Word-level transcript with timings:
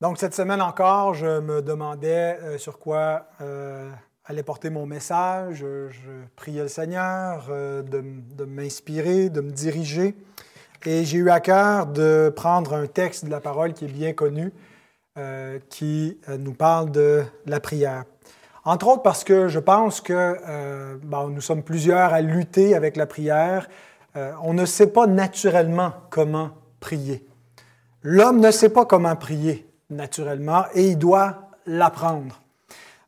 Donc, 0.00 0.16
cette 0.16 0.34
semaine 0.34 0.62
encore, 0.62 1.12
je 1.12 1.40
me 1.40 1.60
demandais 1.60 2.38
euh, 2.40 2.56
sur 2.56 2.78
quoi 2.78 3.26
euh, 3.42 3.90
allait 4.24 4.42
porter 4.42 4.70
mon 4.70 4.86
message. 4.86 5.56
Je, 5.56 5.90
priais 6.36 6.62
le 6.62 6.68
Seigneur 6.68 7.48
euh, 7.50 7.82
de, 7.82 8.44
m'inspirer, 8.46 9.28
de 9.28 9.42
me 9.42 9.50
diriger. 9.50 10.14
Et 10.86 11.04
j'ai 11.04 11.18
eu 11.18 11.28
à 11.28 11.40
cœur 11.40 11.84
de 11.84 12.32
prendre 12.34 12.72
un 12.72 12.86
texte 12.86 13.26
de 13.26 13.30
la 13.30 13.40
parole 13.40 13.74
qui 13.74 13.84
est 13.84 13.88
bien 13.88 14.14
connu, 14.14 14.54
qui 15.68 16.18
nous 16.38 16.54
parle 16.54 16.90
de 16.90 17.22
la 17.44 17.60
prière. 17.60 18.04
Entre 18.64 18.88
autres 18.88 19.02
parce 19.02 19.22
que 19.22 19.48
je 19.48 19.58
pense 19.58 20.00
que 20.00 20.38
nous 21.02 21.40
sommes 21.42 21.62
plusieurs 21.62 22.14
à 22.14 22.22
lutter 22.22 22.74
avec 22.74 22.96
la 22.96 23.04
prière. 23.04 23.68
on 24.14 24.54
ne 24.54 24.64
sait 24.64 24.86
pas 24.86 25.06
naturellement 25.06 25.92
comment 26.08 26.52
prier. 26.80 27.26
L'homme 28.02 28.40
ne 28.40 28.50
sait 28.50 28.70
pas 28.70 28.86
comment 28.86 29.16
prier 29.16 29.69
naturellement, 29.90 30.64
et 30.74 30.88
il 30.88 30.98
doit 30.98 31.50
l'apprendre. 31.66 32.40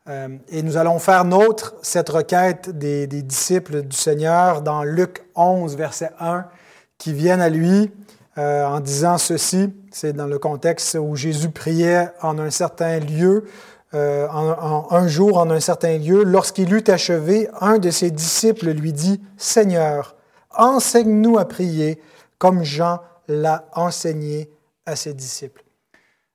Euh, 0.09 0.37
et 0.49 0.63
nous 0.63 0.77
allons 0.77 0.99
faire 0.99 1.25
nôtre 1.25 1.75
cette 1.83 2.09
requête 2.09 2.71
des, 2.77 3.07
disciples 3.07 3.83
du 3.83 3.97
Seigneur 3.97 4.63
dans 4.63 4.83
Luc 4.83 5.25
11, 5.37 5.77
verset 5.77 6.11
1, 6.19 6.47
qui 6.99 7.13
viennent 7.13 7.41
à 7.41 7.49
lui 7.49 7.91
euh, 8.37 8.65
en 8.65 8.81
disant 8.81 9.19
ceci. 9.19 9.73
C'est 9.93 10.13
dans 10.13 10.27
le 10.27 10.39
contexte 10.39 10.97
où 11.01 11.15
Jésus 11.15 11.51
priait 11.51 12.09
en 12.21 12.39
un 12.39 12.51
certain 12.51 12.99
lieu, 12.99 13.45
euh, 13.95 14.27
un 14.29 15.07
jour 15.07 15.39
en 15.39 15.51
un 15.51 15.61
certain 15.61 15.99
lieu. 15.99 16.25
Lorsqu'il 16.25 16.73
eut 16.73 16.85
achevé, 16.89 17.49
un 17.61 17.79
de 17.79 17.91
ses 17.91 18.11
disciples 18.11 18.71
lui 18.71 18.93
dit, 18.93 19.21
Seigneur, 19.37 20.17
enseigne-nous 20.57 21.39
à 21.39 21.45
prier 21.45 22.01
comme 22.39 22.65
Jean 22.65 23.01
l'a 23.29 23.67
enseigné 23.73 24.51
à 24.85 24.97
ses 24.97 25.15
disciples. 25.15 25.63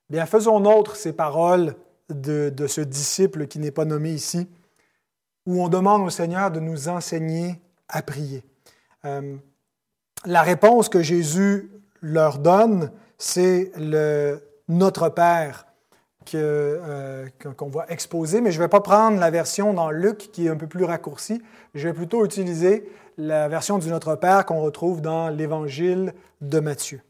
Bien, 0.09 0.25
faisons 0.25 0.59
nôtre 0.59 0.95
ces 0.95 1.11
paroles 1.13 1.75
de, 2.09 2.53
ce 2.67 2.81
disciple 2.81 3.47
qui 3.47 3.59
n'est 3.59 3.71
pas 3.71 3.85
nommé 3.85 4.11
ici, 4.11 4.47
où 5.45 5.61
on 5.61 5.67
demande 5.67 6.03
au 6.03 6.09
Seigneur 6.09 6.52
de 6.52 6.59
nous 6.59 6.88
enseigner 6.88 7.59
à 7.89 8.02
prier. 8.02 8.44
Euh, 9.05 9.35
la 10.25 10.41
réponse 10.41 10.89
que 10.89 11.02
Jésus 11.02 11.72
leur 12.02 12.39
donne, 12.39 12.91
c'est 13.17 13.72
le 13.78 14.41
Notre 14.69 15.09
Père 15.09 15.67
euh, 16.35 17.28
qu'on 17.55 17.69
va 17.69 17.85
exposer, 17.89 18.41
mais 18.41 18.52
je 18.52 18.59
ne 18.59 18.63
vais 18.63 18.69
pas 18.69 18.81
prendre 18.81 19.19
la 19.19 19.30
version 19.30 19.73
dans 19.73 19.91
Luc 19.91 20.30
qui 20.31 20.47
est 20.47 20.50
un 20.50 20.58
peu 20.58 20.67
plus 20.67 20.83
raccourcie. 20.83 21.41
Je 21.73 21.88
vais 21.88 21.94
plutôt 21.94 22.25
utiliser 22.25 22.89
la 23.17 23.47
version 23.47 23.78
du 23.78 23.89
Notre 23.89 24.16
Père 24.16 24.45
qu'on 24.45 24.61
retrouve 24.61 25.02
dans 25.02 25.30
l'Évangile 25.30 26.13
de 26.41 26.59
Matthieu. 26.59 27.02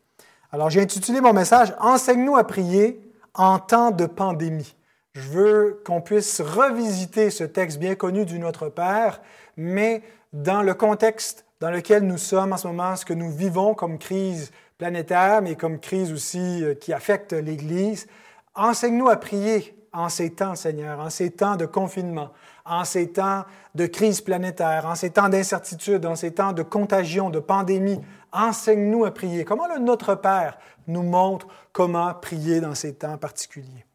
Alors, 0.57 0.71
j'ai 0.71 0.81
intitulé 0.81 1.21
mon 1.21 1.33
message 1.33 1.71
Enseigne-nous 1.79 2.35
à 2.35 2.43
prier 2.43 2.99
en 3.35 3.59
temps 3.59 3.91
de 3.91 4.07
pandémie. 4.07 4.75
Je 5.13 5.21
veux 5.21 5.83
qu'on 5.85 6.01
puisse 6.01 6.41
revisiter 6.41 7.29
ce 7.29 7.43
texte 7.43 7.77
bien 7.77 7.93
connu 7.93 8.25
du 8.25 8.39
Notre 8.39 8.67
Père, 8.69 9.21
mais 9.55 10.01
dans 10.33 10.63
le 10.63 10.73
contexte 10.73 11.45
dans 11.59 11.69
lequel 11.69 12.07
nous 12.07 12.17
sommes 12.17 12.53
en 12.53 12.57
ce 12.57 12.65
moment, 12.65 12.95
ce 12.95 13.05
que 13.05 13.13
nous 13.13 13.29
vivons 13.29 13.75
comme 13.75 13.99
crise 13.99 14.49
planétaire, 14.79 15.43
mais 15.43 15.53
comme 15.53 15.79
crise 15.79 16.11
aussi 16.11 16.63
euh, 16.63 16.73
qui 16.73 16.91
affecte 16.91 17.33
l'Église. 17.33 18.07
Enseigne-nous 18.55 19.09
à 19.09 19.17
prier 19.17 19.76
en 19.93 20.09
ces 20.09 20.31
temps, 20.31 20.55
Seigneur, 20.55 20.99
en 20.99 21.09
ces 21.09 21.31
temps 21.31 21.55
de 21.55 21.65
confinement, 21.65 22.29
en 22.65 22.83
ces 22.83 23.11
temps 23.11 23.43
de 23.75 23.85
crise 23.85 24.21
planétaire, 24.21 24.85
en 24.85 24.95
ces 24.95 25.09
temps 25.09 25.29
d'incertitude, 25.29 26.05
en 26.05 26.15
ces 26.15 26.33
temps 26.33 26.53
de 26.53 26.63
contagion, 26.63 27.29
de 27.29 27.39
pandémie, 27.39 27.99
Enseigne-nous 28.33 29.05
à 29.05 29.11
prier. 29.11 29.45
Comment 29.45 29.67
le 29.67 29.79
Notre 29.79 30.15
Père 30.15 30.57
nous 30.87 31.03
montre 31.03 31.47
comment 31.71 32.13
prier 32.13 32.59
dans 32.59 32.75
ces 32.75 32.93
temps 32.93 33.17
particuliers? 33.17 33.85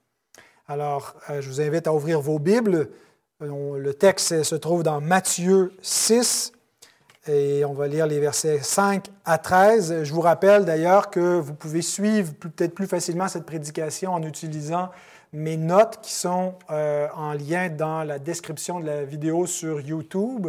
Alors, 0.66 1.14
euh, 1.30 1.40
je 1.42 1.48
vous 1.48 1.60
invite 1.60 1.86
à 1.86 1.92
ouvrir 1.92 2.20
vos 2.20 2.38
Bibles. 2.38 2.88
Euh, 3.42 3.78
le 3.78 3.94
texte 3.94 4.42
se 4.42 4.54
trouve 4.54 4.82
dans 4.82 5.00
Matthieu 5.00 5.74
6 5.82 6.52
et 7.28 7.64
on 7.64 7.74
va 7.74 7.88
lire 7.88 8.06
les 8.06 8.18
versets 8.18 8.60
5 8.60 9.06
à 9.24 9.38
13. 9.38 10.02
Je 10.02 10.12
vous 10.12 10.22
rappelle 10.22 10.64
d'ailleurs 10.64 11.10
que 11.10 11.38
vous 11.38 11.54
pouvez 11.54 11.82
suivre 11.82 12.32
peut-être 12.34 12.74
plus 12.74 12.86
facilement 12.86 13.28
cette 13.28 13.46
prédication 13.46 14.14
en 14.14 14.22
utilisant 14.22 14.90
mes 15.32 15.56
notes 15.56 16.00
qui 16.02 16.12
sont 16.12 16.54
euh, 16.70 17.08
en 17.14 17.32
lien 17.32 17.70
dans 17.70 18.04
la 18.04 18.18
description 18.18 18.80
de 18.80 18.86
la 18.86 19.04
vidéo 19.04 19.46
sur 19.46 19.80
YouTube. 19.80 20.48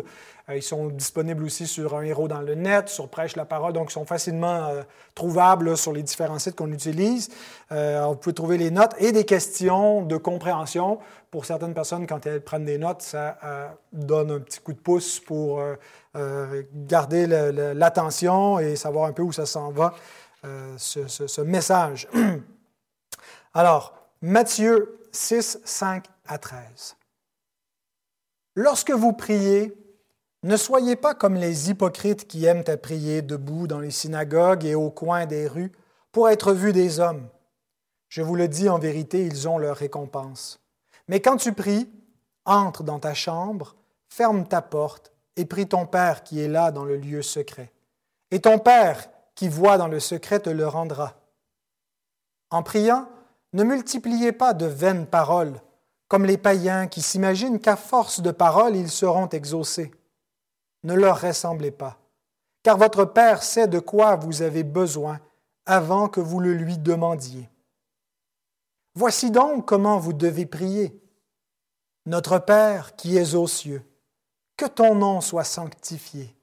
Euh, 0.49 0.57
ils 0.57 0.63
sont 0.63 0.87
disponibles 0.87 1.45
aussi 1.45 1.67
sur 1.67 1.95
Un 1.95 2.01
héros 2.01 2.27
dans 2.27 2.41
le 2.41 2.55
net, 2.55 2.89
sur 2.89 3.07
Prêche 3.07 3.37
la 3.37 3.45
parole, 3.45 3.71
donc 3.71 3.91
ils 3.91 3.93
sont 3.93 4.05
facilement 4.05 4.65
euh, 4.65 4.83
trouvables 5.15 5.77
sur 5.77 5.93
les 5.93 6.03
différents 6.03 6.37
sites 6.37 6.55
qu'on 6.55 6.71
utilise. 6.71 7.29
vous 7.69 8.15
pouvez 8.15 8.33
trouver 8.33 8.57
les 8.57 8.71
notes 8.71 8.93
et 8.97 9.13
des 9.13 9.23
questions 9.23 10.01
de 10.01 10.17
compréhension. 10.17 10.99
Pour 11.31 11.45
certaines 11.45 11.73
personnes, 11.73 12.05
quand 12.05 12.25
elles 12.25 12.41
prennent 12.41 12.65
des 12.65 12.77
notes, 12.77 13.01
ça 13.01 13.37
donne 13.91 14.31
un 14.31 14.39
petit 14.39 14.59
coup 14.59 14.73
de 14.73 14.77
pouce 14.77 15.19
pour 15.19 15.63
garder 16.75 17.25
l'attention 17.73 18.59
et 18.59 18.75
savoir 18.75 19.05
un 19.05 19.13
peu 19.13 19.23
où 19.23 19.31
ça 19.31 19.47
s'en 19.47 19.71
va, 19.71 19.95
ce, 20.77 21.07
ce 21.07 21.41
message. 21.41 22.07
Alors, 23.55 24.02
Matthieu 24.25 25.01
6, 25.11 25.59
5 25.65 26.05
à 26.27 26.37
13. 26.37 26.95
Lorsque 28.55 28.91
vous 28.91 29.11
priez, 29.11 29.77
ne 30.43 30.55
soyez 30.55 30.95
pas 30.95 31.13
comme 31.13 31.35
les 31.35 31.69
hypocrites 31.69 32.25
qui 32.25 32.45
aiment 32.45 32.63
à 32.67 32.77
prier 32.77 33.21
debout 33.21 33.67
dans 33.67 33.81
les 33.81 33.91
synagogues 33.91 34.63
et 34.63 34.75
au 34.75 34.91
coin 34.91 35.25
des 35.25 35.45
rues 35.45 35.73
pour 36.13 36.29
être 36.29 36.53
vus 36.53 36.71
des 36.71 37.01
hommes. 37.01 37.27
Je 38.07 38.21
vous 38.21 38.37
le 38.37 38.47
dis 38.47 38.69
en 38.69 38.79
vérité, 38.79 39.25
ils 39.25 39.49
ont 39.49 39.57
leur 39.57 39.75
récompense. 39.75 40.61
Mais 41.09 41.19
quand 41.19 41.35
tu 41.35 41.51
pries, 41.51 41.91
entre 42.45 42.83
dans 42.83 42.99
ta 42.99 43.13
chambre, 43.13 43.75
ferme 44.07 44.47
ta 44.47 44.61
porte 44.61 45.11
et 45.35 45.43
prie 45.43 45.67
ton 45.67 45.85
Père 45.85 46.23
qui 46.23 46.39
est 46.39 46.47
là 46.47 46.71
dans 46.71 46.85
le 46.85 46.95
lieu 46.95 47.23
secret. 47.23 47.73
Et 48.31 48.39
ton 48.39 48.57
Père 48.57 49.09
qui 49.35 49.49
voit 49.49 49.77
dans 49.77 49.89
le 49.89 49.99
secret 49.99 50.39
te 50.39 50.49
le 50.49 50.65
rendra. 50.65 51.19
En 52.51 52.63
priant, 52.63 53.09
ne 53.53 53.63
multipliez 53.63 54.31
pas 54.31 54.53
de 54.53 54.65
vaines 54.65 55.05
paroles, 55.05 55.61
comme 56.07 56.25
les 56.25 56.37
païens 56.37 56.87
qui 56.87 57.01
s'imaginent 57.01 57.59
qu'à 57.59 57.75
force 57.75 58.21
de 58.21 58.31
paroles 58.31 58.75
ils 58.75 58.89
seront 58.91 59.29
exaucés. 59.29 59.91
Ne 60.83 60.95
leur 60.95 61.21
ressemblez 61.21 61.71
pas, 61.71 61.97
car 62.63 62.77
votre 62.77 63.05
Père 63.05 63.43
sait 63.43 63.67
de 63.67 63.79
quoi 63.79 64.15
vous 64.15 64.41
avez 64.41 64.63
besoin 64.63 65.19
avant 65.65 66.09
que 66.09 66.19
vous 66.19 66.39
le 66.39 66.53
lui 66.53 66.77
demandiez. 66.77 67.49
Voici 68.95 69.31
donc 69.31 69.67
comment 69.67 69.97
vous 69.97 70.13
devez 70.13 70.45
prier. 70.45 70.99
Notre 72.05 72.37
Père 72.37 72.95
qui 72.95 73.17
es 73.17 73.33
aux 73.33 73.47
cieux, 73.47 73.83
que 74.57 74.65
ton 74.65 74.95
nom 74.95 75.21
soit 75.21 75.45
sanctifié, 75.45 76.35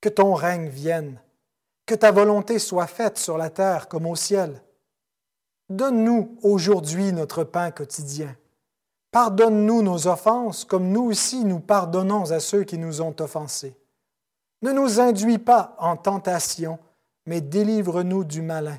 que 0.00 0.08
ton 0.08 0.34
règne 0.34 0.68
vienne, 0.68 1.20
que 1.86 1.94
ta 1.94 2.12
volonté 2.12 2.58
soit 2.58 2.86
faite 2.86 3.18
sur 3.18 3.38
la 3.38 3.50
terre 3.50 3.88
comme 3.88 4.06
au 4.06 4.14
ciel. 4.14 4.62
Donne-nous 5.70 6.36
aujourd'hui 6.42 7.12
notre 7.12 7.44
pain 7.44 7.70
quotidien. 7.70 8.36
Pardonne-nous 9.12 9.82
nos 9.82 10.08
offenses 10.08 10.64
comme 10.64 10.88
nous 10.88 11.04
aussi 11.04 11.44
nous 11.44 11.60
pardonnons 11.60 12.30
à 12.32 12.40
ceux 12.40 12.64
qui 12.64 12.76
nous 12.76 13.00
ont 13.00 13.14
offensés. 13.20 13.76
Ne 14.62 14.72
nous 14.72 15.00
induis 15.00 15.38
pas 15.38 15.76
en 15.78 15.96
tentation, 15.96 16.78
mais 17.24 17.40
délivre-nous 17.40 18.24
du 18.24 18.42
malin, 18.42 18.78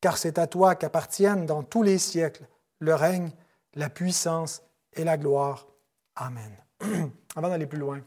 car 0.00 0.16
c'est 0.16 0.38
à 0.38 0.46
toi 0.46 0.74
qu'appartiennent 0.74 1.46
dans 1.46 1.62
tous 1.62 1.82
les 1.82 1.98
siècles 1.98 2.46
le 2.80 2.94
règne, 2.94 3.30
la 3.74 3.88
puissance 3.88 4.62
et 4.94 5.04
la 5.04 5.16
gloire. 5.16 5.66
Amen. 6.16 6.56
Avant 7.36 7.48
d'aller 7.48 7.66
plus 7.66 7.78
loin, 7.78 8.00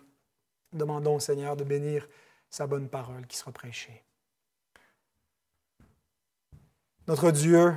demandons 0.73 1.15
au 1.15 1.19
Seigneur 1.19 1.55
de 1.55 1.63
bénir 1.63 2.07
sa 2.49 2.67
bonne 2.67 2.89
parole 2.89 3.25
qui 3.27 3.37
sera 3.37 3.51
prêchée. 3.51 4.03
Notre 7.07 7.31
Dieu, 7.31 7.75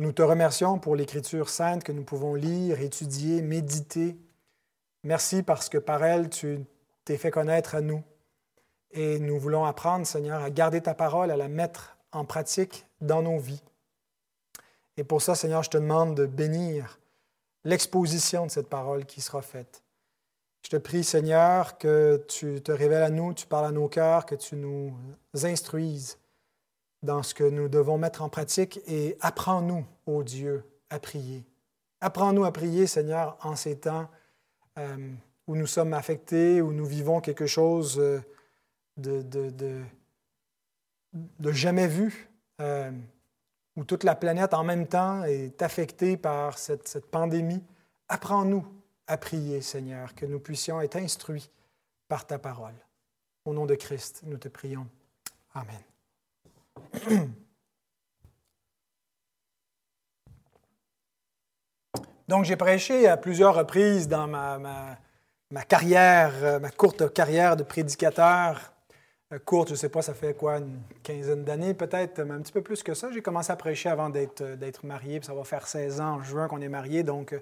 nous 0.00 0.12
te 0.12 0.22
remercions 0.22 0.78
pour 0.78 0.96
l'Écriture 0.96 1.50
sainte 1.50 1.84
que 1.84 1.92
nous 1.92 2.04
pouvons 2.04 2.34
lire, 2.34 2.80
étudier, 2.80 3.42
méditer. 3.42 4.16
Merci 5.04 5.42
parce 5.42 5.68
que 5.68 5.76
par 5.76 6.02
elle, 6.02 6.30
tu 6.30 6.64
t'es 7.04 7.18
fait 7.18 7.30
connaître 7.30 7.74
à 7.74 7.82
nous. 7.82 8.02
Et 8.92 9.18
nous 9.18 9.38
voulons 9.38 9.66
apprendre, 9.66 10.06
Seigneur, 10.06 10.42
à 10.42 10.48
garder 10.48 10.80
ta 10.80 10.94
parole, 10.94 11.30
à 11.30 11.36
la 11.36 11.48
mettre 11.48 11.98
en 12.12 12.24
pratique 12.24 12.86
dans 13.02 13.20
nos 13.20 13.38
vies. 13.38 13.62
Et 14.96 15.04
pour 15.04 15.20
ça, 15.20 15.34
Seigneur, 15.34 15.62
je 15.62 15.70
te 15.70 15.76
demande 15.76 16.14
de 16.14 16.24
bénir 16.24 16.98
l'exposition 17.64 18.46
de 18.46 18.50
cette 18.50 18.70
parole 18.70 19.04
qui 19.04 19.20
sera 19.20 19.42
faite. 19.42 19.82
Je 20.62 20.70
te 20.70 20.76
prie, 20.76 21.04
Seigneur, 21.04 21.76
que 21.76 22.24
tu 22.26 22.62
te 22.62 22.72
révèles 22.72 23.02
à 23.02 23.10
nous, 23.10 23.34
tu 23.34 23.46
parles 23.46 23.66
à 23.66 23.70
nos 23.70 23.88
cœurs, 23.88 24.24
que 24.24 24.34
tu 24.34 24.56
nous 24.56 24.94
instruises 25.42 26.19
dans 27.02 27.22
ce 27.22 27.34
que 27.34 27.44
nous 27.44 27.68
devons 27.68 27.98
mettre 27.98 28.22
en 28.22 28.28
pratique 28.28 28.80
et 28.86 29.16
apprends-nous, 29.20 29.86
ô 30.06 30.22
Dieu, 30.22 30.64
à 30.90 30.98
prier. 30.98 31.44
Apprends-nous 32.00 32.44
à 32.44 32.52
prier, 32.52 32.86
Seigneur, 32.86 33.36
en 33.42 33.56
ces 33.56 33.78
temps 33.78 34.08
euh, 34.78 35.12
où 35.46 35.56
nous 35.56 35.66
sommes 35.66 35.94
affectés, 35.94 36.60
où 36.62 36.72
nous 36.72 36.86
vivons 36.86 37.20
quelque 37.20 37.46
chose 37.46 37.98
euh, 37.98 38.20
de, 38.96 39.82
jamais 41.52 41.88
vu, 41.88 42.28
euh, 42.60 42.90
où 43.76 43.84
toute 43.84 44.04
la 44.04 44.14
planète 44.14 44.54
en 44.54 44.64
même 44.64 44.86
temps 44.86 45.24
est 45.24 45.62
affectée 45.62 46.16
par 46.16 46.58
cette 46.58 47.06
pandémie, 47.10 47.62
apprends-nous 48.08 48.66
à 49.06 49.16
prier, 49.16 49.60
Seigneur, 49.60 50.14
que 50.14 50.26
nous 50.26 50.38
puissions 50.38 50.80
être 50.80 50.96
instruits 50.96 51.50
par 52.08 52.26
ta 52.26 52.38
parole. 52.38 52.74
Au 53.44 53.52
nom 53.52 53.66
de 53.66 53.74
Christ, 53.74 54.22
nous 54.24 54.38
te 54.38 54.48
prions. 54.48 54.86
Amen. 55.54 55.89
Donc, 62.28 62.44
j'ai 62.44 62.54
prêché 62.54 63.08
à 63.08 63.16
plusieurs 63.16 63.56
reprises 63.56 64.06
dans 64.06 64.28
ma, 64.28 64.56
ma, 65.50 65.62
carrière, 65.62 66.32
euh, 66.42 66.60
ma 66.60 66.70
courte 66.70 67.12
carrière 67.12 67.56
de 67.56 67.64
prédicateur. 67.64 68.72
Euh, 69.32 69.40
courte, 69.44 69.70
je 69.70 69.72
ne 69.72 69.78
sais 69.78 69.88
pas, 69.88 70.00
ça 70.00 70.14
fait 70.14 70.34
quoi, 70.34 70.58
une 70.58 70.78
quinzaine 71.02 71.42
d'années 71.42 71.74
peut-être, 71.74 72.22
mais 72.22 72.34
un 72.34 72.40
petit 72.40 72.52
peu 72.52 72.62
plus 72.62 72.84
que 72.84 72.94
ça. 72.94 73.10
J'ai 73.10 73.20
commencé 73.20 73.50
à 73.50 73.56
prêcher 73.56 73.88
avant 73.88 74.10
d'être, 74.10 74.42
euh, 74.42 74.54
d'être 74.54 74.86
marié, 74.86 75.18
puis 75.18 75.26
ça 75.26 75.34
va 75.34 75.42
faire 75.42 75.66
16 75.66 76.00
ans 76.00 76.18
en 76.18 76.22
juin 76.22 76.46
qu'on 76.46 76.60
est 76.60 76.68
marié, 76.68 77.02
donc 77.02 77.34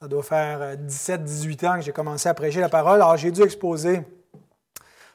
ça 0.00 0.06
doit 0.06 0.22
faire 0.22 0.76
17-18 0.76 1.66
ans 1.66 1.74
que 1.76 1.82
j'ai 1.82 1.92
commencé 1.92 2.28
à 2.28 2.34
prêcher 2.34 2.60
la 2.60 2.68
parole. 2.68 3.02
Alors, 3.02 3.16
j'ai 3.16 3.32
dû 3.32 3.42
exposer 3.42 4.02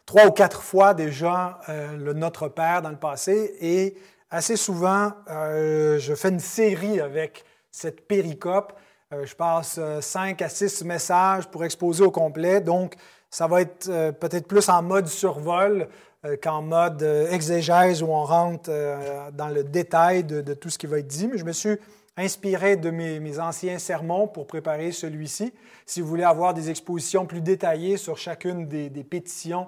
trois 0.07 0.25
ou 0.25 0.31
quatre 0.31 0.63
fois 0.63 0.95
déjà 0.95 1.59
le 1.67 2.13
Notre 2.13 2.47
Père 2.47 2.81
dans 2.81 2.89
le 2.89 2.97
passé, 2.97 3.55
et 3.61 3.95
assez 4.31 4.55
souvent, 4.55 5.11
je 5.27 6.13
fais 6.15 6.29
une 6.29 6.39
série 6.39 6.99
avec 6.99 7.45
cette 7.69 8.07
péricope 8.07 8.73
euh, 9.13 9.25
je 9.25 9.35
passe 9.35 9.79
5 10.01 10.41
euh, 10.41 10.45
à 10.45 10.49
6 10.49 10.83
messages 10.83 11.47
pour 11.47 11.63
exposer 11.63 12.03
au 12.03 12.11
complet. 12.11 12.59
Donc, 12.59 12.95
ça 13.29 13.47
va 13.47 13.61
être 13.61 13.87
euh, 13.89 14.11
peut-être 14.11 14.47
plus 14.47 14.67
en 14.69 14.81
mode 14.81 15.07
survol 15.07 15.87
qu'en 16.41 16.61
mode 16.61 17.03
exégèse 17.31 18.01
où 18.01 18.07
on 18.07 18.23
rentre 18.23 18.69
dans 19.33 19.47
le 19.47 19.63
détail 19.63 20.25
de, 20.25 20.53
tout 20.55 20.69
ce 20.69 20.77
qui 20.77 20.87
va 20.87 20.97
être 20.97 21.07
dit. 21.07 21.27
Mais 21.27 21.37
je 21.37 21.45
me 21.45 21.53
suis 21.53 21.77
inspiré 22.17 22.75
de 22.75 22.89
mes, 22.89 23.39
anciens 23.39 23.77
sermons 23.77 24.27
pour 24.27 24.45
préparer 24.45 24.91
celui-ci. 24.91 25.53
Si 25.85 26.01
vous 26.01 26.07
voulez 26.07 26.23
avoir 26.23 26.53
des 26.53 26.69
expositions 26.69 27.25
plus 27.25 27.39
détaillées 27.39 27.95
sur 27.95 28.17
chacune 28.17 28.67
des, 28.67 28.89
pétitions 28.89 29.67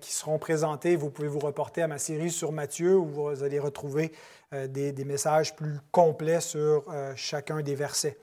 qui 0.00 0.12
seront 0.12 0.38
présentées, 0.38 0.96
vous 0.96 1.10
pouvez 1.10 1.28
vous 1.28 1.38
reporter 1.38 1.82
à 1.82 1.88
ma 1.88 1.98
série 1.98 2.30
sur 2.30 2.52
Matthieu 2.52 2.96
où 2.96 3.06
vous 3.06 3.42
allez 3.42 3.58
retrouver 3.58 4.12
des, 4.52 5.04
messages 5.04 5.54
plus 5.54 5.78
complets 5.92 6.40
sur 6.40 6.84
chacun 7.14 7.62
des 7.62 7.74
versets. 7.74 8.18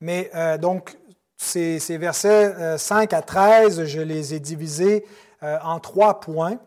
Mais 0.00 0.30
euh, 0.34 0.58
donc, 0.58 0.96
ces, 1.36 1.78
versets 1.98 2.78
5 2.78 3.12
euh, 3.12 3.16
à 3.16 3.22
13, 3.22 3.84
je 3.84 4.00
les 4.00 4.34
ai 4.34 4.40
divisés 4.40 5.04
euh, 5.42 5.58
en 5.62 5.80
trois 5.80 6.20
points. 6.20 6.58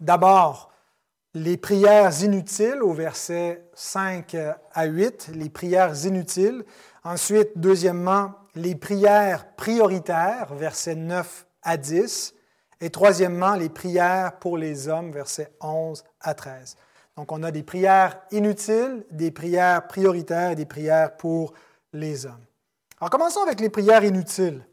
D'abord, 0.00 0.72
les 1.34 1.56
prières 1.56 2.22
inutiles 2.22 2.82
au 2.82 2.92
verset 2.92 3.64
5 3.74 4.36
à 4.72 4.84
8, 4.84 5.30
les 5.34 5.48
prières 5.48 6.04
inutiles. 6.04 6.64
Ensuite, 7.02 7.50
deuxièmement, 7.56 8.32
les 8.54 8.74
prières 8.74 9.54
prioritaires, 9.56 10.54
versets 10.54 10.94
9 10.94 11.46
à 11.62 11.76
10. 11.76 12.34
Et 12.80 12.90
troisièmement, 12.90 13.54
les 13.54 13.68
prières 13.68 14.38
pour 14.38 14.58
les 14.58 14.88
hommes, 14.88 15.10
versets 15.10 15.52
11 15.60 16.04
à 16.20 16.34
13. 16.34 16.76
Donc, 17.16 17.30
on 17.30 17.42
a 17.42 17.50
des 17.50 17.62
prières 17.62 18.20
inutiles, 18.32 19.04
des 19.10 19.30
prières 19.30 19.86
prioritaires 19.86 20.50
et 20.50 20.56
des 20.56 20.66
prières 20.66 21.16
pour 21.16 21.54
les 21.92 22.26
hommes. 22.26 22.44
Alors 23.00 23.10
commençons 23.10 23.42
avec 23.42 23.60
les 23.60 23.68
prières 23.68 24.04
inutiles, 24.04 24.66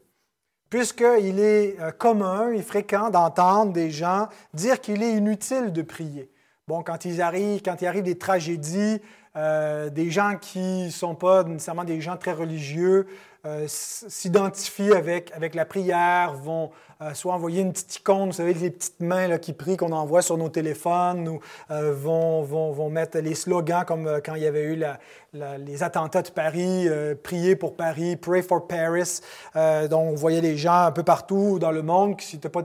puisqu'il 0.70 1.38
est 1.38 1.78
euh, 1.80 1.90
commun 1.90 2.50
et 2.52 2.62
fréquent 2.62 3.10
d'entendre 3.10 3.72
des 3.72 3.90
gens 3.90 4.28
dire 4.54 4.80
qu'il 4.80 5.02
est 5.02 5.12
inutile 5.12 5.72
de 5.72 5.82
prier. 5.82 6.30
Bon, 6.68 6.82
quand, 6.82 7.04
ils 7.04 7.20
arrivent, 7.20 7.60
quand 7.62 7.82
il 7.82 7.86
arrive 7.86 8.04
des 8.04 8.16
tragédies, 8.16 9.00
euh, 9.34 9.88
des 9.88 10.10
gens 10.10 10.36
qui 10.38 10.84
ne 10.84 10.90
sont 10.90 11.14
pas 11.14 11.42
nécessairement 11.44 11.84
des 11.84 12.02
gens 12.02 12.18
très 12.18 12.32
religieux 12.32 13.06
euh, 13.46 13.64
s'identifient 13.66 14.92
avec, 14.92 15.32
avec 15.34 15.54
la 15.54 15.64
prière, 15.64 16.34
vont 16.34 16.70
euh, 17.00 17.14
soit 17.14 17.32
envoyer 17.32 17.62
une 17.62 17.72
petite 17.72 17.96
icône, 17.96 18.26
vous 18.26 18.32
savez, 18.32 18.52
les 18.52 18.70
petites 18.70 19.00
mains 19.00 19.28
là, 19.28 19.38
qui 19.38 19.54
prient 19.54 19.78
qu'on 19.78 19.92
envoie 19.92 20.20
sur 20.20 20.36
nos 20.36 20.50
téléphones, 20.50 21.28
ou 21.28 21.40
vont, 21.70 22.42
vont, 22.42 22.72
vont, 22.72 22.90
mettre 22.90 23.18
les 23.18 23.34
slogans 23.34 23.84
comme 23.86 24.20
quand 24.24 24.34
il 24.34 24.42
y 24.42 24.46
avait 24.46 24.64
eu 24.64 24.84
les 25.32 25.82
attentats 25.82 26.22
de 26.22 26.30
Paris, 26.30 26.88
prier 27.22 27.56
pour 27.56 27.74
Paris, 27.74 28.16
pray 28.16 28.42
for 28.42 28.68
Paris. 28.68 29.20
donc, 29.54 30.12
on 30.12 30.14
voyait 30.14 30.42
les 30.42 30.56
gens 30.56 30.84
un 30.84 30.92
peu 30.92 31.02
partout 31.02 31.58
dans 31.58 31.72
le 31.72 31.82
monde 31.82 32.18
qui 32.18 32.36
n'étaient 32.36 32.48
pas 32.48 32.62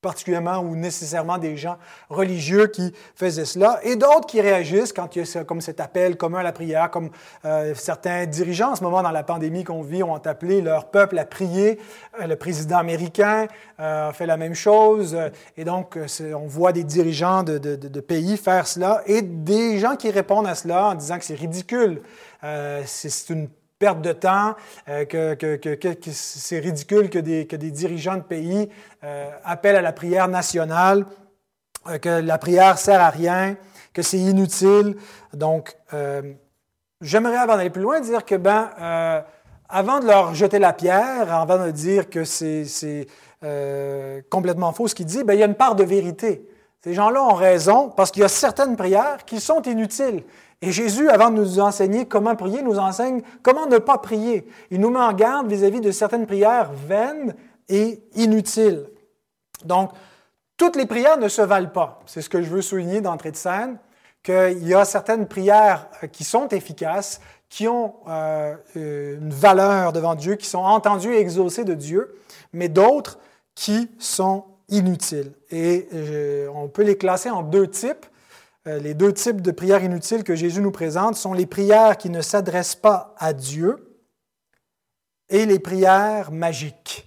particulièrement 0.00 0.60
ou 0.60 0.76
nécessairement 0.76 1.38
des 1.38 1.56
gens 1.56 1.76
religieux 2.08 2.68
qui 2.68 2.94
faisaient 3.16 3.44
cela, 3.44 3.80
et 3.82 3.96
d'autres 3.96 4.26
qui 4.26 4.40
réagissent 4.40 4.92
quand 4.92 5.16
il 5.16 5.26
y 5.26 5.38
a 5.38 5.44
comme 5.44 5.60
cet 5.60 5.80
appel 5.80 6.16
commun 6.16 6.38
à 6.38 6.42
la 6.44 6.52
prière, 6.52 6.88
comme 6.90 7.10
euh, 7.44 7.74
certains 7.74 8.26
dirigeants 8.26 8.72
en 8.72 8.76
ce 8.76 8.84
moment 8.84 9.02
dans 9.02 9.10
la 9.10 9.24
pandémie 9.24 9.64
qu'on 9.64 9.82
vit 9.82 10.04
ont 10.04 10.14
appelé 10.14 10.60
leur 10.60 10.90
peuple 10.90 11.18
à 11.18 11.24
prier. 11.24 11.80
Euh, 12.20 12.28
le 12.28 12.36
président 12.36 12.78
américain 12.78 13.48
euh, 13.80 14.12
fait 14.12 14.26
la 14.26 14.36
même 14.36 14.54
chose, 14.54 15.16
et 15.56 15.64
donc 15.64 15.98
on 16.20 16.46
voit 16.46 16.72
des 16.72 16.84
dirigeants 16.84 17.42
de, 17.42 18.00
pays 18.00 18.36
faire 18.36 18.68
cela, 18.68 19.02
et 19.06 19.22
des 19.22 19.78
gens 19.78 19.96
qui 19.96 20.10
répondent 20.10 20.46
à 20.46 20.54
cela 20.54 20.90
en 20.90 20.94
disant 20.94 21.18
que 21.18 21.24
c'est 21.24 21.34
ridicule. 21.34 22.02
c'est 22.86 23.30
une 23.30 23.48
perte 23.78 24.00
de 24.00 24.12
temps, 24.12 24.54
euh, 24.88 25.04
que, 25.04 25.96
c'est 26.12 26.58
ridicule 26.58 27.10
que 27.10 27.18
des, 27.18 27.70
dirigeants 27.70 28.16
de 28.16 28.22
pays 28.22 28.68
euh, 29.04 29.30
appellent 29.44 29.76
à 29.76 29.82
la 29.82 29.92
prière 29.92 30.28
nationale, 30.28 31.06
euh, 31.88 31.98
que 31.98 32.08
la 32.08 32.38
prière 32.38 32.78
sert 32.78 33.00
à 33.00 33.10
rien, 33.10 33.56
que 33.92 34.02
c'est 34.02 34.18
inutile. 34.18 34.96
Donc, 35.32 35.76
j'aimerais, 37.00 37.36
avant 37.36 37.56
d'aller 37.56 37.70
plus 37.70 37.82
loin, 37.82 38.00
dire 38.00 38.24
que, 38.24 38.34
ben, 38.34 38.70
avant 39.68 40.00
de 40.00 40.06
leur 40.06 40.34
jeter 40.34 40.58
la 40.58 40.72
pierre, 40.72 41.32
avant 41.34 41.64
de 41.64 41.70
dire 41.70 42.08
que 42.08 42.24
c'est 42.24 43.06
complètement 44.30 44.72
faux 44.72 44.88
ce 44.88 44.94
qu'ils 44.94 45.06
disent, 45.06 45.24
ben, 45.24 45.34
il 45.34 45.40
y 45.40 45.42
a 45.42 45.46
une 45.46 45.54
part 45.54 45.74
de 45.74 45.84
vérité. 45.84 46.46
Ces 46.84 46.94
gens-là 46.94 47.22
ont 47.24 47.34
raison 47.34 47.88
parce 47.88 48.12
qu'il 48.12 48.22
y 48.22 48.24
a 48.24 48.28
certaines 48.28 48.76
prières 48.76 49.24
qui 49.24 49.40
sont 49.40 49.62
inutiles. 49.62 50.22
Et 50.60 50.72
Jésus, 50.72 51.08
avant 51.08 51.30
de 51.30 51.36
nous 51.36 51.60
enseigner 51.60 52.06
comment 52.06 52.34
prier, 52.34 52.62
nous 52.62 52.78
enseigne 52.78 53.22
comment 53.42 53.66
ne 53.66 53.78
pas 53.78 53.98
prier. 53.98 54.48
Il 54.70 54.80
nous 54.80 54.90
met 54.90 54.98
en 54.98 55.12
garde 55.12 55.48
vis-à-vis 55.48 55.80
de 55.80 55.92
certaines 55.92 56.26
prières 56.26 56.72
vaines 56.72 57.34
et 57.68 58.02
inutiles. 58.14 58.88
Donc, 59.64 59.90
toutes 60.56 60.74
les 60.74 60.86
prières 60.86 61.18
ne 61.18 61.28
se 61.28 61.42
valent 61.42 61.70
pas. 61.70 62.00
C'est 62.06 62.22
ce 62.22 62.28
que 62.28 62.42
je 62.42 62.50
veux 62.50 62.62
souligner 62.62 63.00
d'entrée 63.00 63.30
de 63.30 63.36
scène, 63.36 63.78
qu'il 64.24 64.66
y 64.66 64.74
a 64.74 64.84
certaines 64.84 65.28
prières 65.28 65.86
euh, 66.02 66.08
qui 66.08 66.24
sont 66.24 66.48
efficaces, 66.48 67.20
qui 67.48 67.68
ont 67.68 67.94
euh, 68.08 68.56
une 68.74 69.30
valeur 69.30 69.92
devant 69.92 70.14
Dieu, 70.16 70.34
qui 70.34 70.46
sont 70.46 70.58
entendues 70.58 71.14
et 71.14 71.20
exaucées 71.20 71.64
de 71.64 71.74
Dieu, 71.74 72.14
mais 72.52 72.68
d'autres 72.68 73.18
qui 73.54 73.88
sont 73.98 74.44
inutiles. 74.68 75.32
Et 75.50 75.88
euh, 75.94 76.48
on 76.54 76.68
peut 76.68 76.82
les 76.82 76.98
classer 76.98 77.30
en 77.30 77.42
deux 77.42 77.68
types. 77.68 78.06
Euh, 78.66 78.78
les 78.80 78.94
deux 78.94 79.12
types 79.12 79.40
de 79.40 79.50
prières 79.50 79.84
inutiles 79.84 80.24
que 80.24 80.34
Jésus 80.34 80.60
nous 80.60 80.70
présente 80.70 81.16
sont 81.16 81.32
les 81.32 81.46
prières 81.46 81.96
qui 81.96 82.10
ne 82.10 82.20
s'adressent 82.20 82.74
pas 82.74 83.14
à 83.18 83.32
Dieu 83.32 84.02
et 85.28 85.46
les 85.46 85.58
prières 85.58 86.32
magiques. 86.32 87.06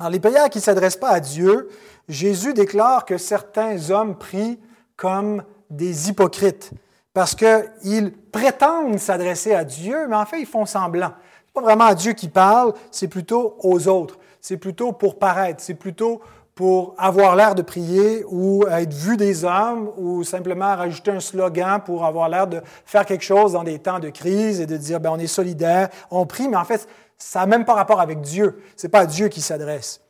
Alors, 0.00 0.10
les 0.10 0.20
prières 0.20 0.48
qui 0.48 0.58
ne 0.58 0.62
s'adressent 0.62 0.96
pas 0.96 1.10
à 1.10 1.20
Dieu, 1.20 1.68
Jésus 2.08 2.54
déclare 2.54 3.04
que 3.04 3.18
certains 3.18 3.90
hommes 3.90 4.18
prient 4.18 4.58
comme 4.96 5.44
des 5.70 6.08
hypocrites 6.08 6.72
parce 7.12 7.34
qu'ils 7.34 8.12
prétendent 8.32 8.98
s'adresser 8.98 9.54
à 9.54 9.64
Dieu, 9.64 10.06
mais 10.08 10.16
en 10.16 10.26
fait, 10.26 10.40
ils 10.40 10.46
font 10.46 10.66
semblant. 10.66 11.08
Ce 11.10 11.48
n'est 11.48 11.52
pas 11.54 11.60
vraiment 11.62 11.86
à 11.86 11.94
Dieu 11.94 12.12
qui 12.12 12.28
parle, 12.28 12.72
c'est 12.90 13.08
plutôt 13.08 13.56
aux 13.60 13.88
autres. 13.88 14.18
C'est 14.40 14.56
plutôt 14.56 14.92
pour 14.92 15.18
paraître, 15.18 15.60
c'est 15.62 15.74
plutôt 15.74 16.22
pour 16.60 16.94
avoir 16.98 17.36
l'air 17.36 17.54
de 17.54 17.62
prier 17.62 18.22
ou 18.28 18.66
être 18.68 18.92
vu 18.92 19.16
des 19.16 19.46
hommes 19.46 19.90
ou 19.96 20.24
simplement 20.24 20.76
rajouter 20.76 21.10
un 21.10 21.18
slogan 21.18 21.80
pour 21.82 22.04
avoir 22.04 22.28
l'air 22.28 22.46
de 22.46 22.60
faire 22.84 23.06
quelque 23.06 23.24
chose 23.24 23.52
dans 23.52 23.64
des 23.64 23.78
temps 23.78 23.98
de 23.98 24.10
crise 24.10 24.60
et 24.60 24.66
de 24.66 24.76
dire, 24.76 25.00
ben, 25.00 25.08
on 25.10 25.18
est 25.18 25.26
solidaire, 25.26 25.88
on 26.10 26.26
prie, 26.26 26.50
mais 26.50 26.58
en 26.58 26.66
fait, 26.66 26.86
ça 27.16 27.40
n'a 27.40 27.46
même 27.46 27.64
pas 27.64 27.72
rapport 27.72 27.98
avec 27.98 28.20
Dieu. 28.20 28.60
Ce 28.76 28.86
n'est 28.86 28.90
pas 28.90 28.98
à 28.98 29.06
Dieu 29.06 29.28
qui 29.28 29.40
s'adresse. 29.40 30.02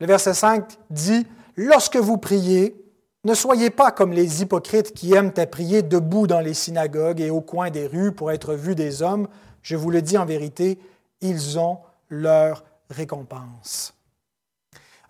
Le 0.00 0.06
verset 0.06 0.32
5 0.32 0.64
dit, 0.88 1.26
Lorsque 1.54 1.98
vous 1.98 2.16
priez, 2.16 2.82
ne 3.24 3.34
soyez 3.34 3.68
pas 3.68 3.92
comme 3.92 4.14
les 4.14 4.40
hypocrites 4.40 4.94
qui 4.94 5.12
aiment 5.12 5.34
à 5.36 5.44
prier 5.44 5.82
debout 5.82 6.26
dans 6.26 6.40
les 6.40 6.54
synagogues 6.54 7.20
et 7.20 7.28
au 7.28 7.42
coin 7.42 7.68
des 7.68 7.86
rues 7.86 8.12
pour 8.12 8.32
être 8.32 8.54
vus 8.54 8.74
des 8.74 9.02
hommes. 9.02 9.28
Je 9.60 9.76
vous 9.76 9.90
le 9.90 10.00
dis 10.00 10.16
en 10.16 10.24
vérité, 10.24 10.78
ils 11.20 11.58
ont 11.58 11.76
leur 12.08 12.64
récompense. 12.88 13.99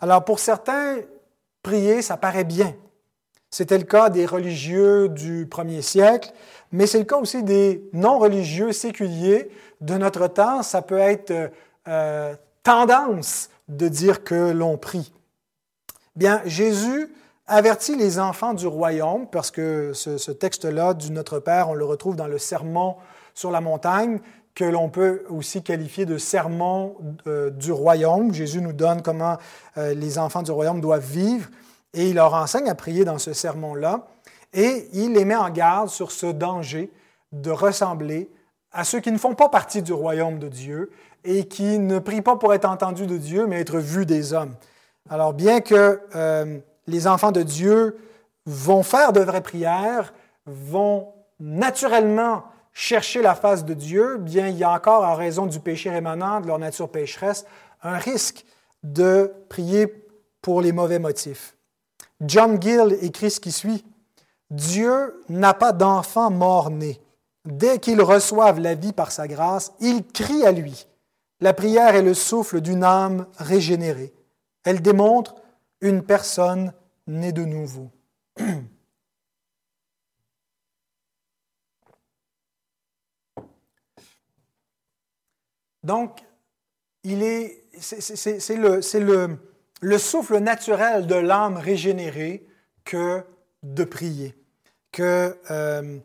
Alors 0.00 0.24
pour 0.24 0.38
certains, 0.38 0.98
prier, 1.62 2.02
ça 2.02 2.16
paraît 2.16 2.44
bien. 2.44 2.74
C'était 3.50 3.78
le 3.78 3.84
cas 3.84 4.10
des 4.10 4.26
religieux 4.26 5.08
du 5.08 5.46
premier 5.46 5.82
siècle, 5.82 6.32
mais 6.72 6.86
c'est 6.86 6.98
le 6.98 7.04
cas 7.04 7.16
aussi 7.16 7.42
des 7.42 7.88
non-religieux 7.92 8.72
séculiers 8.72 9.50
de 9.80 9.94
notre 9.94 10.28
temps. 10.28 10.62
Ça 10.62 10.82
peut 10.82 10.98
être 10.98 11.50
euh, 11.88 12.34
tendance 12.62 13.50
de 13.68 13.88
dire 13.88 14.24
que 14.24 14.52
l'on 14.52 14.78
prie. 14.78 15.12
Bien, 16.16 16.42
Jésus 16.44 17.12
avertit 17.46 17.96
les 17.96 18.20
enfants 18.20 18.54
du 18.54 18.66
royaume, 18.68 19.26
parce 19.26 19.50
que 19.50 19.92
ce, 19.92 20.30
texte-là 20.30 20.94
du 20.94 21.10
Notre 21.10 21.40
Père, 21.40 21.68
on 21.68 21.74
le 21.74 21.84
retrouve 21.84 22.14
dans 22.14 22.28
le 22.28 22.38
sermon 22.38 22.96
sur 23.34 23.50
la 23.50 23.60
montagne, 23.60 24.20
que 24.60 24.64
l'on 24.66 24.90
peut 24.90 25.22
aussi 25.30 25.62
qualifier 25.62 26.04
de 26.04 26.18
sermon 26.18 26.94
euh, 27.26 27.48
du 27.48 27.72
royaume. 27.72 28.34
Jésus 28.34 28.60
nous 28.60 28.74
donne 28.74 29.00
comment 29.00 29.38
euh, 29.78 29.94
les 29.94 30.18
enfants 30.18 30.42
du 30.42 30.50
royaume 30.50 30.82
doivent 30.82 31.10
vivre 31.10 31.48
et 31.94 32.10
il 32.10 32.16
leur 32.16 32.34
enseigne 32.34 32.68
à 32.68 32.74
prier 32.74 33.06
dans 33.06 33.16
ce 33.16 33.32
sermon-là. 33.32 34.06
Et 34.52 34.86
il 34.92 35.14
les 35.14 35.24
met 35.24 35.34
en 35.34 35.48
garde 35.48 35.88
sur 35.88 36.12
ce 36.12 36.26
danger 36.26 36.92
de 37.32 37.50
ressembler 37.50 38.28
à 38.70 38.84
ceux 38.84 39.00
qui 39.00 39.10
ne 39.10 39.16
font 39.16 39.34
pas 39.34 39.48
partie 39.48 39.80
du 39.80 39.94
royaume 39.94 40.38
de 40.38 40.48
Dieu 40.48 40.90
et 41.24 41.44
qui 41.48 41.78
ne 41.78 41.98
prient 41.98 42.20
pas 42.20 42.36
pour 42.36 42.52
être 42.52 42.68
entendus 42.68 43.06
de 43.06 43.16
Dieu, 43.16 43.46
mais 43.46 43.60
être 43.60 43.78
vus 43.78 44.04
des 44.04 44.34
hommes. 44.34 44.54
Alors, 45.08 45.32
bien 45.32 45.62
que 45.62 46.02
euh, 46.14 46.58
les 46.86 47.06
enfants 47.06 47.32
de 47.32 47.42
Dieu 47.42 47.96
vont 48.44 48.82
faire 48.82 49.14
de 49.14 49.20
vraies 49.20 49.40
prières, 49.40 50.12
vont 50.44 51.14
naturellement 51.38 52.44
chercher 52.80 53.20
la 53.20 53.34
face 53.34 53.66
de 53.66 53.74
Dieu, 53.74 54.16
bien 54.16 54.48
il 54.48 54.56
y 54.56 54.64
a 54.64 54.72
encore, 54.72 55.04
en 55.04 55.14
raison 55.14 55.44
du 55.44 55.60
péché 55.60 55.90
rémanent, 55.90 56.40
de 56.40 56.46
leur 56.46 56.58
nature 56.58 56.88
pécheresse, 56.88 57.44
un 57.82 57.98
risque 57.98 58.46
de 58.82 59.34
prier 59.50 60.08
pour 60.40 60.62
les 60.62 60.72
mauvais 60.72 60.98
motifs. 60.98 61.54
John 62.22 62.60
Gill 62.60 62.96
écrit 63.02 63.30
ce 63.30 63.38
qui 63.38 63.52
suit. 63.52 63.84
Dieu 64.50 65.22
n'a 65.28 65.52
pas 65.52 65.72
d'enfant 65.72 66.30
mort-né. 66.30 66.98
Dès 67.44 67.80
qu'ils 67.80 68.00
reçoivent 68.00 68.60
la 68.60 68.74
vie 68.74 68.94
par 68.94 69.12
sa 69.12 69.28
grâce, 69.28 69.72
ils 69.80 70.02
crient 70.02 70.46
à 70.46 70.52
lui. 70.52 70.86
La 71.40 71.52
prière 71.52 71.94
est 71.94 72.02
le 72.02 72.14
souffle 72.14 72.62
d'une 72.62 72.82
âme 72.82 73.26
régénérée. 73.36 74.14
Elle 74.64 74.80
démontre 74.80 75.34
une 75.82 76.02
personne 76.02 76.72
née 77.06 77.32
de 77.32 77.44
nouveau. 77.44 77.90
Donc, 85.84 86.20
il 87.04 87.22
est, 87.22 87.64
c'est, 87.78 88.56
le, 88.56 88.80
le, 88.98 89.38
le 89.80 89.98
souffle 89.98 90.38
naturel 90.38 91.06
de 91.06 91.14
l'âme 91.14 91.56
régénérée 91.56 92.46
que 92.84 93.24
de 93.62 93.84
prier, 93.84 94.34
que 94.92 95.36
euh, 95.50 95.98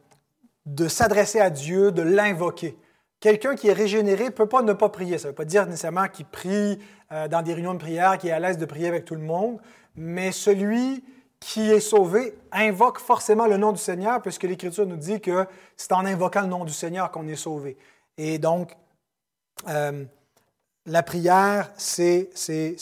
de 0.66 0.88
s'adresser 0.88 1.40
à 1.40 1.50
Dieu, 1.50 1.92
de 1.92 2.02
l'invoquer. 2.02 2.78
Quelqu'un 3.20 3.56
qui 3.56 3.68
est 3.68 3.74
régénéré 3.74 4.26
ne 4.26 4.30
peut 4.30 4.48
pas 4.48 4.62
ne 4.62 4.74
pas 4.74 4.90
prier. 4.90 5.18
Ça 5.18 5.28
ne 5.28 5.32
veut 5.32 5.36
pas 5.36 5.46
dire 5.46 5.66
nécessairement 5.66 6.08
qu'il 6.08 6.26
prie 6.26 6.80
euh, 7.12 7.28
dans 7.28 7.42
des 7.42 7.54
réunions 7.54 7.74
de 7.74 7.80
prière, 7.80 8.18
qu'il 8.18 8.30
est 8.30 8.34
à 8.34 8.40
l'aise 8.40 8.58
de 8.58 8.66
prier 8.66 8.88
avec 8.88 9.06
tout 9.06 9.16
le 9.16 9.22
monde, 9.22 9.60
mais 9.96 10.32
celui 10.32 11.04
qui 11.40 11.72
est 11.72 11.80
sauvé 11.80 12.34
invoque 12.52 13.00
forcément 13.00 13.46
le 13.46 13.58
nom 13.58 13.72
du 13.72 13.78
Seigneur, 13.78 14.22
puisque 14.22 14.44
l'Écriture 14.44 14.86
nous 14.86 14.98
dit 14.98 15.22
que 15.22 15.46
c'est 15.78 15.92
en 15.92 16.06
invoquant 16.06 16.42
le 16.42 16.48
nom 16.48 16.66
du 16.66 16.74
Seigneur 16.74 17.12
qu'on 17.12 17.28
est 17.28 17.36
sauvé. 17.36 17.78
Et 18.18 18.40
donc, 18.40 18.76
euh, 19.68 20.04
la 20.86 21.04
prière, 21.04 21.72
c'est 21.78 22.30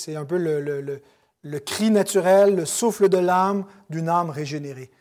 un 0.07 0.25
peu 0.25 0.37
le, 0.37 1.59
cri 1.59 1.91
naturel, 1.91 2.55
le 2.55 2.65
souffle 2.65 3.09
de 3.09 3.17
l'âme 3.17 3.65
d'une 3.89 4.09
âme 4.09 4.29
régénérée. 4.29 4.91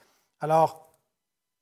Alors, 0.41 0.88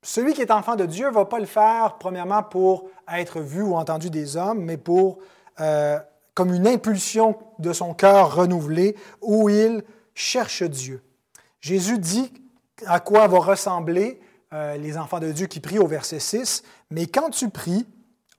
celui 0.03 0.33
qui 0.33 0.41
est 0.41 0.51
enfant 0.51 0.75
de 0.75 0.85
Dieu 0.85 1.07
ne 1.07 1.13
va 1.13 1.25
pas 1.25 1.39
le 1.39 1.45
faire, 1.45 1.97
premièrement, 1.99 2.43
pour 2.43 2.89
être 3.11 3.39
vu 3.39 3.61
ou 3.61 3.75
entendu 3.75 4.09
des 4.09 4.37
hommes, 4.37 4.63
mais 4.63 4.77
pour, 4.77 5.19
euh, 5.59 5.99
comme 6.33 6.53
une 6.53 6.67
impulsion 6.67 7.37
de 7.59 7.73
son 7.73 7.93
cœur 7.93 8.35
renouvelé, 8.35 8.95
où 9.21 9.49
il 9.49 9.83
cherche 10.13 10.63
Dieu. 10.63 11.03
Jésus 11.59 11.99
dit 11.99 12.33
à 12.87 12.99
quoi 12.99 13.27
vont 13.27 13.39
ressembler 13.39 14.19
euh, 14.53 14.75
les 14.77 14.97
enfants 14.97 15.19
de 15.19 15.31
Dieu 15.31 15.47
qui 15.47 15.59
prient 15.59 15.79
au 15.79 15.87
verset 15.87 16.19
6, 16.19 16.63
Mais 16.89 17.05
quand 17.07 17.29
tu 17.29 17.49
pries, 17.49 17.87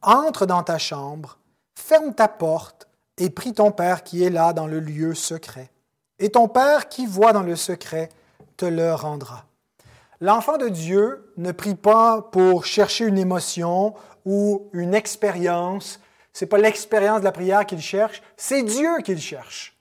entre 0.02 0.46
dans 0.46 0.62
ta 0.62 0.78
chambre, 0.78 1.38
ferme 1.74 2.14
ta 2.14 2.28
porte 2.28 2.88
et 3.18 3.30
prie 3.30 3.52
ton 3.52 3.70
Père 3.70 4.02
qui 4.02 4.24
est 4.24 4.30
là 4.30 4.52
dans 4.52 4.66
le 4.66 4.80
lieu 4.80 5.14
secret. 5.14 5.70
Et 6.18 6.30
ton 6.30 6.48
Père 6.48 6.88
qui 6.88 7.06
voit 7.06 7.32
dans 7.32 7.42
le 7.42 7.56
secret 7.56 8.08
te 8.56 8.64
le 8.64 8.94
rendra. 8.94 9.44
L'enfant 10.20 10.56
de 10.56 10.68
Dieu 10.68 11.32
ne 11.36 11.50
prie 11.50 11.74
pas 11.74 12.22
pour 12.22 12.64
chercher 12.64 13.06
une 13.06 13.18
émotion 13.18 13.94
ou 14.24 14.68
une 14.72 14.94
expérience. 14.94 15.98
Ce 16.32 16.44
n'est 16.44 16.48
pas 16.48 16.58
l'expérience 16.58 17.20
de 17.20 17.24
la 17.24 17.32
prière 17.32 17.66
qu'il 17.66 17.80
cherche, 17.80 18.22
c'est 18.36 18.62
Dieu 18.62 18.98
qu'il 19.04 19.20
cherche. 19.20 19.71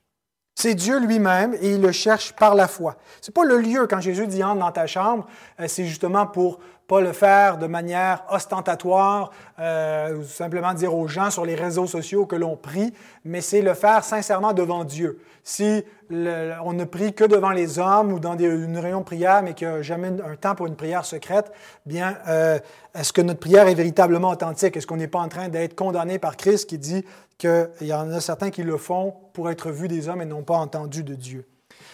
C'est 0.55 0.75
Dieu 0.75 1.00
lui-même 1.00 1.55
et 1.62 1.72
il 1.72 1.81
le 1.81 1.91
cherche 1.91 2.34
par 2.34 2.55
la 2.55 2.67
foi. 2.67 2.98
Ce 3.22 3.29
n'est 3.29 3.34
pas 3.34 3.46
le 3.46 3.58
lieu, 3.58 3.88
quand 3.88 4.00
Jésus 4.00 4.27
dit 4.27 4.43
entre 4.43 4.60
dans 4.60 4.72
ta 4.72 4.86
chambre, 4.86 5.25
euh, 5.60 5.65
c'est 5.67 5.86
justement 5.86 6.27
pour 6.27 6.60
pas 6.88 7.00
le 7.00 7.13
faire 7.13 7.58
de 7.58 7.67
manière 7.67 8.24
ostentatoire, 8.29 9.31
euh, 9.60 10.17
ou 10.17 10.24
simplement 10.24 10.74
dire 10.74 10.93
aux 10.93 11.08
gens 11.08 11.31
sur 11.31 11.46
les 11.46 11.55
réseaux 11.55 11.88
sociaux 11.88 12.25
que 12.25 12.36
l'on 12.36 12.58
prie, 12.58 12.93
mais 13.24 13.39
c'est 13.39 13.62
le 13.62 13.74
faire 13.74 14.03
sincèrement 14.03 14.51
devant 14.51 14.84
Dieu. 14.84 15.20
Si 15.43 15.84
on 16.12 16.74
ne 16.74 16.84
prie 16.84 17.13
que 17.13 17.24
devant 17.24 17.51
les 17.51 17.79
hommes 17.79 18.12
ou 18.12 18.20
dans 18.20 18.38
une 18.38 18.77
réunion 18.77 19.00
de 19.00 19.05
prière, 19.05 19.41
mais 19.41 19.53
qu'il 19.53 19.67
n'y 19.67 19.74
a 19.74 19.81
jamais 19.81 20.10
un 20.10 20.36
temps 20.36 20.55
pour 20.55 20.67
une 20.67 20.75
prière 20.75 21.05
secrète, 21.05 21.51
bien, 21.86 22.17
euh, 22.27 22.60
est-ce 22.93 23.13
que 23.13 23.22
notre 23.22 23.39
prière 23.39 23.67
est 23.67 23.74
véritablement 23.74 24.29
authentique? 24.29 24.75
Est-ce 24.75 24.86
qu'on 24.86 24.98
n'est 24.98 25.08
pas 25.08 25.20
en 25.20 25.29
train 25.29 25.48
d'être 25.48 25.75
condamné 25.75 26.20
par 26.20 26.36
Christ 26.36 26.70
qui 26.70 26.77
dit 26.77 27.05
qu'il 27.41 27.88
y 27.88 27.93
en 27.93 28.12
a 28.12 28.21
certains 28.21 28.51
qui 28.51 28.62
le 28.62 28.77
font 28.77 29.15
pour 29.33 29.50
être 29.50 29.71
vus 29.71 29.88
des 29.88 30.07
hommes 30.07 30.21
et 30.21 30.25
non 30.25 30.43
pas 30.43 30.57
entendus 30.57 31.03
de 31.03 31.15
Dieu? 31.15 31.48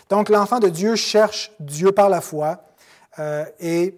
Donc, 0.10 0.30
l'enfant 0.30 0.60
de 0.60 0.68
Dieu 0.68 0.96
cherche 0.96 1.52
Dieu 1.60 1.92
par 1.92 2.10
la 2.10 2.22
foi 2.22 2.64
euh, 3.20 3.46
et 3.60 3.96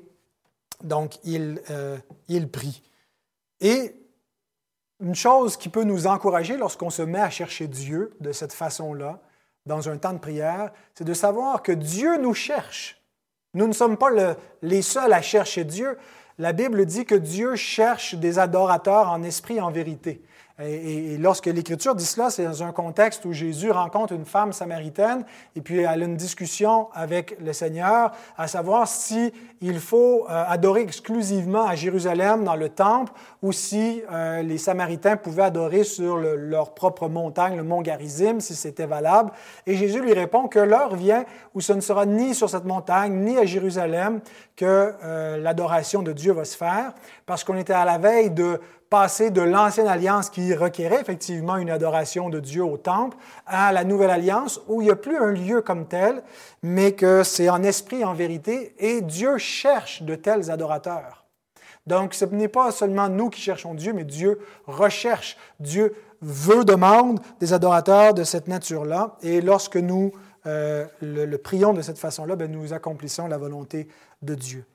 donc, 0.84 1.18
euh, 1.28 1.98
il, 2.28 2.50
prie. 2.50 2.84
Et 3.60 3.96
une 5.02 5.16
chose 5.16 5.58
qui 5.58 5.70
peut 5.70 5.84
nous 5.84 6.08
encourager 6.08 6.56
lorsqu'on 6.56 6.90
se 6.90 7.02
met 7.02 7.20
à 7.20 7.30
chercher 7.30 7.68
Dieu 7.68 8.16
de 8.20 8.32
cette 8.32 8.54
façon-là, 8.54 9.20
dans 9.66 9.90
un 9.90 9.98
temps 9.98 10.14
de 10.14 10.20
prière, 10.20 10.72
c'est 10.96 11.04
de 11.04 11.14
savoir 11.14 11.64
que 11.64 11.72
Dieu 11.72 12.18
nous 12.18 12.34
cherche. 12.34 13.02
Nous 13.56 13.68
ne 13.68 13.74
sommes 13.74 13.98
pas 13.98 14.10
les 14.62 14.82
seuls 14.82 15.14
à 15.14 15.22
chercher 15.22 15.64
Dieu. 15.64 15.98
La 16.38 16.54
Bible 16.54 16.86
dit 16.86 17.06
que 17.06 17.16
Dieu 17.16 17.56
cherche 17.56 18.16
des 18.16 18.40
adorateurs 18.40 19.10
en 19.10 19.24
esprit 19.24 19.58
et 19.58 19.62
en 19.62 19.72
vérité. 19.72 20.24
Et, 20.62 21.18
lorsque 21.18 21.46
l'Écriture 21.46 21.96
dit 21.96 22.06
cela, 22.06 22.30
c'est 22.30 22.44
dans 22.44 22.64
un 22.64 22.74
contexte 22.74 23.24
où 23.24 23.32
Jésus 23.32 23.72
rencontre 23.72 24.14
une 24.14 24.26
femme 24.26 24.52
samaritaine 24.52 25.24
et 25.56 25.62
puis 25.62 25.80
elle 25.80 26.04
a 26.04 26.06
une 26.06 26.18
discussion 26.18 26.90
avec 26.94 27.38
le 27.40 27.54
Seigneur 27.54 28.12
à 28.38 28.48
savoir 28.48 28.88
si 28.88 29.32
il 29.62 29.80
faut 29.80 30.26
euh, 30.30 30.44
adorer 30.48 30.82
exclusivement 30.82 31.66
à 31.66 31.76
Jérusalem 31.76 32.44
dans 32.44 32.56
le 32.56 32.70
temple 32.70 33.14
ou 33.42 33.54
si 33.54 34.02
euh, 34.12 34.42
les 34.42 34.58
Samaritains 34.58 35.16
pouvaient 35.16 35.44
adorer 35.44 35.84
sur 35.86 36.18
leur 36.18 36.74
propre 36.74 37.08
montagne, 37.08 37.56
le 37.56 37.64
mont 37.64 37.82
Garizim, 37.82 38.40
si 38.40 38.54
c'était 38.54 38.86
valable. 38.86 39.32
Et 39.66 39.76
Jésus 39.76 40.02
lui 40.02 40.14
répond 40.14 40.48
que 40.48 40.60
l'heure 40.60 40.96
vient 40.96 41.24
où 41.54 41.62
ce 41.62 41.72
ne 41.72 41.82
sera 41.82 42.06
ni 42.06 42.36
sur 42.36 42.50
cette 42.50 42.66
montagne 42.66 43.14
ni 43.14 43.38
à 43.38 43.46
Jérusalem 43.46 44.20
que 44.56 44.94
euh, 45.04 45.38
l'adoration 45.38 46.04
de 46.04 46.12
Dieu 46.12 46.34
va 46.34 46.44
se 46.44 46.58
faire, 46.58 46.94
parce 47.26 47.46
qu'on 47.46 47.56
était 47.56 47.74
à 47.74 47.86
la 47.86 47.98
veille 47.98 48.30
de 48.30 48.60
passer 48.90 49.30
de 49.30 49.42
l'ancienne 49.42 49.88
alliance 49.88 50.30
qui 50.30 50.54
requérait 50.54 51.02
effectivement 51.02 51.58
une 51.58 51.70
adoration 51.70 52.30
de 52.30 52.40
Dieu 52.40 52.64
au 52.64 52.78
temple 52.78 53.18
à 53.46 53.72
la 53.72 53.84
nouvelle 53.84 54.10
alliance 54.10 54.62
où 54.68 54.82
il 54.82 54.86
n'y 54.86 54.92
a 54.92 54.96
plus 54.96 55.18
un 55.18 55.32
lieu 55.32 55.62
comme 55.62 55.86
tel, 55.86 56.24
mais 56.64 56.94
que 56.94 57.24
c'est 57.24 57.50
en 57.50 57.62
esprit 57.62 58.04
en 58.04 58.14
vérité, 58.14 58.74
et 58.80 59.02
Dieu 59.02 59.38
cherche 59.38 60.02
de 60.02 60.16
tels 60.16 60.50
adorateurs. 60.50 61.26
Donc 61.86 62.14
ce 62.14 62.26
n'est 62.26 62.48
pas 62.48 62.72
seulement 62.72 63.10
nous 63.10 63.30
qui 63.30 63.42
cherchons 63.42 63.74
Dieu, 63.74 63.94
mais 63.94 64.04
Dieu 64.04 64.40
recherche, 64.66 65.38
Dieu 65.60 65.96
veut, 66.22 66.66
demande 66.66 67.20
des 67.40 67.54
adorateurs 67.54 68.14
de 68.14 68.24
cette 68.24 68.48
nature-là, 68.48 69.18
et 69.22 69.42
lorsque 69.42 69.78
nous 69.78 70.12
euh, 70.46 70.86
le, 71.02 71.36
prions 71.38 71.74
de 71.74 71.82
cette 71.82 72.00
façon-là, 72.00 72.36
ben, 72.36 72.52
nous 72.52 72.74
accomplissons 72.74 73.28
la 73.28 73.38
volonté 73.38 73.88
de 74.22 74.36
Dieu. 74.36 74.66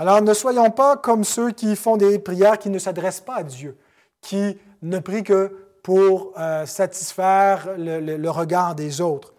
Alors 0.00 0.22
ne 0.22 0.32
soyons 0.32 0.70
pas 0.70 0.96
comme 0.96 1.24
ceux 1.24 1.50
qui 1.50 1.76
font 1.76 1.98
des 1.98 2.18
prières 2.18 2.58
qui 2.58 2.70
ne 2.70 2.78
s'adressent 2.78 3.20
pas 3.20 3.34
à 3.34 3.42
Dieu, 3.42 3.76
qui 4.22 4.58
ne 4.80 4.98
prient 4.98 5.24
que 5.24 5.54
pour 5.82 6.32
euh, 6.38 6.64
satisfaire 6.64 7.68
le, 7.76 8.28
regard 8.30 8.74
des 8.74 9.02
autres. 9.02 9.34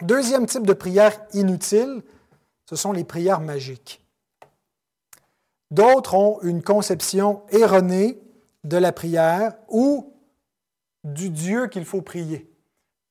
Deuxième 0.00 0.46
type 0.46 0.66
de 0.66 0.72
prière 0.72 1.20
inutile, 1.34 2.02
ce 2.70 2.74
sont 2.74 2.92
les 2.92 3.04
prières 3.04 3.42
magiques. 3.42 4.02
D'autres 5.70 6.14
ont 6.14 6.40
une 6.40 6.62
conception 6.62 7.42
erronée 7.50 8.18
de 8.64 8.78
la 8.78 8.92
prière 8.92 9.52
ou 9.68 10.14
du 11.04 11.28
Dieu 11.28 11.66
qu'il 11.66 11.84
faut 11.84 12.00
prier. 12.00 12.50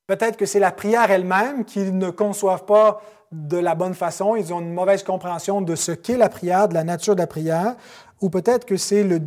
Peut-être 0.07 0.35
que 0.35 0.47
c'est 0.47 0.59
la 0.59 0.71
prière 0.71 1.11
elle-même 1.11 1.63
qu'ils 1.63 1.95
ne 1.95 2.09
conçoivent 2.09 2.65
pas 2.65 3.03
de 3.31 3.57
la 3.57 3.75
bonne 3.75 3.93
façon, 3.93 4.35
ils 4.35 4.53
ont 4.53 4.59
une 4.59 4.73
mauvaise 4.73 5.03
compréhension 5.03 5.61
de 5.61 5.75
ce 5.75 5.91
qu'est 5.91 6.17
la 6.17 6.29
prière, 6.29 6.67
de 6.67 6.73
la 6.73 6.83
nature 6.83 7.15
de 7.15 7.21
la 7.21 7.27
prière, 7.27 7.75
ou 8.21 8.29
peut-être 8.29 8.65
que 8.65 8.77
c'est 8.77 9.03
le, 9.03 9.21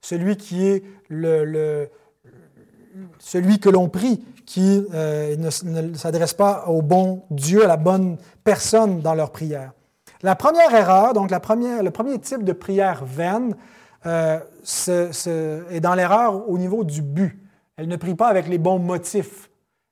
celui 0.00 0.36
qui 0.36 0.66
est 0.66 0.82
le, 1.08 1.88
celui 3.18 3.60
que 3.60 3.68
l'on 3.68 3.88
prie, 3.88 4.24
qui 4.46 4.84
euh, 4.94 5.36
ne, 5.36 5.94
s'adresse 5.94 6.34
pas 6.34 6.64
au 6.66 6.82
bon 6.82 7.22
Dieu, 7.30 7.64
à 7.64 7.68
la 7.68 7.76
bonne 7.76 8.16
personne 8.44 9.00
dans 9.00 9.14
leur 9.14 9.30
prière. 9.30 9.72
La 10.22 10.34
première 10.34 10.74
erreur, 10.74 11.12
donc 11.12 11.30
la 11.30 11.38
première, 11.38 11.82
le 11.82 11.90
premier 11.90 12.18
type 12.18 12.42
de 12.42 12.52
prière 12.52 13.04
vaine, 13.04 13.54
euh, 14.06 14.40
est 15.70 15.80
dans 15.80 15.94
l'erreur 15.94 16.48
au 16.48 16.58
niveau 16.58 16.84
du 16.84 17.02
but. 17.02 17.38
Elle 17.76 17.88
ne 17.88 17.96
prie 17.96 18.14
pas 18.14 18.28
avec 18.28 18.48
les 18.48 18.58
bons 18.58 18.78
motifs. 18.78 19.50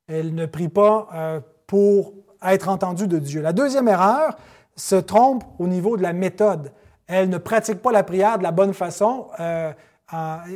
Elle 0.08 0.34
ne 0.34 0.46
prie 0.46 0.68
pas 0.68 1.08
euh, 1.14 1.40
pour 1.66 2.14
être 2.44 2.68
entendue 2.68 3.06
de 3.06 3.18
Dieu. 3.18 3.40
La 3.42 3.52
deuxième 3.52 3.88
erreur 3.88 4.36
se 4.76 4.96
trompe 4.96 5.44
au 5.58 5.66
niveau 5.66 5.96
de 5.96 6.02
la 6.02 6.12
méthode. 6.12 6.72
Elle 7.06 7.28
ne 7.30 7.38
pratique 7.38 7.80
pas 7.80 7.92
la 7.92 8.02
prière 8.02 8.38
de 8.38 8.42
la 8.42 8.50
bonne 8.52 8.74
façon 8.74 9.28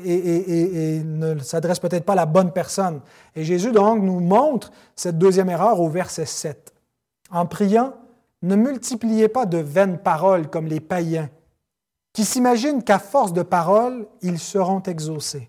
et, 0.04 1.02
ne 1.04 1.38
s'adresse 1.38 1.78
peut-être 1.78 2.04
pas 2.04 2.12
à 2.12 2.16
la 2.16 2.26
bonne 2.26 2.52
personne. 2.52 3.00
Et 3.34 3.44
Jésus 3.44 3.72
donc 3.72 4.02
nous 4.02 4.20
montre 4.20 4.70
cette 4.96 5.18
deuxième 5.18 5.50
erreur 5.50 5.80
au 5.80 5.88
verset 5.88 6.26
7. 6.26 6.72
En 7.30 7.46
priant, 7.46 7.94
ne 8.42 8.56
multipliez 8.56 9.28
pas 9.28 9.46
de 9.46 9.58
vaines 9.58 9.98
paroles 9.98 10.48
comme 10.48 10.66
les 10.66 10.80
païens, 10.80 11.28
qui 12.12 12.24
s'imaginent 12.24 12.82
qu'à 12.82 12.98
force 12.98 13.32
de 13.32 13.42
paroles, 13.42 14.06
ils 14.22 14.38
seront 14.38 14.82
exaucés. 14.82 15.48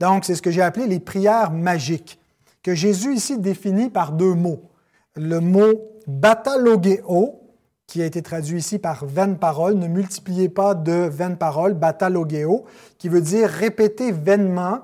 Donc, 0.00 0.24
c'est 0.24 0.34
ce 0.34 0.42
que 0.42 0.50
j'ai 0.50 0.62
appelé 0.62 0.86
les 0.86 1.00
prières 1.00 1.50
magiques, 1.50 2.18
que 2.66 2.74
Jésus 2.74 3.14
ici 3.14 3.38
définit 3.38 3.90
par 3.90 4.10
deux 4.10 4.34
mots. 4.34 4.60
Le 5.14 5.38
mot 5.38 6.00
batalogéo, 6.08 7.40
qui 7.86 8.02
a 8.02 8.06
été 8.06 8.22
traduit 8.22 8.58
ici 8.58 8.80
par 8.80 9.06
vaine 9.06 9.38
parole. 9.38 9.74
Ne 9.74 9.86
multipliez 9.86 10.48
pas 10.48 10.74
de 10.74 11.08
vaines 11.08 11.36
paroles, 11.36 11.74
batalogéo, 11.74 12.64
qui 12.98 13.08
veut 13.08 13.20
dire 13.20 13.48
répéter 13.48 14.10
vainement 14.10 14.80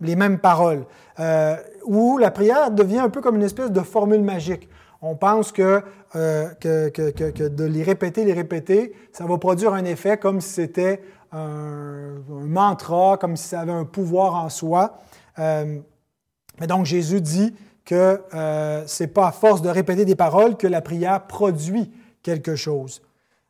les 0.00 0.14
mêmes 0.14 0.40
paroles, 0.40 0.84
euh, 1.20 1.56
où 1.86 2.18
la 2.18 2.30
prière 2.30 2.70
devient 2.70 2.98
un 2.98 3.08
peu 3.08 3.22
comme 3.22 3.36
une 3.36 3.44
espèce 3.44 3.70
de 3.70 3.80
formule 3.80 4.20
magique. 4.20 4.68
On 5.00 5.16
pense 5.16 5.52
que, 5.52 5.80
euh, 6.14 6.48
de 6.62 7.64
les 7.64 7.82
répéter, 7.82 8.26
les 8.26 8.34
répéter, 8.34 8.92
ça 9.10 9.24
va 9.24 9.38
produire 9.38 9.72
un 9.72 9.86
effet 9.86 10.18
comme 10.18 10.42
si 10.42 10.50
c'était 10.50 11.00
un, 11.32 12.10
mantra, 12.28 13.16
comme 13.16 13.38
si 13.38 13.48
ça 13.48 13.60
avait 13.60 13.72
un 13.72 13.86
pouvoir 13.86 14.34
en 14.34 14.50
soi. 14.50 14.98
Euh, 15.38 15.78
mais 16.62 16.68
donc 16.68 16.86
Jésus 16.86 17.20
dit 17.20 17.52
que 17.84 18.20
euh, 18.34 18.86
ce 18.86 19.02
n'est 19.02 19.08
pas 19.08 19.26
à 19.26 19.32
force 19.32 19.62
de 19.62 19.68
répéter 19.68 20.04
des 20.04 20.14
paroles 20.14 20.56
que 20.56 20.68
la 20.68 20.80
prière 20.80 21.26
produit 21.26 21.90
quelque 22.22 22.54
chose. 22.54 23.02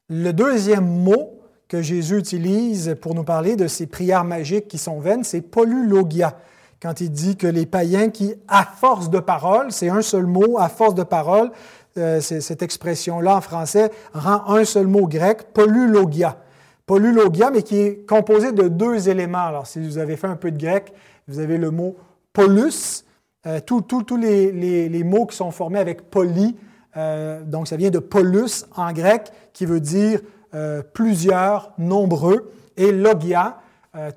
Le 0.09 0.33
deuxième 0.33 0.87
mot 0.87 1.39
que 1.69 1.83
Jésus 1.83 2.17
utilise 2.17 2.97
pour 3.03 3.15
nous 3.15 3.23
parler 3.23 3.55
de 3.55 3.67
ces 3.67 3.87
prières 3.87 4.25
magiques 4.25 4.67
qui 4.67 4.79
sont 4.79 4.99
vaines, 4.99 5.25
c'est 5.25 5.43
polylogia. 5.43 6.39
Quand 6.81 7.03
il 7.03 7.11
dit 7.11 7.37
que 7.37 7.47
les 7.47 7.67
païens 7.67 8.09
qui, 8.09 8.35
à 8.49 8.65
force 8.65 9.11
de 9.11 9.19
parole, 9.19 9.73
c'est 9.73 9.91
un 9.91 10.01
seul 10.01 10.25
mot, 10.25 10.59
à 10.59 10.71
force 10.71 10.95
de 10.95 11.03
parole, 11.03 11.51
euh, 11.99 12.23
cette 12.23 12.63
expression-là 12.63 13.37
en 13.37 13.41
français 13.43 13.91
rend 14.15 14.55
un 14.57 14.65
seul 14.65 14.87
mot 14.87 15.07
grec, 15.07 15.53
polylogia. 15.53 16.39
Polylogia, 16.87 17.51
mais 17.51 17.63
qui 17.63 17.77
est 17.77 18.09
composé 18.09 18.53
de 18.53 18.69
deux 18.69 19.11
éléments. 19.11 19.45
Alors, 19.45 19.67
si 19.67 19.81
vous 19.81 19.99
avez 19.99 20.17
fait 20.17 20.29
un 20.29 20.37
peu 20.37 20.51
de 20.51 20.57
grec, 20.59 20.95
vous 21.29 21.39
avez 21.39 21.59
le 21.59 21.71
mot 21.71 21.95
polus, 22.33 23.05
euh, 23.47 23.61
tous 23.61 24.17
les, 24.17 25.03
mots 25.05 25.27
qui 25.27 25.37
sont 25.37 25.51
formés 25.51 25.79
avec 25.79 26.11
poly, 26.11 26.57
euh, 26.97 27.43
donc, 27.43 27.69
ça 27.69 27.77
vient 27.77 27.91
de 27.91 27.99
polus 27.99 28.67
en 28.77 28.93
grec, 28.93 29.33
qui 29.53 29.67
veut 29.67 29.81
dire 29.81 30.21
euh, 30.55 30.83
plusieurs, 30.93 31.73
nombreux, 31.79 32.51
et 32.77 32.93
logia, 32.93 33.59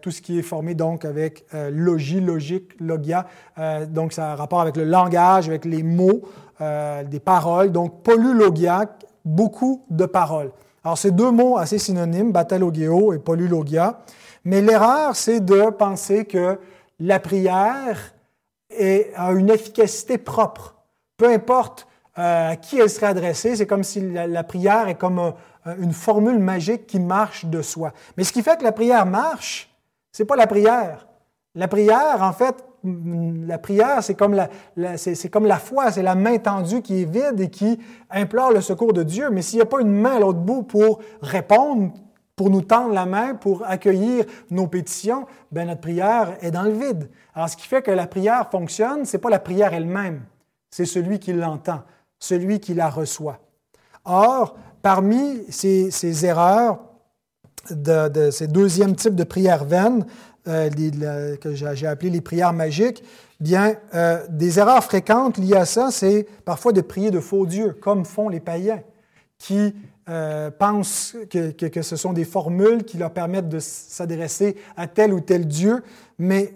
tout 0.02 0.10
ce 0.10 0.22
qui 0.22 0.40
est 0.40 0.42
formé 0.42 0.74
donc 0.74 1.04
avec 1.04 1.46
logie, 1.70 2.22
logique, 2.22 2.80
logia. 2.80 3.28
donc, 3.90 4.14
ça 4.14 4.32
a 4.32 4.36
rapport 4.38 4.62
avec 4.62 4.78
le 4.78 4.86
langage, 4.86 5.50
avec 5.50 5.66
les 5.66 5.84
mots, 5.84 6.22
des 6.62 7.20
paroles. 7.20 7.74
Donc, 7.74 8.02
polylogia, 8.02 8.86
beaucoup 9.26 9.84
de 9.90 10.06
paroles. 10.06 10.52
Alors, 10.86 10.98
c'est 10.98 11.12
deux 11.12 11.30
mots 11.30 11.58
assez 11.58 11.78
synonymes, 11.78 12.32
batalogéo 12.32 13.12
et 13.12 13.20
polylogia. 13.20 14.00
Mais 14.46 14.62
l'erreur, 14.62 15.14
c'est 15.18 15.42
de 15.42 15.70
penser 15.72 16.24
que 16.24 16.58
la 17.00 17.20
prière 17.20 18.14
a 19.16 19.32
une 19.32 19.50
efficacité 19.50 20.18
propre. 20.18 20.76
Peu 21.18 21.30
importe 21.30 21.88
euh, 22.18 22.52
à 22.52 22.56
qui 22.56 22.80
elle 22.80 22.90
serait 22.90 23.08
adressée. 23.08 23.56
C'est 23.56 23.68
comme 23.68 23.84
si 23.84 24.02
la, 24.02 24.44
prière 24.44 24.88
est 24.88 24.96
comme 24.96 25.34
une 25.80 25.94
formule 25.94 26.40
magique 26.40 26.88
qui 26.88 27.00
marche 27.00 27.46
de 27.46 27.62
soi. 27.62 27.92
Mais 28.18 28.24
ce 28.24 28.32
qui 28.32 28.42
fait 28.42 28.58
que 28.58 28.64
la 28.64 28.72
prière 28.72 29.06
marche, 29.06 29.70
c'est 30.12 30.26
pas 30.26 30.36
la 30.36 30.48
prière. 30.48 31.08
La 31.56 31.68
prière, 31.68 32.22
en 32.22 32.32
fait, 32.32 32.56
mm, 32.84 33.48
la 33.48 33.58
prière, 33.58 34.02
c'est 34.02 34.16
comme 34.16 34.34
la, 34.34 34.98
c'est, 34.98 35.30
comme 35.30 35.46
la 35.46 35.58
foi, 35.58 35.92
c'est 35.92 36.04
la 36.04 36.16
main 36.16 36.38
tendue 36.38 36.82
qui 36.82 37.02
est 37.02 37.06
vide 37.06 37.40
et 37.40 37.50
qui 37.50 37.80
implore 38.10 38.52
le 38.52 38.62
secours 38.62 38.94
de 38.94 39.04
Dieu. 39.04 39.30
Mais 39.30 39.42
s'il 39.42 39.58
n'y 39.58 39.64
a 39.64 39.66
pas 39.66 39.82
une 39.82 39.92
main 39.92 40.16
à 40.16 40.20
l'autre 40.20 40.40
bout 40.40 40.64
pour 40.64 41.00
répondre, 41.22 41.92
pour 42.36 42.50
nous 42.50 42.62
tendre 42.62 42.94
la 42.94 43.06
main, 43.06 43.36
pour 43.36 43.66
accueillir 43.66 44.26
nos 44.50 44.68
pétitions, 44.68 45.26
ben 45.52 45.68
notre 45.68 45.82
prière 45.82 46.38
est 46.42 46.52
dans 46.52 46.64
le 46.64 46.72
vide. 46.72 47.10
Alors, 47.34 47.50
ce 47.50 47.56
qui 47.56 47.68
fait 47.68 47.82
que 47.82 47.92
la 47.92 48.08
prière 48.08 48.50
fonctionne, 48.50 49.06
ce 49.06 49.16
n'est 49.16 49.22
pas 49.22 49.30
la 49.30 49.40
prière 49.40 49.74
elle-même, 49.74 50.22
c'est 50.70 50.86
celui 50.86 51.20
qui 51.20 51.32
l'entend 51.32 51.82
celui 52.20 52.60
qui 52.60 52.74
la 52.74 52.90
reçoit. 52.90 53.40
Or, 54.04 54.58
parmi 54.82 55.44
ces, 55.50 56.26
erreurs 56.26 56.80
de, 57.70 58.30
ces 58.32 58.48
deuxièmes 58.48 58.96
types 58.96 59.16
de 59.16 59.24
prières 59.24 59.66
vaines, 59.66 60.06
euh, 60.48 61.38
que 61.38 61.56
j'ai 61.56 61.88
appelées 61.88 62.12
les 62.12 62.22
prières 62.22 62.54
magiques, 62.54 63.04
bien, 63.40 63.76
euh, 63.96 64.24
des 64.30 64.60
erreurs 64.60 64.84
fréquentes 64.84 65.38
liées 65.38 65.56
à 65.56 65.66
ça, 65.66 65.90
c'est 65.92 66.28
parfois 66.46 66.72
de 66.72 66.82
prier 66.82 67.10
de 67.10 67.20
faux 67.20 67.46
dieux, 67.46 67.74
comme 67.82 68.06
font 68.06 68.30
les 68.30 68.40
païens, 68.40 68.82
qui 69.40 69.74
euh, 70.10 70.52
pensent 70.52 71.16
que, 71.30 71.52
que, 71.52 71.82
ce 71.82 71.96
sont 71.96 72.14
des 72.14 72.26
formules 72.26 72.84
qui 72.84 72.98
leur 72.98 73.12
permettent 73.12 73.50
de 73.50 73.60
s'adresser 73.60 74.56
à 74.78 74.88
tel 74.88 75.14
ou 75.14 75.20
tel 75.20 75.48
Dieu, 75.48 75.84
mais 76.20 76.54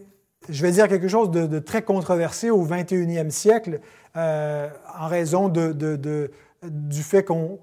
je 0.48 0.62
vais 0.62 0.72
dire 0.72 0.88
quelque 0.88 1.08
chose 1.08 1.32
de, 1.32 1.48
de 1.48 1.60
très 1.60 1.82
controversé 1.82 2.50
au 2.50 2.66
21e 2.66 3.30
siècle. 3.30 3.80
Euh, 4.18 4.68
en 5.00 5.08
raison 5.08 5.50
du 5.50 7.04
fait 7.04 7.24
qu'on 7.24 7.60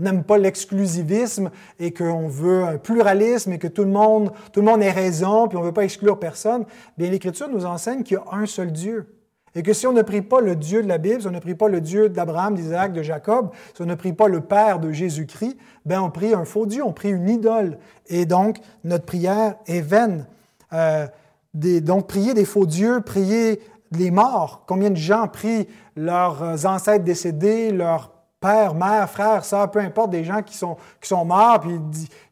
n'aime 0.00 0.22
pas 0.22 0.38
l'exclusivisme 0.38 1.50
et 1.80 1.92
qu'on 1.92 2.28
veut 2.28 2.64
un 2.64 2.76
pluralisme 2.76 3.52
et 3.52 3.58
que 3.58 3.66
tout 3.66 3.84
le 3.84 3.90
monde, 3.90 4.32
tout 4.52 4.60
le 4.60 4.66
monde 4.66 4.82
ait 4.82 4.92
raison, 4.92 5.48
puis 5.48 5.56
on 5.56 5.62
ne 5.62 5.66
veut 5.66 5.72
pas 5.72 5.84
exclure 5.84 6.18
personne, 6.18 6.66
bien 6.98 7.10
l'Écriture 7.10 7.48
nous 7.48 7.64
enseigne 7.64 8.02
qu'il 8.02 8.18
y 8.18 8.20
a 8.20 8.36
un 8.36 8.46
seul 8.46 8.70
Dieu. 8.70 9.15
Et 9.56 9.62
que 9.62 9.72
si 9.72 9.86
on 9.86 9.92
ne 9.92 10.02
prie 10.02 10.20
pas 10.20 10.40
le 10.40 10.54
Dieu 10.54 10.82
de 10.82 10.88
la 10.88 10.98
Bible, 10.98 11.22
si 11.22 11.26
on 11.26 11.30
ne 11.30 11.40
prie 11.40 11.54
pas 11.54 11.68
le 11.68 11.80
Dieu 11.80 12.10
d'Abraham, 12.10 12.54
d'Isaac, 12.54 12.92
de 12.92 13.02
Jacob, 13.02 13.50
si 13.74 13.80
on 13.80 13.86
ne 13.86 13.94
prie 13.94 14.12
pas 14.12 14.28
le 14.28 14.42
Père 14.42 14.78
de 14.78 14.92
Jésus-Christ, 14.92 15.56
ben 15.86 16.02
on 16.02 16.10
prie 16.10 16.34
un 16.34 16.44
faux 16.44 16.66
Dieu, 16.66 16.84
on 16.84 16.92
prie 16.92 17.08
une 17.08 17.30
idole. 17.30 17.78
Et 18.06 18.26
donc, 18.26 18.58
notre 18.84 19.06
prière 19.06 19.56
est 19.66 19.80
vaine. 19.80 20.26
Euh, 20.74 21.06
donc, 21.54 22.06
prier 22.06 22.34
des 22.34 22.44
faux 22.44 22.66
dieux, 22.66 23.00
prier 23.00 23.60
les 23.92 24.10
morts. 24.10 24.64
Combien 24.66 24.90
de 24.90 24.96
gens 24.96 25.26
prient 25.26 25.66
leurs 25.96 26.66
ancêtres 26.66 27.04
décédés, 27.04 27.70
leurs 27.70 28.10
pères, 28.40 28.74
mères, 28.74 29.08
frères, 29.08 29.44
sœurs, 29.44 29.70
peu 29.70 29.78
importe, 29.78 30.10
des 30.10 30.24
gens 30.24 30.42
qui 30.42 30.56
sont, 30.56 30.76
qui 31.00 31.08
sont 31.08 31.24
morts, 31.24 31.60
puis 31.60 31.80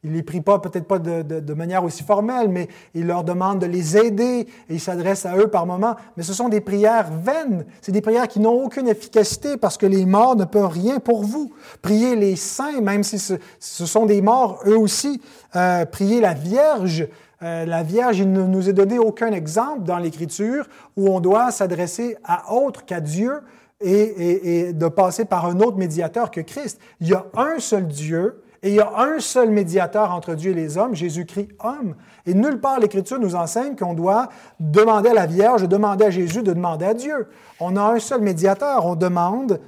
ils 0.02 0.10
ne 0.10 0.16
les 0.16 0.22
prient 0.22 0.42
pas, 0.42 0.58
peut-être 0.58 0.86
pas 0.86 0.98
de, 0.98 1.22
de, 1.22 1.54
manière 1.54 1.82
aussi 1.82 2.02
formelle, 2.02 2.48
mais 2.48 2.68
ils 2.92 3.06
leur 3.06 3.24
demandent 3.24 3.58
de 3.58 3.66
les 3.66 3.96
aider 3.96 4.46
et 4.68 4.74
ils 4.74 4.80
s'adressent 4.80 5.24
à 5.24 5.36
eux 5.36 5.48
par 5.48 5.64
moments. 5.64 5.96
Mais 6.16 6.22
ce 6.22 6.34
sont 6.34 6.50
des 6.50 6.60
prières 6.60 7.10
vaines. 7.10 7.64
C'est 7.80 7.92
des 7.92 8.02
prières 8.02 8.28
qui 8.28 8.38
n'ont 8.38 8.64
aucune 8.64 8.86
efficacité 8.86 9.56
parce 9.56 9.78
que 9.78 9.86
les 9.86 10.04
morts 10.04 10.36
ne 10.36 10.44
peuvent 10.44 10.68
rien 10.68 10.98
pour 11.00 11.24
vous. 11.24 11.50
Priez 11.80 12.16
les 12.16 12.36
saints, 12.36 12.82
même 12.82 13.02
si 13.02 13.18
ce, 13.18 13.36
sont 13.58 14.04
des 14.04 14.20
morts 14.20 14.60
eux 14.66 14.78
aussi. 14.78 15.22
Euh, 15.56 15.86
priez 15.86 16.20
la 16.20 16.34
Vierge. 16.34 17.08
Euh, 17.42 17.64
la 17.64 17.82
Vierge, 17.82 18.18
il 18.18 18.30
ne 18.30 18.42
nous 18.42 18.68
est 18.68 18.72
donné 18.74 18.98
aucun 18.98 19.32
exemple 19.32 19.82
dans 19.82 19.98
l'Écriture 19.98 20.66
où 20.96 21.08
on 21.08 21.20
doit 21.20 21.50
s'adresser 21.50 22.16
à 22.24 22.52
autre 22.54 22.84
qu'à 22.84 23.00
Dieu 23.00 23.40
et, 23.84 24.72
de 24.72 24.88
passer 24.88 25.24
par 25.24 25.46
un 25.46 25.60
autre 25.60 25.76
médiateur 25.76 26.30
que 26.30 26.40
Christ. 26.40 26.80
Il 27.00 27.08
y 27.08 27.14
a 27.14 27.26
un 27.36 27.58
seul 27.58 27.86
Dieu 27.86 28.42
et 28.62 28.70
il 28.70 28.74
y 28.76 28.80
a 28.80 28.90
un 28.98 29.20
seul 29.20 29.50
médiateur 29.50 30.10
entre 30.10 30.34
Dieu 30.34 30.52
et 30.52 30.54
les 30.54 30.78
hommes, 30.78 30.94
Jésus-Christ 30.94 31.50
homme. 31.62 31.94
Et 32.24 32.32
nulle 32.32 32.60
part 32.60 32.80
l'Écriture 32.80 33.18
nous 33.18 33.34
enseigne 33.34 33.76
qu'on 33.76 33.92
doit 33.92 34.30
demander 34.58 35.10
à 35.10 35.14
la 35.14 35.26
Vierge, 35.26 35.68
demander 35.68 36.06
à 36.06 36.10
Jésus, 36.10 36.42
de 36.42 36.52
demander 36.52 36.86
à 36.86 36.94
Dieu. 36.94 37.28
On 37.60 37.76
a 37.76 37.82
un 37.82 37.98
seul 37.98 38.22
médiateur. 38.22 38.86
On 38.86 38.96
demande 38.96 39.60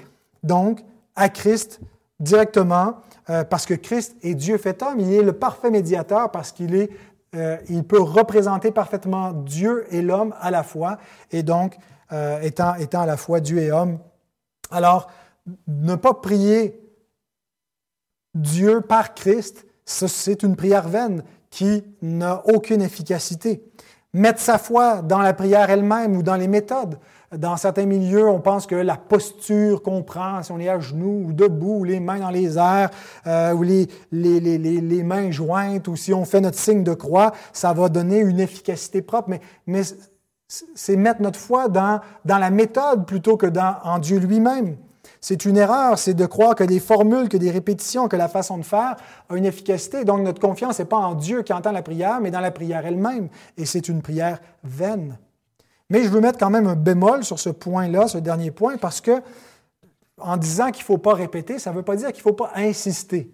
donc 0.42 0.81
à 1.14 1.29
Christ 1.29 1.81
directement 2.20 2.94
euh, 3.29 3.44
parce 3.44 3.66
que 3.66 3.74
Christ 3.74 4.16
est 4.22 4.35
Dieu 4.35 4.57
fait 4.57 4.83
homme. 4.83 5.00
Il 5.00 5.12
est 5.12 5.22
le 5.22 5.33
parfait 5.33 5.70
médiateur 5.70 6.31
parce 6.31 6.52
qu'il 6.52 6.88
euh, 7.35 7.57
peut 7.87 8.00
représenter 8.00 8.70
parfaitement 8.70 9.33
Dieu 9.33 9.85
et 9.90 10.00
l'homme 10.00 10.35
à 10.40 10.50
la 10.50 10.62
fois, 10.62 10.98
et 11.33 11.42
donc 11.42 11.76
euh, 12.12 12.40
étant, 12.40 12.75
étant 12.77 13.01
à 13.01 13.07
la 13.07 13.16
fois 13.16 13.40
Dieu 13.40 13.59
et 13.59 13.73
homme. 13.73 13.99
Alors, 14.71 15.09
ne 15.66 15.95
pas 15.95 16.14
prier 16.14 16.81
Dieu 18.35 18.81
par 18.81 19.14
Christ, 19.14 19.66
c'est 19.85 20.42
une 20.42 20.57
prière 20.57 20.88
vaine 20.88 21.23
qui 21.51 21.85
n'a 22.03 22.42
aucune 22.47 22.83
efficacité. 22.83 23.62
mettre 24.12 24.40
sa 24.40 24.57
foi 24.57 25.03
dans 25.03 25.19
la 25.19 25.35
prière 25.35 25.69
elle-même 25.69 26.16
ou 26.16 26.23
dans 26.23 26.37
les 26.37 26.49
méthodes. 26.49 26.99
Dans 27.37 27.57
certains 27.57 27.87
milieux, 27.87 28.29
on 28.29 28.40
pense 28.40 28.66
que 28.66 28.75
la 28.75 28.97
posture 28.97 29.83
qu'on 29.83 30.03
prend, 30.03 30.42
si 30.42 30.53
on 30.53 30.59
est 30.59 30.69
à 30.69 30.81
genoux 30.81 31.25
ou 31.27 31.33
debout, 31.33 31.81
ou 31.81 31.85
les 31.85 32.01
mains 32.01 32.21
dans 32.21 32.31
les 32.31 32.57
airs, 32.57 32.90
euh, 33.27 33.53
ou 33.53 33.62
les, 33.62 33.88
les, 34.12 34.40
les, 34.40 34.59
les, 34.59 35.03
mains 35.03 35.31
jointes, 35.31 35.88
ou 35.88 35.97
si 35.97 36.14
on 36.14 36.25
fait 36.25 36.40
notre 36.40 36.59
signe 36.59 36.83
de 36.83 36.95
croix, 36.95 37.33
ça 37.53 37.73
va 37.73 37.88
donner 37.88 38.21
une 38.21 38.40
efficacité 38.40 39.03
propre. 39.03 39.29
Mais, 39.29 39.40
mais 39.66 39.83
c'est 40.49 40.97
mettre 40.97 41.23
notre 41.23 41.39
foi 41.39 41.69
dans, 41.69 42.01
dans 42.25 42.39
la 42.39 42.51
méthode 42.51 43.07
plutôt 43.07 43.37
que 43.37 43.47
dans, 43.47 43.77
en 43.83 43.99
Dieu 43.99 44.19
lui-même. 44.19 44.77
C'est 45.21 45.45
une 45.45 45.57
erreur, 45.57 45.99
c'est 45.99 46.15
de 46.15 46.27
croire 46.27 46.55
que 46.55 46.65
des 46.65 46.79
formules, 46.79 47.29
que 47.29 47.37
des 47.37 47.51
répétitions, 47.51 48.07
que 48.07 48.17
la 48.17 48.29
façon 48.29 48.59
de 48.59 48.65
faire 48.65 48.97
a 49.29 49.37
une 49.37 49.45
efficacité. 49.45 50.05
Donc 50.05 50.21
notre 50.21 50.41
confiance 50.41 50.79
n'est 50.79 50.85
pas 50.85 50.99
en 50.99 51.15
Dieu 51.15 51.43
qui 51.43 51.53
entend 51.53 51.73
la 51.73 51.83
prière, 51.83 52.21
mais 52.21 52.31
dans 52.31 52.41
la 52.41 52.51
prière 52.51 52.87
elle-même. 52.87 53.29
Et 53.57 53.67
c'est 53.67 53.89
une 53.89 54.03
prière 54.03 54.41
vaine. 54.63 55.19
Mais 55.91 56.03
je 56.03 56.09
veux 56.09 56.21
mettre 56.21 56.39
quand 56.39 56.51
même 56.51 56.67
un 56.67 56.77
bémol 56.77 57.25
sur 57.25 57.39
ce 57.39 57.51
point-là, 57.51 58.09
ce 58.09 58.19
dernier 58.19 58.51
point, 58.51 58.77
parce 58.77 59.01
que 59.01 59.23
en 60.19 60.37
disant 60.37 60.71
qu'il 60.71 60.83
ne 60.83 60.87
faut 60.87 60.99
pas 60.99 61.15
répéter, 61.15 61.59
ça 61.59 61.71
ne 61.71 61.77
veut 61.77 61.83
pas 61.83 61.97
dire 61.97 62.09
qu'il 62.09 62.19
ne 62.19 62.23
faut 62.23 62.33
pas 62.33 62.53
insister. 62.55 63.31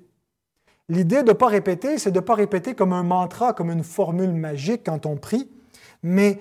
L'idée 0.89 1.23
de 1.23 1.29
ne 1.29 1.33
pas 1.33 1.47
répéter, 1.47 1.99
c'est 1.99 2.11
de 2.11 2.21
ne 2.21 2.25
pas 2.25 2.35
répéter 2.35 2.75
comme 2.75 2.93
un 2.93 3.05
mantra, 3.05 3.53
comme 3.53 3.71
une 3.71 3.85
formule 3.85 4.33
magique 4.33 4.83
quand 4.85 5.07
on 5.07 5.17
prie, 5.17 5.49
mais 6.03 6.41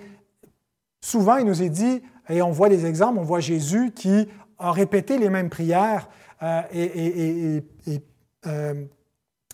souvent 1.01 1.37
il 1.37 1.45
nous 1.45 1.61
est 1.61 1.69
dit, 1.69 2.01
et 2.29 2.41
on 2.41 2.51
voit 2.51 2.69
des 2.69 2.85
exemples, 2.85 3.19
on 3.19 3.23
voit 3.23 3.39
Jésus 3.39 3.91
qui 3.93 4.27
a 4.59 4.71
répété 4.71 5.17
les 5.17 5.29
mêmes 5.29 5.49
prières 5.49 6.07
euh, 6.43 6.61
et, 6.73 7.63
euh, 8.47 8.73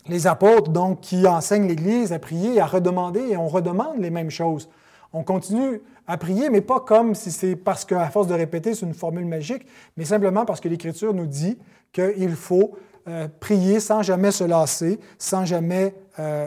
les 0.06 0.26
apôtres 0.26 0.70
donc, 0.70 1.00
qui 1.00 1.26
enseignent 1.26 1.66
l'Église 1.66 2.12
à 2.12 2.18
prier, 2.18 2.60
à 2.60 2.66
redemander, 2.66 3.20
et 3.20 3.36
on 3.36 3.48
redemande 3.48 3.98
les 3.98 4.10
mêmes 4.10 4.30
choses. 4.30 4.70
On 5.12 5.22
continue 5.22 5.82
à 6.06 6.16
prier, 6.16 6.48
mais 6.48 6.62
pas 6.62 6.80
comme 6.80 7.14
si 7.14 7.30
c'est 7.30 7.56
parce 7.56 7.84
qu'à 7.84 8.08
force 8.08 8.26
de 8.26 8.34
répéter, 8.34 8.74
c'est 8.74 8.86
une 8.86 8.94
formule 8.94 9.26
magique, 9.26 9.66
mais 9.96 10.04
simplement 10.04 10.46
parce 10.46 10.60
que 10.60 10.68
l'Écriture 10.68 11.12
nous 11.12 11.26
dit 11.26 11.58
qu'il 11.92 12.34
faut 12.36 12.76
euh, 13.06 13.28
prier 13.40 13.80
sans 13.80 14.02
jamais 14.02 14.30
se 14.30 14.44
lasser, 14.44 14.98
sans 15.18 15.44
jamais 15.44 15.94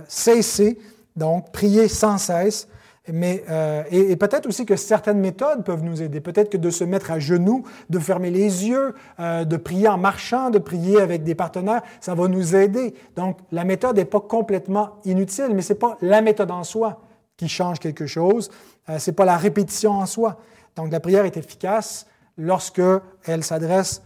cesser, 0.09 0.77
donc 1.15 1.51
prier 1.53 1.87
sans 1.87 2.17
cesse. 2.17 2.67
Mais, 3.07 3.43
euh, 3.49 3.83
et, 3.89 4.15
peut-être 4.15 4.45
aussi 4.47 4.65
que 4.65 4.75
certaines 4.75 5.19
méthodes 5.19 5.63
peuvent 5.63 5.83
nous 5.83 6.01
aider. 6.01 6.21
Peut-être 6.21 6.51
que 6.51 6.57
de 6.57 6.69
se 6.69 6.83
mettre 6.83 7.09
à 7.09 7.19
genoux, 7.19 7.63
de 7.89 7.97
fermer 7.97 8.29
les 8.29 8.67
yeux, 8.67 8.93
de 9.19 9.57
prier 9.57 9.87
en 9.87 9.97
marchant, 9.97 10.51
de 10.51 10.59
prier 10.59 11.01
avec 11.01 11.23
des 11.23 11.33
partenaires, 11.33 11.81
ça 11.99 12.13
va 12.13 12.27
nous 12.27 12.55
aider. 12.55 12.93
Donc, 13.15 13.39
la 13.51 13.63
méthode 13.63 13.95
n'est 13.95 14.05
pas 14.05 14.19
complètement 14.19 14.99
inutile, 15.03 15.49
mais 15.53 15.63
ce 15.63 15.73
n'est 15.73 15.79
pas 15.79 15.97
la 16.01 16.21
méthode 16.21 16.51
en 16.51 16.63
soi 16.63 17.01
qui 17.41 17.49
change 17.49 17.79
quelque 17.79 18.05
chose. 18.05 18.51
Euh, 18.87 18.99
ce 18.99 19.09
n'est 19.09 19.15
pas 19.15 19.25
la 19.25 19.37
répétition 19.37 19.93
en 19.93 20.05
soi. 20.05 20.37
Donc 20.75 20.91
la 20.91 20.99
prière 20.99 21.25
est 21.25 21.37
efficace 21.37 22.05
lorsque 22.37 22.81
elle 23.25 23.43
s'adresse 23.43 24.03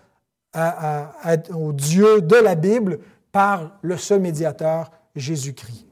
au 1.53 1.73
Dieu 1.73 2.21
de 2.21 2.37
la 2.37 2.55
Bible 2.55 2.99
par 3.33 3.77
le 3.81 3.97
seul 3.97 4.21
médiateur, 4.21 4.89
Jésus-Christ. 5.15 5.85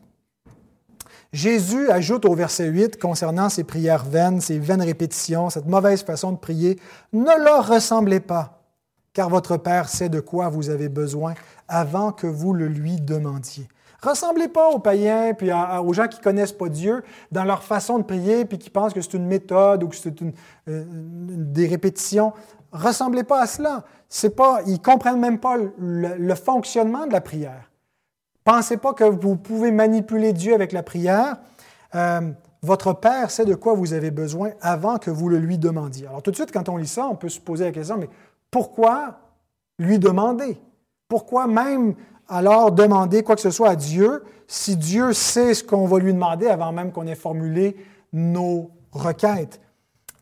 Jésus 1.34 1.90
ajoute 1.90 2.26
au 2.26 2.36
verset 2.36 2.68
8 2.68 3.00
concernant 3.00 3.50
ces 3.50 3.64
prières 3.64 4.06
vaines, 4.06 4.40
ces 4.40 4.60
vaines 4.60 4.84
répétitions, 4.84 5.50
cette 5.50 5.66
mauvaise 5.66 6.04
façon 6.04 6.32
de 6.32 6.38
prier, 6.38 6.80
ne 7.12 7.44
leur 7.44 7.68
ressemblez 7.68 8.20
pas, 8.20 8.62
car 9.14 9.30
votre 9.30 9.58
Père 9.58 9.90
sait 9.90 10.10
de 10.10 10.20
quoi 10.20 10.50
vous 10.50 10.70
avez 10.70 10.90
besoin 10.90 11.34
avant 11.68 12.12
que 12.12 12.28
vous 12.28 12.54
le 12.54 12.68
lui 12.68 13.02
demandiez. 13.02 13.68
Ressemblez 14.04 14.48
pas 14.48 14.70
aux 14.70 14.80
païens 14.80 15.34
puis 15.34 15.50
aux 15.52 15.94
gens 15.94 16.08
qui 16.08 16.20
connaissent 16.20 16.52
pas 16.52 16.70
Dieu 16.70 17.04
dans 17.32 17.46
leur 17.46 17.64
façon 17.64 17.98
de 17.98 18.04
prier 18.04 18.46
puis 18.46 18.60
qui 18.60 18.70
pensent 18.70 18.94
que 18.94 19.02
c'est 19.02 19.14
une 19.14 19.26
méthode 19.26 19.82
ou 19.84 19.88
que 19.88 19.96
c'est 19.96 20.20
une, 20.22 20.34
euh, 20.68 20.84
des 20.88 21.68
répétitions. 21.68 22.34
Ressemblez 22.74 23.24
pas 23.24 23.42
à 23.42 23.48
cela. 23.48 23.86
C'est 24.10 24.36
pas, 24.36 24.60
ils 24.68 24.82
comprennent 24.82 25.20
même 25.20 25.40
pas 25.40 25.56
le, 25.58 26.36
fonctionnement 26.36 27.08
de 27.08 27.14
la 27.14 27.22
prière. 27.22 27.72
Pensez 28.44 28.78
pas 28.78 28.94
que 28.94 29.04
vous 29.04 29.36
pouvez 29.36 29.72
manipuler 29.72 30.34
Dieu 30.34 30.54
avec 30.54 30.72
la 30.72 30.84
prière. 30.84 31.38
Euh, 31.96 32.32
votre 32.62 32.94
Père 32.94 33.30
sait 33.32 33.46
de 33.46 33.56
quoi 33.56 33.74
vous 33.74 33.94
avez 33.94 34.12
besoin 34.12 34.52
avant 34.62 34.98
que 34.98 35.12
vous 35.12 35.30
le 35.30 35.38
lui 35.38 35.58
demandiez. 35.58 36.08
Alors 36.08 36.22
tout 36.22 36.32
de 36.32 36.36
suite, 36.36 36.52
quand 36.52 36.70
on 36.70 36.78
lit 36.78 36.88
ça, 36.88 37.06
on 37.08 37.16
peut 37.16 37.30
se 37.30 37.40
poser 37.40 37.66
la 37.66 37.72
question, 37.72 37.98
mais 37.98 38.10
pourquoi 38.52 39.20
lui 39.80 40.00
demander? 40.00 40.58
Pourquoi 41.08 41.48
même 41.48 41.96
alors 42.28 42.72
demander 42.72 43.24
quoi 43.24 43.36
que 43.36 43.42
ce 43.42 43.52
soit 43.52 43.70
à 43.70 43.76
Dieu 43.76 44.24
si 44.48 44.78
Dieu 44.78 45.14
sait 45.14 45.54
ce 45.54 45.64
qu'on 45.64 45.86
va 45.86 46.00
lui 46.00 46.14
demander 46.14 46.48
avant 46.48 46.72
même 46.72 46.92
qu'on 46.92 47.08
ait 47.08 47.16
formulé 47.16 47.76
nos 48.14 48.72
requêtes? 48.92 49.60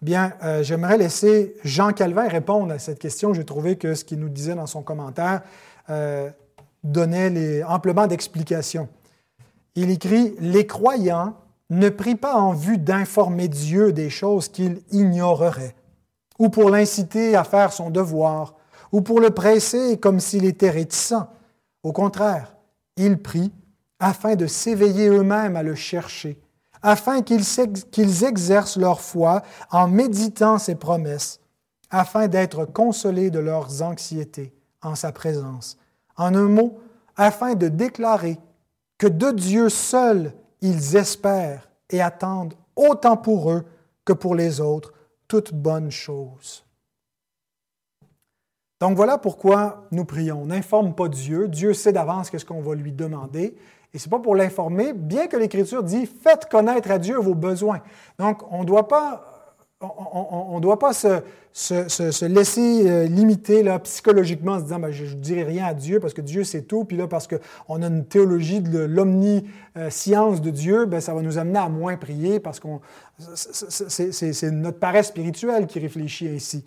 Bien, 0.02 0.34
euh, 0.44 0.64
j'aimerais 0.64 0.98
laisser 0.98 1.56
Jean 1.64 1.92
Calvin 1.92 2.28
répondre 2.28 2.74
à 2.74 2.80
cette 2.80 2.98
question. 2.98 3.36
J'ai 3.36 3.46
trouvé 3.46 3.76
que 3.76 3.94
ce 3.94 4.04
qu'il 4.04 4.20
nous 4.20 4.30
disait 4.30 4.56
dans 4.56 4.66
son 4.66 4.82
commentaire 4.82 5.42
euh, 5.92 6.32
donnait 6.84 7.64
amplement 7.64 8.08
d'explications. 8.08 8.90
Il 9.76 9.90
écrit 9.90 10.36
Les 10.40 10.68
croyants 10.68 11.36
ne 11.70 11.90
prient 11.90 12.16
pas 12.16 12.36
en 12.36 12.54
vue 12.54 12.78
d'informer 12.78 13.48
Dieu 13.48 13.94
des 13.94 14.10
choses 14.10 14.50
qu'il 14.50 14.82
ignorerait, 14.92 15.76
ou 16.40 16.50
pour 16.50 16.70
l'inciter 16.70 17.36
à 17.36 17.44
faire 17.44 17.72
son 17.72 17.90
devoir, 17.90 18.56
ou 18.92 19.02
pour 19.02 19.20
le 19.20 19.30
presser 19.30 19.98
comme 19.98 20.20
s'il 20.20 20.46
était 20.46 20.70
réticent 20.70 21.14
au 21.84 21.94
contraire, 21.94 22.56
ils 22.96 23.18
prient 23.18 23.52
afin 24.00 24.36
de 24.36 24.48
s'éveiller 24.48 25.08
eux-mêmes 25.08 25.56
à 25.56 25.64
le 25.64 25.76
chercher, 25.76 26.40
afin 26.82 27.22
qu'ils 27.22 28.24
exercent 28.24 28.78
leur 28.78 29.02
foi 29.02 29.44
en 29.72 29.88
méditant 29.88 30.58
ses 30.58 30.76
promesses, 30.76 31.40
afin 31.90 32.28
d'être 32.28 32.66
consolés 32.66 33.30
de 33.30 33.40
leurs 33.40 33.82
anxiétés 33.82 34.54
en 34.82 34.96
sa 34.96 35.12
présence. 35.12 35.78
En 36.22 36.36
un 36.36 36.48
mot, 36.48 36.80
afin 37.18 37.56
de 37.56 37.68
déclarer 37.68 38.38
que 39.00 39.08
de 39.08 39.32
Dieu 39.32 39.70
seul 39.70 40.34
ils 40.62 40.96
espèrent 40.96 41.68
et 41.90 42.00
attendent 42.00 42.54
autant 42.76 43.18
pour 43.18 43.52
eux 43.52 43.66
que 44.06 44.14
pour 44.14 44.36
les 44.36 44.62
autres 44.62 44.94
toute 45.28 45.52
bonne 45.52 45.90
chose. 45.90 46.64
Donc 48.80 48.96
voilà 48.96 49.18
pourquoi 49.18 49.88
nous 49.92 50.06
prions. 50.06 50.44
On 50.44 50.46
n'informe 50.48 50.94
pas 50.94 51.08
Dieu. 51.08 51.48
Dieu 51.48 51.74
sait 51.74 51.92
d'avance 51.94 52.30
qu'est-ce 52.30 52.46
qu'on 52.46 52.62
va 52.62 52.76
lui 52.76 52.92
demander. 52.92 53.56
Et 53.94 53.98
ce 53.98 54.06
n'est 54.06 54.12
pas 54.12 54.20
pour 54.20 54.36
l'informer, 54.36 54.94
bien 54.94 55.26
que 55.26 55.38
l'Écriture 55.38 55.84
dit 55.84 56.06
faites 56.06 56.50
connaître 56.50 56.92
à 56.92 57.00
Dieu 57.00 57.18
vos 57.18 57.34
besoins. 57.34 57.82
Donc 58.20 58.44
on 58.52 58.62
ne 58.62 58.66
doit 58.66 58.88
pas 58.88 59.31
on 59.82 60.56
ne 60.56 60.62
doit 60.62 60.80
pas 60.80 60.94
se, 60.94 61.22
se, 61.54 62.26
laisser 62.26 62.90
euh, 62.90 63.06
limiter 63.06 63.64
psychologiquement 63.84 64.54
en 64.54 64.60
se 64.60 64.64
disant 64.64 64.80
ben, 64.80 64.92
je 64.92 65.04
ne 65.04 65.20
dirai 65.20 65.44
rien 65.44 65.66
à 65.66 65.74
Dieu 65.74 66.00
parce 66.00 66.14
que 66.14 66.22
Dieu 66.22 66.44
c'est 66.44 66.64
tout, 66.64 66.86
puis 66.86 66.98
là 66.98 67.08
parce 67.08 67.28
qu'on 67.28 67.82
a 67.82 67.88
une 67.88 68.06
théologie 68.06 68.62
de 68.62 68.80
l'omniscience 68.80 70.42
de 70.42 70.50
Dieu, 70.50 70.86
ben, 70.86 71.02
ça 71.02 71.14
va 71.14 71.22
nous 71.22 71.38
amener 71.38 71.60
à 71.60 71.70
moins 71.70 71.98
prier 71.98 72.40
parce 72.40 72.60
que 72.60 72.68
c'est 73.36 74.52
notre 74.52 74.80
paresse 74.80 75.08
spirituelle 75.08 75.68
qui 75.68 75.80
réfléchit 75.80 76.30
ainsi. 76.30 76.66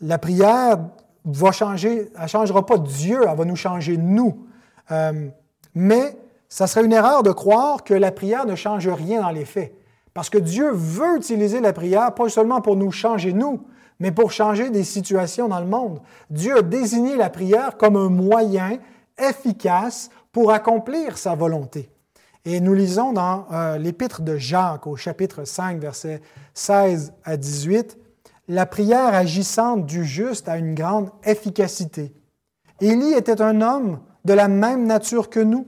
La 0.00 0.18
prière 0.18 0.78
va 1.24 1.52
changer, 1.52 2.10
elle 2.14 2.22
ne 2.22 2.28
changera 2.28 2.64
pas 2.64 2.78
Dieu, 2.78 3.20
elle 3.28 3.36
va 3.36 3.44
nous 3.44 3.56
changer 3.56 3.96
nous. 3.96 4.46
Euh, 4.90 5.28
mais 5.74 6.16
ça 6.48 6.66
serait 6.66 6.84
une 6.84 6.92
erreur 6.92 7.22
de 7.22 7.32
croire 7.32 7.82
que 7.82 7.94
la 7.94 8.12
prière 8.12 8.46
ne 8.46 8.54
change 8.54 8.86
rien 8.88 9.20
dans 9.22 9.30
les 9.30 9.44
faits. 9.44 9.74
Parce 10.14 10.30
que 10.30 10.38
Dieu 10.38 10.70
veut 10.72 11.16
utiliser 11.16 11.60
la 11.60 11.72
prière, 11.72 12.14
pas 12.14 12.28
seulement 12.28 12.60
pour 12.60 12.76
nous 12.76 12.92
changer 12.92 13.32
nous, 13.32 13.66
mais 13.98 14.12
pour 14.12 14.32
changer 14.32 14.70
des 14.70 14.84
situations 14.84 15.48
dans 15.48 15.60
le 15.60 15.66
monde. 15.66 16.00
Dieu 16.30 16.58
a 16.58 16.62
désigné 16.62 17.16
la 17.16 17.30
prière 17.30 17.76
comme 17.76 17.96
un 17.96 18.08
moyen 18.08 18.78
efficace 19.18 20.10
pour 20.32 20.52
accomplir 20.52 21.18
sa 21.18 21.34
volonté. 21.34 21.90
Et 22.44 22.60
nous 22.60 22.74
lisons 22.74 23.12
dans 23.12 23.46
euh, 23.52 23.78
l'épître 23.78 24.22
de 24.22 24.36
Jacques 24.36 24.86
au 24.86 24.96
chapitre 24.96 25.44
5, 25.44 25.80
versets 25.80 26.20
16 26.52 27.14
à 27.24 27.36
18, 27.36 27.98
la 28.48 28.66
prière 28.66 29.14
agissante 29.14 29.86
du 29.86 30.04
juste 30.04 30.48
a 30.48 30.58
une 30.58 30.74
grande 30.74 31.10
efficacité. 31.24 32.12
Élie 32.80 33.14
était 33.14 33.40
un 33.40 33.62
homme 33.62 34.00
de 34.24 34.34
la 34.34 34.48
même 34.48 34.86
nature 34.86 35.30
que 35.30 35.40
nous. 35.40 35.66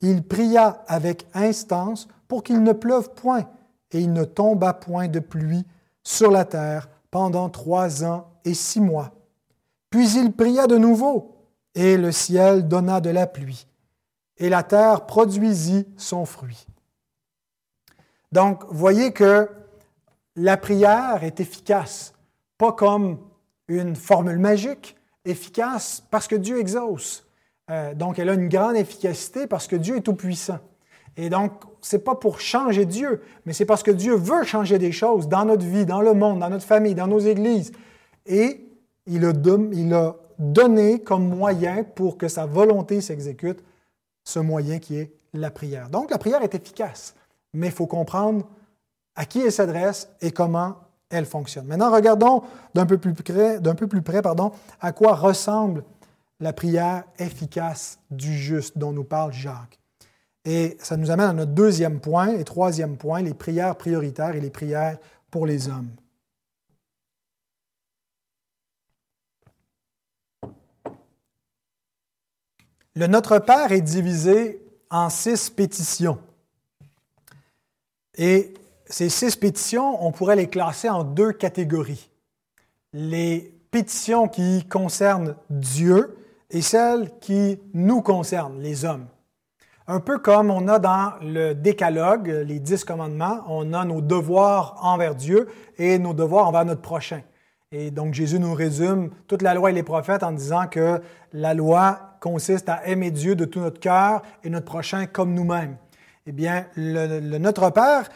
Il 0.00 0.22
pria 0.26 0.82
avec 0.88 1.26
instance 1.34 2.08
pour 2.26 2.42
qu'il 2.42 2.62
ne 2.62 2.72
pleuve 2.72 3.10
point, 3.14 3.44
et 3.92 4.00
il 4.00 4.12
ne 4.12 4.24
tomba 4.24 4.74
point 4.74 5.08
de 5.08 5.20
pluie 5.20 5.64
sur 6.02 6.30
la 6.30 6.44
terre 6.44 6.88
pendant 7.10 7.48
trois 7.48 8.04
ans 8.04 8.28
et 8.44 8.54
six 8.54 8.80
mois. 8.80 9.12
Puis 9.90 10.10
il 10.16 10.32
pria 10.32 10.66
de 10.66 10.76
nouveau, 10.76 11.36
et 11.74 11.96
le 11.96 12.12
ciel 12.12 12.68
donna 12.68 13.00
de 13.00 13.10
la 13.10 13.26
pluie, 13.26 13.66
et 14.36 14.48
la 14.48 14.62
terre 14.62 15.06
produisit 15.06 15.86
son 15.96 16.24
fruit. 16.24 16.66
Donc, 18.32 18.64
voyez 18.68 19.12
que 19.12 19.48
la 20.36 20.56
prière 20.56 21.24
est 21.24 21.40
efficace, 21.40 22.12
pas 22.58 22.72
comme 22.72 23.18
une 23.68 23.96
formule 23.96 24.38
magique, 24.38 24.96
efficace 25.24 26.02
parce 26.10 26.28
que 26.28 26.36
Dieu 26.36 26.58
exauce. 26.58 27.26
Euh, 27.70 27.94
donc, 27.94 28.18
elle 28.18 28.28
a 28.28 28.34
une 28.34 28.48
grande 28.48 28.76
efficacité 28.76 29.46
parce 29.46 29.66
que 29.66 29.76
Dieu 29.76 29.96
est 29.96 30.02
tout-puissant. 30.02 30.58
Et 31.20 31.30
donc, 31.30 31.50
ce 31.80 31.96
n'est 31.96 32.02
pas 32.02 32.14
pour 32.14 32.40
changer 32.40 32.86
Dieu, 32.86 33.20
mais 33.44 33.52
c'est 33.52 33.64
parce 33.64 33.82
que 33.82 33.90
Dieu 33.90 34.14
veut 34.14 34.44
changer 34.44 34.78
des 34.78 34.92
choses 34.92 35.28
dans 35.28 35.44
notre 35.44 35.66
vie, 35.66 35.84
dans 35.84 36.00
le 36.00 36.14
monde, 36.14 36.38
dans 36.38 36.48
notre 36.48 36.64
famille, 36.64 36.94
dans 36.94 37.08
nos 37.08 37.18
églises. 37.18 37.72
Et 38.24 38.64
il 39.06 39.24
a, 39.24 39.32
donné 40.38 41.00
comme 41.00 41.28
moyen 41.28 41.82
pour 41.82 42.16
que 42.16 42.28
sa 42.28 42.46
volonté 42.46 43.00
s'exécute, 43.00 43.64
ce 44.22 44.38
moyen 44.38 44.78
qui 44.78 44.96
est 44.96 45.12
la 45.34 45.50
prière. 45.50 45.88
Donc, 45.90 46.12
la 46.12 46.18
prière 46.18 46.42
est 46.42 46.54
efficace, 46.54 47.16
mais 47.52 47.66
il 47.66 47.72
faut 47.72 47.88
comprendre 47.88 48.46
à 49.16 49.24
qui 49.24 49.40
elle 49.40 49.50
s'adresse 49.50 50.08
et 50.20 50.30
comment 50.30 50.76
elle 51.10 51.26
fonctionne. 51.26 51.66
Maintenant, 51.66 51.90
regardons 51.90 52.44
d'un 52.74 52.86
peu 52.86 52.98
plus 52.98 53.14
près, 53.14 53.58
d'un 53.58 53.74
peu 53.74 53.88
à 54.80 54.92
quoi 54.92 55.14
ressemble 55.16 55.82
la 56.38 56.52
prière 56.52 57.02
efficace 57.18 57.98
du 58.12 58.38
juste 58.38 58.78
dont 58.78 58.92
nous 58.92 59.02
parle 59.02 59.32
Jacques. 59.32 59.80
Et 60.50 60.78
ça 60.80 60.96
nous 60.96 61.10
amène 61.10 61.28
à 61.28 61.32
notre 61.34 61.52
deuxième 61.52 62.00
point 62.00 62.28
et 62.28 62.42
troisième 62.42 62.96
point, 62.96 63.20
les 63.20 63.34
prières 63.34 63.76
prioritaires 63.76 64.34
et 64.34 64.40
les 64.40 64.48
prières 64.48 64.96
pour 65.30 65.44
les 65.44 65.68
hommes. 65.68 65.90
Le 72.94 73.06
Notre 73.08 73.40
Père 73.40 73.72
est 73.72 73.82
divisé 73.82 74.62
en 74.88 75.10
six 75.10 75.50
pétitions. 75.50 76.18
Et 78.14 78.54
ces 78.86 79.10
six 79.10 79.36
pétitions, 79.36 80.02
on 80.02 80.12
pourrait 80.12 80.36
les 80.36 80.48
classer 80.48 80.88
en 80.88 81.04
deux 81.04 81.32
catégories. 81.32 82.08
Les 82.94 83.54
pétitions 83.70 84.28
qui 84.28 84.64
concernent 84.66 85.36
Dieu 85.50 86.16
et 86.48 86.62
celles 86.62 87.10
qui 87.20 87.60
nous 87.74 88.00
concernent, 88.00 88.62
les 88.62 88.86
hommes. 88.86 89.08
Un 89.90 90.00
peu 90.00 90.18
comme 90.18 90.50
on 90.50 90.68
a 90.68 90.78
dans 90.78 91.14
le 91.22 91.54
décalogue, 91.54 92.28
les 92.28 92.58
dix 92.58 92.84
commandements, 92.84 93.40
on 93.48 93.72
a 93.72 93.86
nos 93.86 94.02
devoirs 94.02 94.76
envers 94.82 95.14
Dieu 95.14 95.48
et 95.78 95.98
nos 95.98 96.12
devoirs 96.12 96.46
envers 96.46 96.66
notre 96.66 96.82
prochain. 96.82 97.22
Et 97.72 97.90
donc 97.90 98.12
Jésus 98.12 98.38
nous 98.38 98.52
résume 98.52 99.08
toute 99.26 99.40
la 99.40 99.54
loi 99.54 99.70
et 99.70 99.72
les 99.72 99.82
prophètes 99.82 100.22
en 100.22 100.32
disant 100.32 100.66
que 100.66 101.00
la 101.32 101.54
loi 101.54 102.16
consiste 102.20 102.68
à 102.68 102.86
aimer 102.86 103.10
Dieu 103.10 103.34
de 103.34 103.46
tout 103.46 103.60
notre 103.60 103.80
cœur 103.80 104.20
et 104.44 104.50
notre 104.50 104.66
prochain 104.66 105.06
comme 105.06 105.32
nous-mêmes. 105.32 105.78
Eh 106.26 106.32
bien, 106.32 106.66
Notre 106.76 107.70
Père 107.70 108.10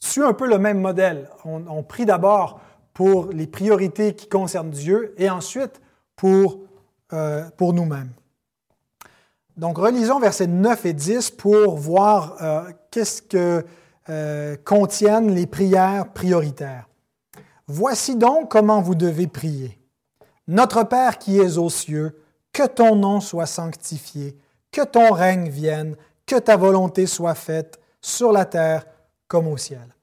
suit 0.00 0.24
un 0.24 0.32
peu 0.32 0.48
le 0.48 0.58
même 0.58 0.80
modèle. 0.80 1.30
On, 1.44 1.84
prie 1.84 2.06
d'abord 2.06 2.60
pour 2.92 3.28
les 3.30 3.46
priorités 3.46 4.16
qui 4.16 4.28
concernent 4.28 4.70
Dieu 4.70 5.14
et 5.16 5.30
ensuite 5.30 5.80
pour, 6.16 6.58
euh, 7.12 7.44
pour 7.56 7.72
nous-mêmes. 7.72 8.10
Donc, 9.56 9.78
relisons 9.78 10.18
versets 10.18 10.48
9 10.48 10.86
et 10.86 10.92
10 10.92 11.30
pour 11.30 11.76
voir 11.76 12.36
euh, 12.42 12.72
qu'est-ce 12.90 13.22
que 13.22 13.64
euh, 14.08 14.56
contiennent 14.64 15.34
les 15.34 15.46
prières 15.46 16.12
prioritaires. 16.12 16.88
Voici 17.66 18.16
donc 18.16 18.50
comment 18.50 18.82
vous 18.82 18.94
devez 18.94 19.26
prier. 19.26 19.78
Notre 20.48 20.82
Père 20.82 21.18
qui 21.18 21.38
es 21.38 21.56
aux 21.56 21.70
cieux, 21.70 22.20
que 22.52 22.66
ton 22.66 22.96
nom 22.96 23.20
soit 23.20 23.46
sanctifié, 23.46 24.36
que 24.70 24.82
ton 24.82 25.12
règne 25.12 25.48
vienne, 25.48 25.96
que 26.26 26.36
ta 26.36 26.56
volonté 26.56 27.06
soit 27.06 27.34
faite 27.34 27.80
sur 28.00 28.32
la 28.32 28.44
terre 28.44 28.84
comme 29.28 29.46
au 29.46 29.56
ciel. 29.56 29.94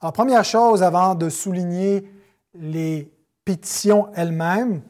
Alors, 0.00 0.12
première 0.12 0.44
chose, 0.44 0.82
avant 0.82 1.14
de 1.14 1.28
souligner 1.28 2.10
les 2.54 3.10
pétitions 3.44 4.08
elles-mêmes, 4.14 4.82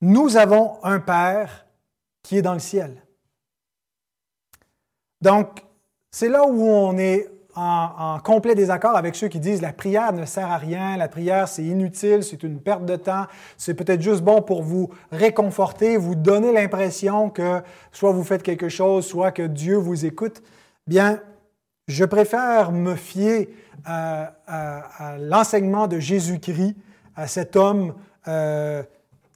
nous 0.00 0.36
avons 0.36 0.82
un 0.84 1.00
Père 1.00 1.66
qui 2.22 2.38
est 2.38 2.42
dans 2.42 2.54
le 2.54 2.60
ciel. 2.60 3.02
Donc, 5.20 5.64
c'est 6.10 6.28
là 6.28 6.44
où 6.46 6.62
on 6.62 6.96
est 6.96 7.28
en, 7.54 8.18
complet 8.20 8.54
désaccord 8.54 8.96
avec 8.96 9.16
ceux 9.16 9.28
qui 9.28 9.40
disent 9.40 9.60
la 9.60 9.72
prière 9.72 10.12
ne 10.12 10.24
sert 10.24 10.50
à 10.50 10.58
rien, 10.58 10.96
la 10.96 11.08
prière 11.08 11.48
c'est 11.48 11.64
inutile, 11.64 12.22
c'est 12.22 12.42
une 12.44 12.60
perte 12.60 12.84
de 12.84 12.96
temps, 12.96 13.26
c'est 13.56 13.74
peut-être 13.74 14.00
juste 14.00 14.22
bon 14.22 14.42
pour 14.42 14.62
vous 14.62 14.90
réconforter, 15.10 15.96
vous 15.96 16.14
donner 16.14 16.52
l'impression 16.52 17.30
que 17.30 17.60
soit 17.90 18.12
vous 18.12 18.22
faites 18.22 18.42
quelque 18.42 18.68
chose, 18.68 19.06
soit 19.06 19.32
que 19.32 19.42
Dieu 19.42 19.76
vous 19.76 20.06
écoute. 20.06 20.42
Bien, 20.86 21.20
je 21.88 22.04
préfère 22.04 22.70
me 22.70 22.94
fier 22.94 23.48
à, 23.84 25.16
l'enseignement 25.18 25.88
de 25.88 25.98
Jésus-Christ, 25.98 26.76
à 27.16 27.26
cet 27.26 27.56
homme 27.56 27.94
euh, 28.28 28.82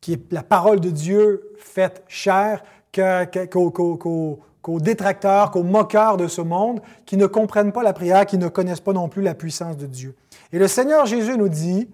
qui 0.01 0.13
est 0.13 0.33
la 0.33 0.43
parole 0.43 0.81
de 0.81 0.91
Dieu 0.91 1.53
faite 1.59 2.05
chair, 2.07 2.63
qu'au 2.93 4.41
qu'aux 4.63 4.81
détracteurs, 4.81 5.51
qu'aux 5.51 5.65
moqueurs 5.65 6.17
de 6.17 6.29
ce 6.29 6.41
monde, 6.41 6.81
qui 7.05 7.17
ne 7.17 7.27
comprennent 7.27 7.73
pas 7.73 7.83
la 7.83 7.93
prière, 7.93 8.25
qui 8.25 8.39
ne 8.39 8.49
connaissent 8.49 8.81
pas 8.81 8.93
non 8.93 9.09
plus 9.09 9.23
la 9.23 9.35
puissance 9.35 9.77
de 9.77 9.87
Dieu. 9.87 10.15
Et 10.53 10.59
le 10.59 10.69
Seigneur 10.69 11.05
Jésus 11.05 11.37
nous 11.37 11.49
dit 11.49 11.89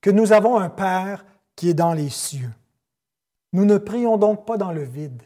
que 0.00 0.10
nous 0.10 0.32
avons 0.32 0.58
un 0.58 0.68
Père 0.68 1.24
qui 1.56 1.70
est 1.70 1.74
dans 1.74 1.92
les 1.92 2.08
cieux. 2.08 2.50
Nous 3.52 3.64
ne 3.64 3.78
prions 3.78 4.16
donc 4.16 4.44
pas 4.44 4.56
dans 4.56 4.72
le 4.72 4.82
vide. 4.82 5.22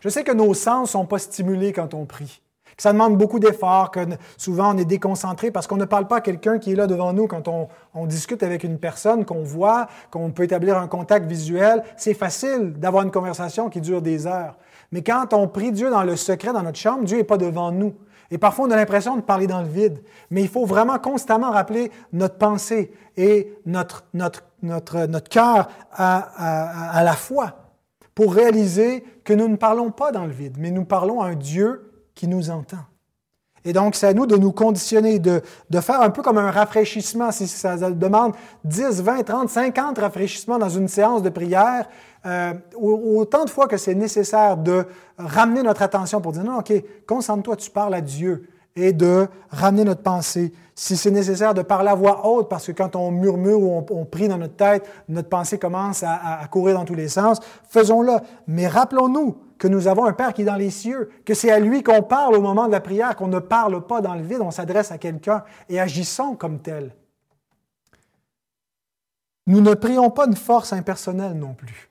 Je 0.00 0.08
sais 0.08 0.24
que 0.24 0.32
nos 0.32 0.54
sens 0.54 0.88
ne 0.88 0.92
sont 0.92 1.06
pas 1.06 1.18
stimulés 1.18 1.72
quand 1.72 1.92
on 1.92 2.06
prie, 2.06 2.40
que 2.76 2.82
ça 2.82 2.92
demande 2.92 3.18
beaucoup 3.18 3.38
d'efforts, 3.38 3.90
que 3.90 4.00
souvent 4.38 4.74
on 4.74 4.78
est 4.78 4.86
déconcentré 4.86 5.50
parce 5.50 5.66
qu'on 5.66 5.76
ne 5.76 5.84
parle 5.84 6.08
pas 6.08 6.16
à 6.16 6.20
quelqu'un 6.20 6.58
qui 6.58 6.72
est 6.72 6.76
là 6.76 6.86
devant 6.86 7.12
nous 7.12 7.26
quand 7.26 7.46
on, 7.48 7.68
on 7.94 8.06
discute 8.06 8.42
avec 8.42 8.64
une 8.64 8.78
personne 8.78 9.24
qu'on 9.24 9.42
voit, 9.42 9.88
qu'on 10.10 10.30
peut 10.30 10.44
établir 10.44 10.78
un 10.78 10.88
contact 10.88 11.26
visuel. 11.26 11.82
C'est 11.96 12.14
facile 12.14 12.72
d'avoir 12.72 13.02
une 13.02 13.10
conversation 13.10 13.68
qui 13.68 13.80
dure 13.80 14.00
des 14.00 14.26
heures. 14.26 14.56
Mais 14.92 15.02
quand 15.02 15.32
on 15.32 15.48
prie 15.48 15.72
Dieu 15.72 15.90
dans 15.90 16.04
le 16.04 16.16
secret, 16.16 16.52
dans 16.52 16.62
notre 16.62 16.78
chambre, 16.78 17.04
Dieu 17.04 17.16
n'est 17.16 17.24
pas 17.24 17.38
devant 17.38 17.72
nous. 17.72 17.94
Et 18.30 18.38
parfois, 18.38 18.66
on 18.66 18.70
a 18.70 18.76
l'impression 18.76 19.16
de 19.16 19.22
parler 19.22 19.46
dans 19.46 19.60
le 19.60 19.68
vide. 19.68 20.02
Mais 20.30 20.42
il 20.42 20.48
faut 20.48 20.64
vraiment 20.64 20.98
constamment 20.98 21.50
rappeler 21.50 21.90
notre 22.12 22.36
pensée 22.36 22.92
et 23.16 23.54
notre, 23.66 24.04
notre, 24.14 25.28
cœur 25.28 25.68
à, 25.92 26.98
à, 26.98 27.04
la 27.04 27.14
fois 27.14 27.72
pour 28.14 28.34
réaliser 28.34 29.04
que 29.24 29.32
nous 29.32 29.48
ne 29.48 29.56
parlons 29.56 29.90
pas 29.90 30.12
dans 30.12 30.24
le 30.24 30.32
vide, 30.32 30.56
mais 30.58 30.70
nous 30.70 30.84
parlons 30.84 31.20
à 31.20 31.28
un 31.28 31.34
Dieu 31.34 31.92
qui 32.14 32.28
nous 32.28 32.50
entend. 32.50 32.84
Et 33.64 33.72
donc, 33.72 33.94
c'est 33.94 34.08
à 34.08 34.14
nous 34.14 34.26
de 34.26 34.36
nous 34.36 34.52
conditionner, 34.52 35.18
de, 35.18 35.40
de, 35.70 35.80
faire 35.80 36.00
un 36.00 36.10
peu 36.10 36.22
comme 36.22 36.38
un 36.38 36.50
rafraîchissement, 36.50 37.30
si 37.30 37.46
ça 37.46 37.76
demande 37.76 38.32
10, 38.64 39.02
20, 39.02 39.22
30, 39.22 39.48
50 39.48 39.98
rafraîchissements 39.98 40.58
dans 40.58 40.68
une 40.68 40.88
séance 40.88 41.22
de 41.22 41.28
prière, 41.28 41.88
euh, 42.26 42.52
autant 42.76 43.44
de 43.44 43.50
fois 43.50 43.68
que 43.68 43.76
c'est 43.76 43.94
nécessaire 43.94 44.56
de 44.56 44.84
ramener 45.16 45.62
notre 45.62 45.82
attention 45.82 46.20
pour 46.20 46.32
dire 46.32 46.44
non, 46.44 46.58
OK, 46.58 46.72
concentre-toi, 47.06 47.56
tu 47.56 47.70
parles 47.70 47.94
à 47.94 48.00
Dieu 48.00 48.48
et 48.74 48.92
de 48.92 49.28
ramener 49.50 49.84
notre 49.84 50.02
pensée. 50.02 50.52
Si 50.74 50.96
c'est 50.96 51.10
nécessaire 51.10 51.52
de 51.52 51.62
parler 51.62 51.90
à 51.90 51.94
voix 51.94 52.26
haute, 52.26 52.48
parce 52.48 52.66
que 52.66 52.72
quand 52.72 52.96
on 52.96 53.10
murmure 53.10 53.60
ou 53.60 53.84
on, 53.90 54.04
prie 54.04 54.28
dans 54.28 54.38
notre 54.38 54.56
tête, 54.56 54.88
notre 55.08 55.28
pensée 55.28 55.58
commence 55.58 56.02
à, 56.02 56.40
à 56.40 56.46
courir 56.46 56.78
dans 56.78 56.84
tous 56.84 56.94
les 56.94 57.08
sens, 57.08 57.38
faisons-le. 57.68 58.14
Mais 58.46 58.66
rappelons-nous 58.66 59.36
que 59.62 59.68
nous 59.68 59.86
avons 59.86 60.06
un 60.06 60.12
Père 60.12 60.34
qui 60.34 60.42
est 60.42 60.46
dans 60.46 60.56
les 60.56 60.72
cieux, 60.72 61.08
que 61.24 61.34
c'est 61.34 61.52
à 61.52 61.60
lui 61.60 61.84
qu'on 61.84 62.02
parle 62.02 62.34
au 62.34 62.40
moment 62.40 62.66
de 62.66 62.72
la 62.72 62.80
prière, 62.80 63.14
qu'on 63.14 63.28
ne 63.28 63.38
parle 63.38 63.86
pas 63.86 64.00
dans 64.00 64.16
le 64.16 64.22
vide, 64.22 64.40
on 64.40 64.50
s'adresse 64.50 64.90
à 64.90 64.98
quelqu'un 64.98 65.44
et 65.68 65.78
agissons 65.78 66.34
comme 66.34 66.58
tel. 66.58 66.96
Nous 69.46 69.60
ne 69.60 69.74
prions 69.74 70.10
pas 70.10 70.26
une 70.26 70.34
force 70.34 70.72
impersonnelle 70.72 71.34
non 71.34 71.54
plus. 71.54 71.90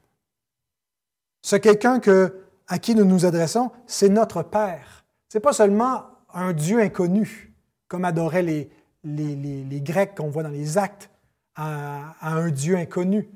Ce 1.42 1.56
quelqu'un 1.56 2.02
que, 2.02 2.42
à 2.68 2.78
qui 2.78 2.94
nous 2.94 3.06
nous 3.06 3.26
adressons, 3.26 3.72
c'est 3.86 4.10
notre 4.10 4.44
Père. 4.44 5.06
Ce 5.30 5.38
n'est 5.38 5.42
pas 5.42 5.54
seulement 5.54 6.08
un 6.34 6.52
Dieu 6.52 6.82
inconnu, 6.82 7.54
comme 7.88 8.04
adoraient 8.04 8.44
les, 8.44 8.70
les, 9.06 9.80
Grecs 9.82 10.18
qu'on 10.18 10.30
voit 10.30 10.44
dans 10.44 10.50
les 10.50 10.78
actes, 10.78 11.10
à, 11.56 12.16
un 12.22 12.50
Dieu 12.50 12.76
inconnu. 12.76 13.30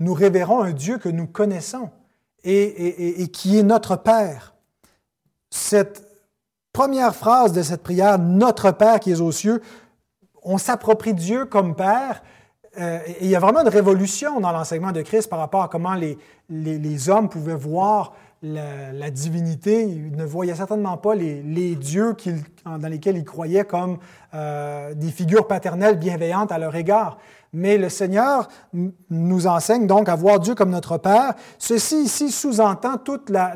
Nous 0.00 0.14
révérons 0.14 0.62
un 0.62 0.72
Dieu 0.72 0.96
que 0.96 1.10
nous 1.10 1.26
connaissons 1.26 1.90
et, 2.44 3.22
et 3.22 3.28
qui 3.28 3.58
est 3.58 3.62
notre 3.62 3.96
Père. 3.96 4.54
Cette 5.50 6.08
première 6.72 7.14
phrase 7.14 7.52
de 7.52 7.62
cette 7.62 7.82
prière, 7.82 8.18
Notre 8.18 8.70
Père 8.70 9.00
qui 9.00 9.12
est 9.12 9.20
aux 9.20 9.32
cieux, 9.32 9.62
on 10.42 10.58
s'approprie 10.58 11.14
Dieu 11.14 11.44
comme 11.44 11.74
Père, 11.74 12.22
euh, 12.78 12.98
il 13.20 13.26
y 13.26 13.36
a 13.36 13.40
vraiment 13.40 13.60
une 13.60 13.68
révolution 13.68 14.40
dans 14.40 14.52
l'enseignement 14.52 14.92
de 14.92 15.02
Christ 15.02 15.28
par 15.28 15.38
rapport 15.38 15.62
à 15.62 15.68
comment 15.68 15.94
les, 15.94 16.18
les, 16.48 17.10
hommes 17.10 17.28
pouvaient 17.28 17.54
voir 17.54 18.14
la, 18.42 19.10
divinité. 19.10 19.82
Ils 19.82 20.14
ne 20.14 20.24
voyaient 20.24 20.54
certainement 20.54 20.96
pas 20.96 21.14
les, 21.14 21.42
les 21.42 21.74
dieux 21.74 22.14
dans 22.64 22.88
lesquels 22.88 23.16
ils 23.16 23.24
croyaient 23.24 23.64
comme 23.64 23.98
euh, 24.34 24.94
des 24.94 25.10
figures 25.10 25.46
paternelles 25.46 25.98
bienveillantes 25.98 26.52
à 26.52 26.58
leur 26.58 26.76
égard. 26.76 27.18
Mais 27.52 27.78
le 27.78 27.88
Seigneur 27.88 28.48
nous 29.10 29.46
enseigne 29.46 29.86
donc 29.86 30.08
à 30.08 30.14
voir 30.14 30.40
Dieu 30.40 30.54
comme 30.54 30.70
notre 30.70 30.98
Père. 30.98 31.34
Ceci 31.58 32.02
ici 32.02 32.30
sous-entend 32.30 32.98
toute 32.98 33.30
la, 33.30 33.52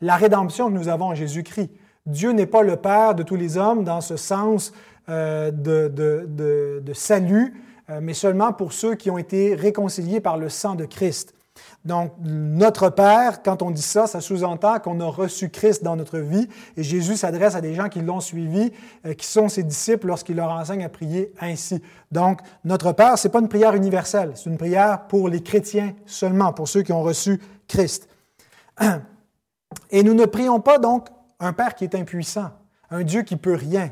la, 0.00 0.16
rédemption 0.16 0.68
que 0.68 0.74
nous 0.74 0.88
avons 0.88 1.06
en 1.06 1.14
Jésus-Christ. 1.14 1.70
Dieu 2.06 2.32
n'est 2.32 2.46
pas 2.46 2.62
le 2.62 2.76
Père 2.76 3.14
de 3.14 3.22
tous 3.22 3.36
les 3.36 3.56
hommes 3.56 3.84
dans 3.84 4.00
ce 4.00 4.16
sens 4.16 4.72
euh, 5.08 5.50
de, 5.50 5.88
de, 5.88 6.80
de, 6.80 6.92
salut, 6.92 7.62
euh, 7.88 8.00
mais 8.02 8.14
seulement 8.14 8.52
pour 8.52 8.72
ceux 8.72 8.94
qui 8.94 9.10
ont 9.10 9.18
été 9.18 9.54
réconciliés 9.54 10.20
par 10.20 10.36
le 10.36 10.48
sang 10.48 10.74
de 10.74 10.84
Christ. 10.84 11.34
Donc, 11.86 12.12
notre 12.20 12.90
Père, 12.90 13.42
quand 13.42 13.62
on 13.62 13.70
dit 13.70 13.80
ça, 13.80 14.06
ça 14.06 14.20
sous-entend 14.20 14.80
qu'on 14.80 15.00
a 15.00 15.06
reçu 15.06 15.48
Christ 15.48 15.82
dans 15.82 15.96
notre 15.96 16.18
vie. 16.18 16.46
Et 16.76 16.82
Jésus 16.82 17.16
s'adresse 17.16 17.54
à 17.54 17.62
des 17.62 17.74
gens 17.74 17.88
qui 17.88 18.02
l'ont 18.02 18.20
suivi, 18.20 18.70
euh, 19.06 19.14
qui 19.14 19.26
sont 19.26 19.48
ses 19.48 19.62
disciples, 19.62 20.06
lorsqu'il 20.06 20.36
leur 20.36 20.50
enseigne 20.50 20.84
à 20.84 20.90
prier 20.90 21.32
ainsi. 21.40 21.82
Donc, 22.12 22.40
notre 22.64 22.92
Père, 22.92 23.18
ce 23.18 23.26
n'est 23.26 23.32
pas 23.32 23.40
une 23.40 23.48
prière 23.48 23.74
universelle, 23.74 24.32
c'est 24.34 24.50
une 24.50 24.58
prière 24.58 25.06
pour 25.06 25.30
les 25.30 25.42
chrétiens 25.42 25.94
seulement, 26.04 26.52
pour 26.52 26.68
ceux 26.68 26.82
qui 26.82 26.92
ont 26.92 27.02
reçu 27.02 27.40
Christ. 27.66 28.08
Et 29.90 30.02
nous 30.02 30.14
ne 30.14 30.26
prions 30.26 30.60
pas 30.60 30.78
donc 30.78 31.08
un 31.38 31.54
Père 31.54 31.74
qui 31.74 31.84
est 31.84 31.94
impuissant, 31.94 32.50
un 32.90 33.04
Dieu 33.04 33.22
qui 33.22 33.36
peut 33.36 33.54
rien. 33.54 33.90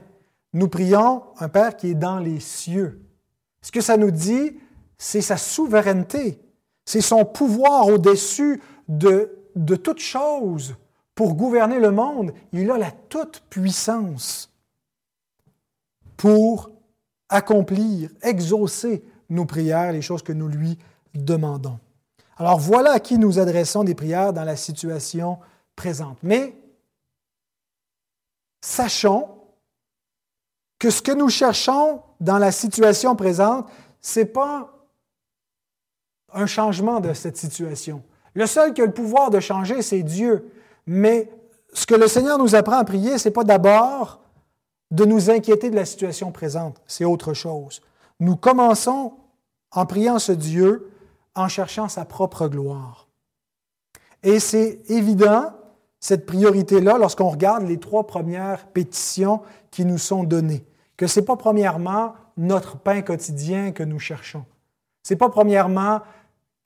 Nous 0.52 0.68
prions 0.68 1.22
un 1.38 1.48
Père 1.48 1.74
qui 1.74 1.90
est 1.90 1.94
dans 1.94 2.18
les 2.18 2.40
cieux. 2.40 3.00
Ce 3.62 3.72
que 3.72 3.80
ça 3.80 3.96
nous 3.96 4.10
dit, 4.10 4.58
c'est 4.98 5.22
sa 5.22 5.38
souveraineté 5.38 6.38
c'est 6.88 7.02
son 7.02 7.26
pouvoir 7.26 7.88
au-dessus 7.88 8.62
de, 8.88 9.38
de 9.54 9.76
toute 9.76 9.98
chose 9.98 10.74
pour 11.14 11.34
gouverner 11.34 11.80
le 11.80 11.90
monde. 11.90 12.32
Il 12.54 12.70
a 12.70 12.78
la 12.78 12.90
toute-puissance 12.90 14.50
pour 16.16 16.70
accomplir, 17.28 18.08
exaucer 18.22 19.04
nos 19.28 19.44
prières, 19.44 19.92
les 19.92 20.00
choses 20.00 20.22
que 20.22 20.32
nous 20.32 20.48
lui 20.48 20.78
demandons. 21.12 21.78
Alors 22.38 22.58
voilà 22.58 22.92
à 22.92 23.00
qui 23.00 23.18
nous 23.18 23.38
adressons 23.38 23.84
des 23.84 23.94
prières 23.94 24.32
dans 24.32 24.44
la 24.44 24.56
situation 24.56 25.38
présente. 25.76 26.16
Mais 26.22 26.56
sachons 28.62 29.28
que 30.78 30.88
ce 30.88 31.02
que 31.02 31.12
nous 31.12 31.28
cherchons 31.28 32.00
dans 32.18 32.38
la 32.38 32.50
situation 32.50 33.14
présente, 33.14 33.68
ce 34.00 34.20
n'est 34.20 34.24
pas 34.24 34.77
un 36.32 36.46
changement 36.46 37.00
de 37.00 37.12
cette 37.12 37.36
situation. 37.36 38.02
Le 38.34 38.46
seul 38.46 38.74
qui 38.74 38.82
a 38.82 38.86
le 38.86 38.92
pouvoir 38.92 39.30
de 39.30 39.40
changer, 39.40 39.82
c'est 39.82 40.02
Dieu. 40.02 40.50
Mais 40.86 41.30
ce 41.72 41.86
que 41.86 41.94
le 41.94 42.08
Seigneur 42.08 42.38
nous 42.38 42.54
apprend 42.54 42.78
à 42.78 42.84
prier, 42.84 43.18
ce 43.18 43.28
n'est 43.28 43.32
pas 43.32 43.44
d'abord 43.44 44.20
de 44.90 45.04
nous 45.04 45.30
inquiéter 45.30 45.70
de 45.70 45.76
la 45.76 45.84
situation 45.84 46.32
présente, 46.32 46.80
c'est 46.86 47.04
autre 47.04 47.34
chose. 47.34 47.82
Nous 48.20 48.36
commençons 48.36 49.14
en 49.70 49.86
priant 49.86 50.18
ce 50.18 50.32
Dieu 50.32 50.90
en 51.34 51.48
cherchant 51.48 51.88
sa 51.88 52.04
propre 52.04 52.48
gloire. 52.48 53.06
Et 54.22 54.40
c'est 54.40 54.80
évident, 54.88 55.52
cette 56.00 56.26
priorité-là, 56.26 56.96
lorsqu'on 56.98 57.28
regarde 57.28 57.64
les 57.68 57.78
trois 57.78 58.06
premières 58.06 58.66
pétitions 58.68 59.42
qui 59.70 59.84
nous 59.84 59.98
sont 59.98 60.24
données, 60.24 60.64
que 60.96 61.06
ce 61.06 61.20
n'est 61.20 61.26
pas 61.26 61.36
premièrement 61.36 62.14
notre 62.36 62.76
pain 62.76 63.02
quotidien 63.02 63.72
que 63.72 63.82
nous 63.82 63.98
cherchons. 63.98 64.44
Ce 65.02 65.12
n'est 65.12 65.18
pas 65.18 65.28
premièrement 65.28 66.00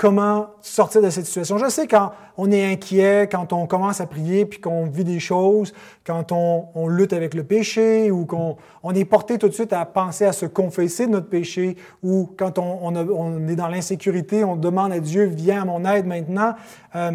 comment 0.02 0.48
sortir 0.62 1.00
de 1.00 1.10
cette 1.10 1.26
situation. 1.26 1.58
Je 1.58 1.68
sais 1.68 1.86
quand 1.86 2.10
on 2.36 2.50
est 2.50 2.72
inquiet, 2.72 3.28
quand 3.30 3.52
on 3.52 3.68
commence 3.68 4.00
à 4.00 4.06
prier, 4.06 4.44
puis 4.46 4.60
qu'on 4.60 4.86
vit 4.86 5.04
des 5.04 5.20
choses, 5.20 5.72
quand 6.04 6.32
on, 6.32 6.88
lutte 6.88 7.12
avec 7.12 7.34
le 7.34 7.44
péché, 7.44 8.10
ou 8.10 8.26
qu'on 8.26 8.56
on 8.82 8.92
est 8.96 9.04
porté 9.04 9.38
tout 9.38 9.48
de 9.48 9.54
suite 9.54 9.72
à 9.72 9.84
penser 9.84 10.24
à 10.24 10.32
se 10.32 10.44
confesser 10.44 11.06
de 11.06 11.12
notre 11.12 11.28
péché, 11.28 11.76
ou 12.02 12.28
quand 12.36 12.58
on, 12.58 13.46
est 13.46 13.54
dans 13.54 13.68
l'insécurité, 13.68 14.42
on 14.42 14.56
demande 14.56 14.90
à 14.90 14.98
Dieu, 14.98 15.26
viens 15.26 15.62
à 15.62 15.64
mon 15.66 15.84
aide 15.84 16.04
maintenant. 16.04 16.56
Euh, 16.96 17.12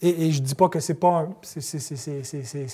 et, 0.00 0.30
je 0.30 0.40
ne 0.40 0.46
dis 0.46 0.54
pas 0.54 0.68
que 0.68 0.78
c'est 0.78 0.94
pas 0.94 1.28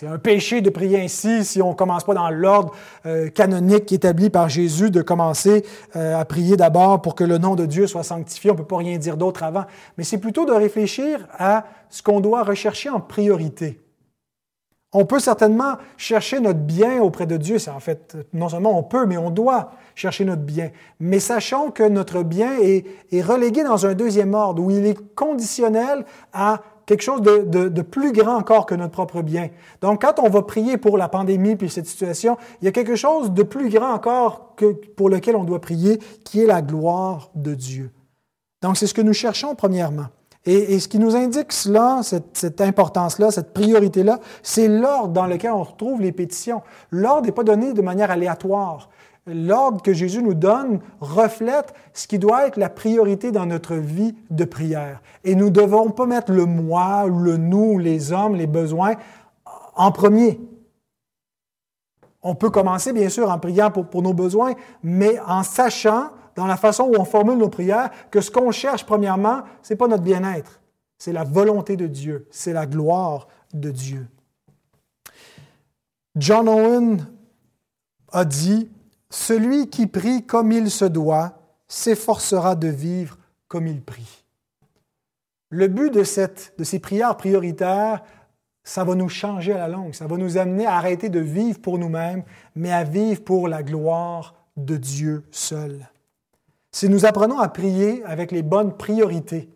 un 0.06 0.18
péché 0.18 0.60
de 0.60 0.68
prier 0.68 1.00
ainsi 1.00 1.44
si 1.44 1.62
on 1.62 1.70
ne 1.70 1.74
commence 1.74 2.04
pas 2.04 2.12
dans 2.12 2.28
l'ordre 2.28 2.74
euh, 3.06 3.30
canonique 3.30 3.90
établi 3.92 4.28
par 4.28 4.50
Jésus 4.50 4.90
de 4.90 5.00
commencer 5.00 5.64
euh, 5.96 6.18
à 6.20 6.24
prier 6.26 6.58
d'abord 6.58 7.00
pour 7.00 7.14
que 7.14 7.24
le 7.24 7.38
nom 7.38 7.54
de 7.54 7.64
Dieu 7.64 7.86
soit 7.86 8.02
sanctifié. 8.02 8.50
On 8.50 8.54
ne 8.54 8.58
peut 8.58 8.66
pas 8.66 8.76
rien 8.76 8.98
dire 8.98 9.16
d'autre 9.16 9.42
avant. 9.42 9.64
Mais 9.96 10.04
c'est 10.04 10.18
plutôt 10.18 10.44
de 10.44 10.52
réfléchir 10.52 11.26
à 11.38 11.64
ce 11.88 12.02
qu'on 12.02 12.20
doit 12.20 12.42
rechercher 12.42 12.90
en 12.90 13.00
priorité. 13.00 13.80
On 14.92 15.06
peut 15.06 15.18
certainement 15.18 15.78
chercher 15.96 16.40
notre 16.40 16.60
bien 16.60 17.00
auprès 17.00 17.26
de 17.26 17.38
Dieu. 17.38 17.58
C'est 17.58 17.70
en 17.70 17.80
fait, 17.80 18.16
non 18.34 18.50
seulement 18.50 18.78
on 18.78 18.82
peut, 18.82 19.06
mais 19.06 19.16
on 19.16 19.30
doit 19.30 19.72
chercher 19.94 20.26
notre 20.26 20.42
bien. 20.42 20.70
Mais 21.00 21.20
sachons 21.20 21.70
que 21.70 21.82
notre 21.88 22.22
bien 22.22 22.58
est, 22.60 22.84
est 23.10 23.22
relégué 23.22 23.64
dans 23.64 23.86
un 23.86 23.94
deuxième 23.94 24.34
ordre 24.34 24.62
où 24.62 24.70
il 24.70 24.86
est 24.86 25.14
conditionnel 25.14 26.04
à 26.32 26.60
quelque 26.86 27.02
chose 27.02 27.22
de, 27.22 27.82
plus 27.82 28.12
grand 28.12 28.36
encore 28.36 28.66
que 28.66 28.74
notre 28.74 28.92
propre 28.92 29.22
bien. 29.22 29.50
Donc, 29.80 30.02
quand 30.02 30.18
on 30.18 30.28
va 30.28 30.42
prier 30.42 30.76
pour 30.76 30.98
la 30.98 31.08
pandémie 31.08 31.56
puis 31.56 31.68
cette 31.70 31.86
situation, 31.86 32.36
il 32.60 32.64
y 32.64 32.68
a 32.68 32.72
quelque 32.72 32.96
chose 32.96 33.32
de 33.32 33.42
plus 33.42 33.68
grand 33.68 33.92
encore 33.92 34.54
pour 34.96 35.08
lequel 35.08 35.36
on 35.36 35.44
doit 35.44 35.60
prier, 35.60 35.98
qui 36.24 36.42
est 36.42 36.46
la 36.46 36.62
gloire 36.62 37.30
de 37.34 37.54
Dieu. 37.54 37.90
Donc, 38.62 38.76
c'est 38.76 38.86
ce 38.86 38.94
que 38.94 39.02
nous 39.02 39.12
cherchons 39.12 39.54
premièrement. 39.54 40.06
Et, 40.46 40.78
ce 40.78 40.88
qui 40.88 40.98
nous 40.98 41.16
indique 41.16 41.52
cela, 41.52 42.00
cette 42.02 42.60
importance-là, 42.60 43.30
cette 43.30 43.54
priorité-là, 43.54 44.20
c'est 44.42 44.68
l'ordre 44.68 45.14
dans 45.14 45.26
lequel 45.26 45.52
on 45.52 45.62
retrouve 45.62 46.02
les 46.02 46.12
pétitions. 46.12 46.60
L'ordre 46.90 47.26
n'est 47.26 47.32
pas 47.32 47.44
donné 47.44 47.72
de 47.72 47.80
manière 47.80 48.10
aléatoire 48.10 48.90
l'ordre 49.26 49.82
que 49.82 49.92
Jésus 49.92 50.22
nous 50.22 50.34
donne 50.34 50.80
reflète 51.00 51.74
ce 51.92 52.06
qui 52.06 52.18
doit 52.18 52.46
être 52.46 52.56
la 52.56 52.68
priorité 52.68 53.32
dans 53.32 53.46
notre 53.46 53.74
vie 53.74 54.14
de 54.30 54.44
prière. 54.44 55.00
Et 55.24 55.34
nous 55.34 55.46
ne 55.46 55.50
devons 55.50 55.90
pas 55.90 56.06
mettre 56.06 56.32
le 56.32 56.44
moi, 56.44 57.06
le 57.06 57.36
nous, 57.36 57.78
les 57.78 58.12
hommes, 58.12 58.34
les 58.34 58.46
besoins 58.46 58.94
en 59.74 59.92
premier. 59.92 60.40
On 62.22 62.34
peut 62.34 62.50
commencer, 62.50 62.92
bien 62.92 63.08
sûr, 63.08 63.30
en 63.30 63.38
priant 63.38 63.70
pour, 63.70 63.86
pour 63.86 64.02
nos 64.02 64.14
besoins, 64.14 64.54
mais 64.82 65.18
en 65.20 65.42
sachant, 65.42 66.10
dans 66.36 66.46
la 66.46 66.56
façon 66.56 66.84
où 66.84 66.96
on 66.98 67.04
formule 67.04 67.38
nos 67.38 67.48
prières, 67.48 67.90
que 68.10 68.20
ce 68.20 68.30
qu'on 68.30 68.50
cherche, 68.50 68.84
premièrement, 68.84 69.42
ce 69.62 69.72
n'est 69.72 69.76
pas 69.76 69.88
notre 69.88 70.02
bien-être, 70.02 70.60
c'est 70.98 71.12
la 71.12 71.24
volonté 71.24 71.76
de 71.76 71.86
Dieu, 71.86 72.26
c'est 72.30 72.52
la 72.52 72.66
gloire 72.66 73.28
de 73.52 73.70
Dieu. 73.70 74.08
John 76.16 76.48
Owen 76.48 77.06
a 78.12 78.24
dit 78.24 78.70
celui 79.14 79.70
qui 79.70 79.86
prie 79.86 80.26
comme 80.26 80.50
il 80.50 80.70
se 80.70 80.84
doit 80.84 81.38
s'efforcera 81.68 82.56
de 82.56 82.68
vivre 82.68 83.16
comme 83.48 83.66
il 83.66 83.80
prie. 83.80 84.24
Le 85.50 85.68
but 85.68 85.92
de, 85.92 86.02
cette, 86.02 86.54
de 86.58 86.64
ces 86.64 86.80
prières 86.80 87.16
prioritaires, 87.16 88.02
ça 88.64 88.82
va 88.82 88.94
nous 88.94 89.08
changer 89.08 89.52
à 89.52 89.58
la 89.58 89.68
longue, 89.68 89.94
ça 89.94 90.06
va 90.06 90.16
nous 90.16 90.36
amener 90.36 90.66
à 90.66 90.74
arrêter 90.74 91.10
de 91.10 91.20
vivre 91.20 91.60
pour 91.60 91.78
nous-mêmes, 91.78 92.24
mais 92.56 92.72
à 92.72 92.82
vivre 92.82 93.22
pour 93.22 93.46
la 93.46 93.62
gloire 93.62 94.34
de 94.56 94.76
Dieu 94.76 95.22
seul. 95.30 95.88
Si 96.72 96.88
nous 96.88 97.06
apprenons 97.06 97.38
à 97.38 97.48
prier 97.48 98.02
avec 98.04 98.32
les 98.32 98.42
bonnes 98.42 98.76
priorités, 98.76 99.48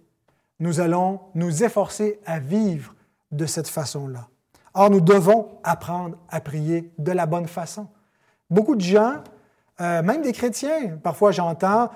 nous 0.61 0.81
allons 0.81 1.21
nous 1.35 1.65
efforcer 1.65 2.21
à 2.27 2.39
vivre 2.39 2.95
de 3.33 3.47
cette 3.47 3.69
façon-là. 3.69 4.29
Or, 4.75 4.91
nous 4.91 5.01
devons 5.01 5.49
apprendre 5.65 6.17
à 6.29 6.41
prier 6.41 6.93
de 6.99 7.11
la 7.11 7.27
bonne 7.27 7.49
façon. 7.49 7.89
Beaucoup 8.51 8.77
de 8.77 8.81
gens 8.83 9.23
euh, 9.81 10.03
même 10.03 10.23
des 10.23 10.33
chrétiens, 10.33 10.99
parfois 11.03 11.31
j'entends, 11.31 11.89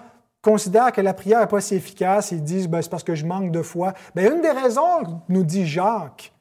considèrent 0.42 0.92
que 0.92 1.00
la 1.00 1.14
prière 1.14 1.40
n'est 1.40 1.46
pas 1.46 1.60
si 1.60 1.74
efficace. 1.74 2.32
Ils 2.32 2.42
disent, 2.42 2.68
ben, 2.68 2.82
c'est 2.82 2.90
parce 2.90 3.04
que 3.04 3.14
je 3.14 3.24
manque 3.24 3.50
de 3.50 3.62
foi. 3.62 3.92
Ben, 4.14 4.32
une 4.32 4.40
des 4.40 4.50
raisons, 4.50 5.20
nous 5.28 5.44
dit 5.44 5.66
Jacques, 5.66 6.32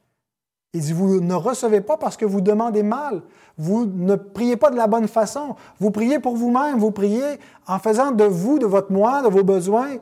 il 0.74 0.80
dit, 0.80 0.92
vous 0.92 1.20
ne 1.20 1.34
recevez 1.34 1.82
pas 1.82 1.96
parce 1.96 2.16
que 2.16 2.24
vous 2.24 2.40
demandez 2.40 2.82
mal. 2.82 3.22
Vous 3.58 3.84
ne 3.84 4.16
priez 4.16 4.56
pas 4.56 4.70
de 4.70 4.76
la 4.76 4.86
bonne 4.86 5.06
façon. 5.06 5.54
Vous 5.78 5.90
priez 5.90 6.18
pour 6.18 6.34
vous-même. 6.34 6.78
Vous 6.78 6.90
priez 6.90 7.38
en 7.66 7.78
faisant 7.78 8.10
de 8.10 8.24
vous, 8.24 8.58
de 8.58 8.64
votre 8.64 8.90
moi, 8.90 9.22
de 9.22 9.28
vos 9.28 9.44
besoins, 9.44 9.96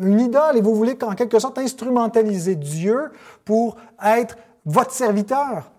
une 0.00 0.20
idole 0.20 0.56
et 0.56 0.60
vous 0.60 0.74
voulez 0.74 0.98
en 1.02 1.14
quelque 1.14 1.38
sorte 1.38 1.58
instrumentaliser 1.58 2.56
Dieu 2.56 3.12
pour 3.44 3.76
être 4.04 4.36
votre 4.66 4.90
serviteur. 4.90 5.70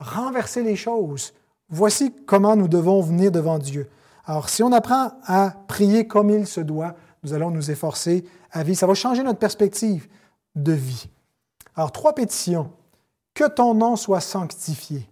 Renverser 0.00 0.62
les 0.62 0.76
choses. 0.76 1.32
Voici 1.68 2.12
comment 2.26 2.56
nous 2.56 2.68
devons 2.68 3.00
venir 3.00 3.30
devant 3.30 3.58
Dieu. 3.58 3.88
Alors, 4.26 4.48
si 4.48 4.62
on 4.62 4.72
apprend 4.72 5.12
à 5.24 5.54
prier 5.68 6.06
comme 6.08 6.30
il 6.30 6.46
se 6.46 6.60
doit, 6.60 6.96
nous 7.22 7.32
allons 7.32 7.50
nous 7.50 7.70
efforcer 7.70 8.24
à 8.50 8.64
vivre. 8.64 8.78
Ça 8.78 8.86
va 8.86 8.94
changer 8.94 9.22
notre 9.22 9.38
perspective 9.38 10.08
de 10.56 10.72
vie. 10.72 11.08
Alors, 11.76 11.92
trois 11.92 12.14
pétitions. 12.14 12.72
Que 13.34 13.48
ton 13.48 13.74
nom 13.74 13.96
soit 13.96 14.20
sanctifié, 14.20 15.06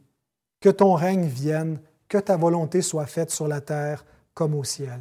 que 0.60 0.70
ton 0.70 0.94
règne 0.94 1.26
vienne, 1.26 1.78
que 2.08 2.16
ta 2.16 2.38
volonté 2.38 2.80
soit 2.80 3.04
faite 3.04 3.30
sur 3.30 3.46
la 3.46 3.60
terre 3.60 4.04
comme 4.32 4.54
au 4.54 4.64
ciel. 4.64 4.98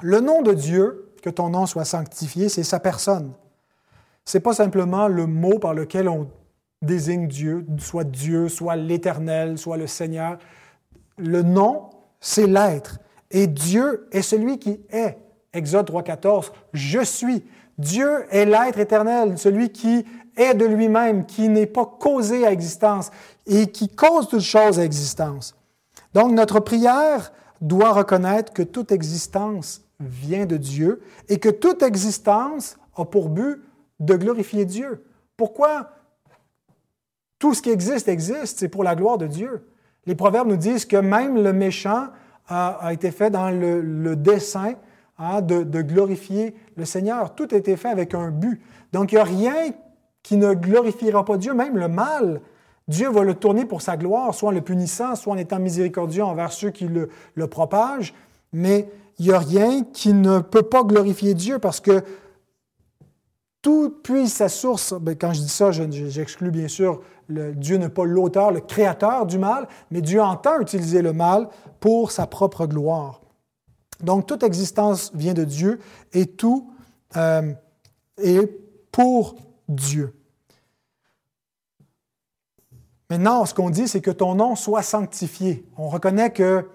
Le 0.00 0.20
nom 0.20 0.40
de 0.40 0.54
Dieu, 0.54 1.12
que 1.22 1.30
ton 1.30 1.50
nom 1.50 1.66
soit 1.66 1.84
sanctifié, 1.84 2.48
c'est 2.48 2.62
sa 2.62 2.80
personne. 2.80 3.34
Ce 4.24 4.38
n'est 4.38 4.42
pas 4.42 4.54
simplement 4.54 5.06
le 5.06 5.26
mot 5.26 5.58
par 5.58 5.74
lequel 5.74 6.08
on 6.08 6.30
désigne 6.80 7.28
Dieu, 7.28 7.66
soit 7.78 8.04
Dieu, 8.04 8.48
soit 8.48 8.76
l'Éternel, 8.76 9.58
soit 9.58 9.76
le 9.76 9.86
Seigneur. 9.86 10.38
Le 11.18 11.42
nom, 11.42 11.90
c'est 12.24 12.46
l'être. 12.46 12.98
Et 13.30 13.46
Dieu 13.46 14.08
est 14.10 14.22
celui 14.22 14.58
qui 14.58 14.80
est. 14.90 15.18
Exode 15.52 15.90
3.14, 15.90 16.52
je 16.72 17.04
suis. 17.04 17.44
Dieu 17.76 18.24
est 18.30 18.46
l'être 18.46 18.78
éternel, 18.78 19.36
celui 19.36 19.70
qui 19.70 20.06
est 20.34 20.54
de 20.54 20.64
lui-même, 20.64 21.26
qui 21.26 21.50
n'est 21.50 21.66
pas 21.66 21.84
causé 21.84 22.46
à 22.46 22.50
existence 22.50 23.10
et 23.46 23.66
qui 23.66 23.88
cause 23.88 24.28
toute 24.28 24.40
chose 24.40 24.80
à 24.80 24.84
existence. 24.84 25.54
Donc 26.14 26.32
notre 26.32 26.60
prière 26.60 27.30
doit 27.60 27.92
reconnaître 27.92 28.54
que 28.54 28.62
toute 28.62 28.90
existence 28.90 29.82
vient 30.00 30.46
de 30.46 30.56
Dieu 30.56 31.02
et 31.28 31.38
que 31.38 31.50
toute 31.50 31.82
existence 31.82 32.78
a 32.96 33.04
pour 33.04 33.28
but 33.28 33.62
de 34.00 34.14
glorifier 34.16 34.64
Dieu. 34.64 35.04
Pourquoi 35.36 35.90
tout 37.38 37.52
ce 37.52 37.60
qui 37.60 37.70
existe 37.70 38.08
existe? 38.08 38.60
C'est 38.60 38.68
pour 38.68 38.82
la 38.82 38.94
gloire 38.94 39.18
de 39.18 39.26
Dieu. 39.26 39.66
Les 40.06 40.14
proverbes 40.14 40.48
nous 40.48 40.56
disent 40.56 40.84
que 40.84 40.96
même 40.96 41.42
le 41.42 41.52
méchant 41.52 42.08
a, 42.48 42.92
été 42.92 43.10
fait 43.10 43.30
dans 43.30 43.50
le, 43.50 44.14
dessein 44.16 44.74
hein, 45.18 45.40
de, 45.40 45.82
glorifier 45.82 46.54
le 46.76 46.84
Seigneur. 46.84 47.34
Tout 47.34 47.48
a 47.52 47.56
été 47.56 47.76
fait 47.76 47.88
avec 47.88 48.14
un 48.14 48.30
but. 48.30 48.60
Donc, 48.92 49.12
il 49.12 49.16
n'y 49.16 49.20
a 49.20 49.24
rien 49.24 49.54
qui 50.22 50.36
ne 50.36 50.54
glorifiera 50.54 51.24
pas 51.24 51.36
Dieu, 51.36 51.54
même 51.54 51.76
le 51.76 51.88
mal. 51.88 52.40
Dieu 52.86 53.08
va 53.08 53.22
le 53.22 53.34
tourner 53.34 53.64
pour 53.64 53.80
sa 53.80 53.96
gloire, 53.96 54.34
soit 54.34 54.50
en 54.50 54.52
le 54.52 54.60
punissant, 54.60 55.14
soit 55.14 55.32
en 55.32 55.38
étant 55.38 55.58
miséricordieux 55.58 56.22
envers 56.22 56.52
ceux 56.52 56.70
qui 56.70 56.86
le, 56.86 57.08
le 57.34 57.46
propagent. 57.46 58.14
Mais 58.52 58.88
il 59.18 59.26
n'y 59.26 59.32
a 59.32 59.38
rien 59.38 59.84
qui 59.84 60.12
ne 60.12 60.40
peut 60.40 60.62
pas 60.62 60.82
glorifier 60.82 61.34
Dieu 61.34 61.58
parce 61.58 61.80
que 61.80 62.02
tout 63.64 63.98
puise 64.02 64.30
sa 64.30 64.50
source. 64.50 64.92
Ben, 64.92 65.16
quand 65.16 65.32
je 65.32 65.40
dis 65.40 65.48
ça, 65.48 65.70
j'exclus 65.72 66.50
bien 66.50 66.68
sûr 66.68 67.00
Dieu 67.30 67.78
n'est 67.78 67.88
pas 67.88 68.04
l'auteur, 68.04 68.52
le 68.52 68.60
créateur 68.60 69.24
du 69.24 69.38
mal, 69.38 69.66
mais 69.90 70.02
Dieu 70.02 70.20
entend 70.20 70.60
utiliser 70.60 71.00
le 71.00 71.14
mal 71.14 71.48
pour 71.80 72.12
sa 72.12 72.26
propre 72.26 72.66
gloire. 72.66 73.22
Donc 74.00 74.26
toute 74.26 74.42
existence 74.42 75.10
vient 75.14 75.32
de 75.32 75.44
Dieu 75.44 75.80
et 76.12 76.26
tout 76.26 76.70
euh, 77.16 77.54
est 78.18 78.46
pour 78.92 79.36
Dieu. 79.66 80.14
Maintenant, 83.08 83.46
ce 83.46 83.54
qu'on 83.54 83.70
dit, 83.70 83.88
c'est 83.88 84.02
que 84.02 84.10
ton 84.10 84.34
nom 84.34 84.56
soit 84.56 84.82
sanctifié. 84.82 85.66
On 85.78 85.88
reconnaît 85.88 86.32
que 86.32 86.68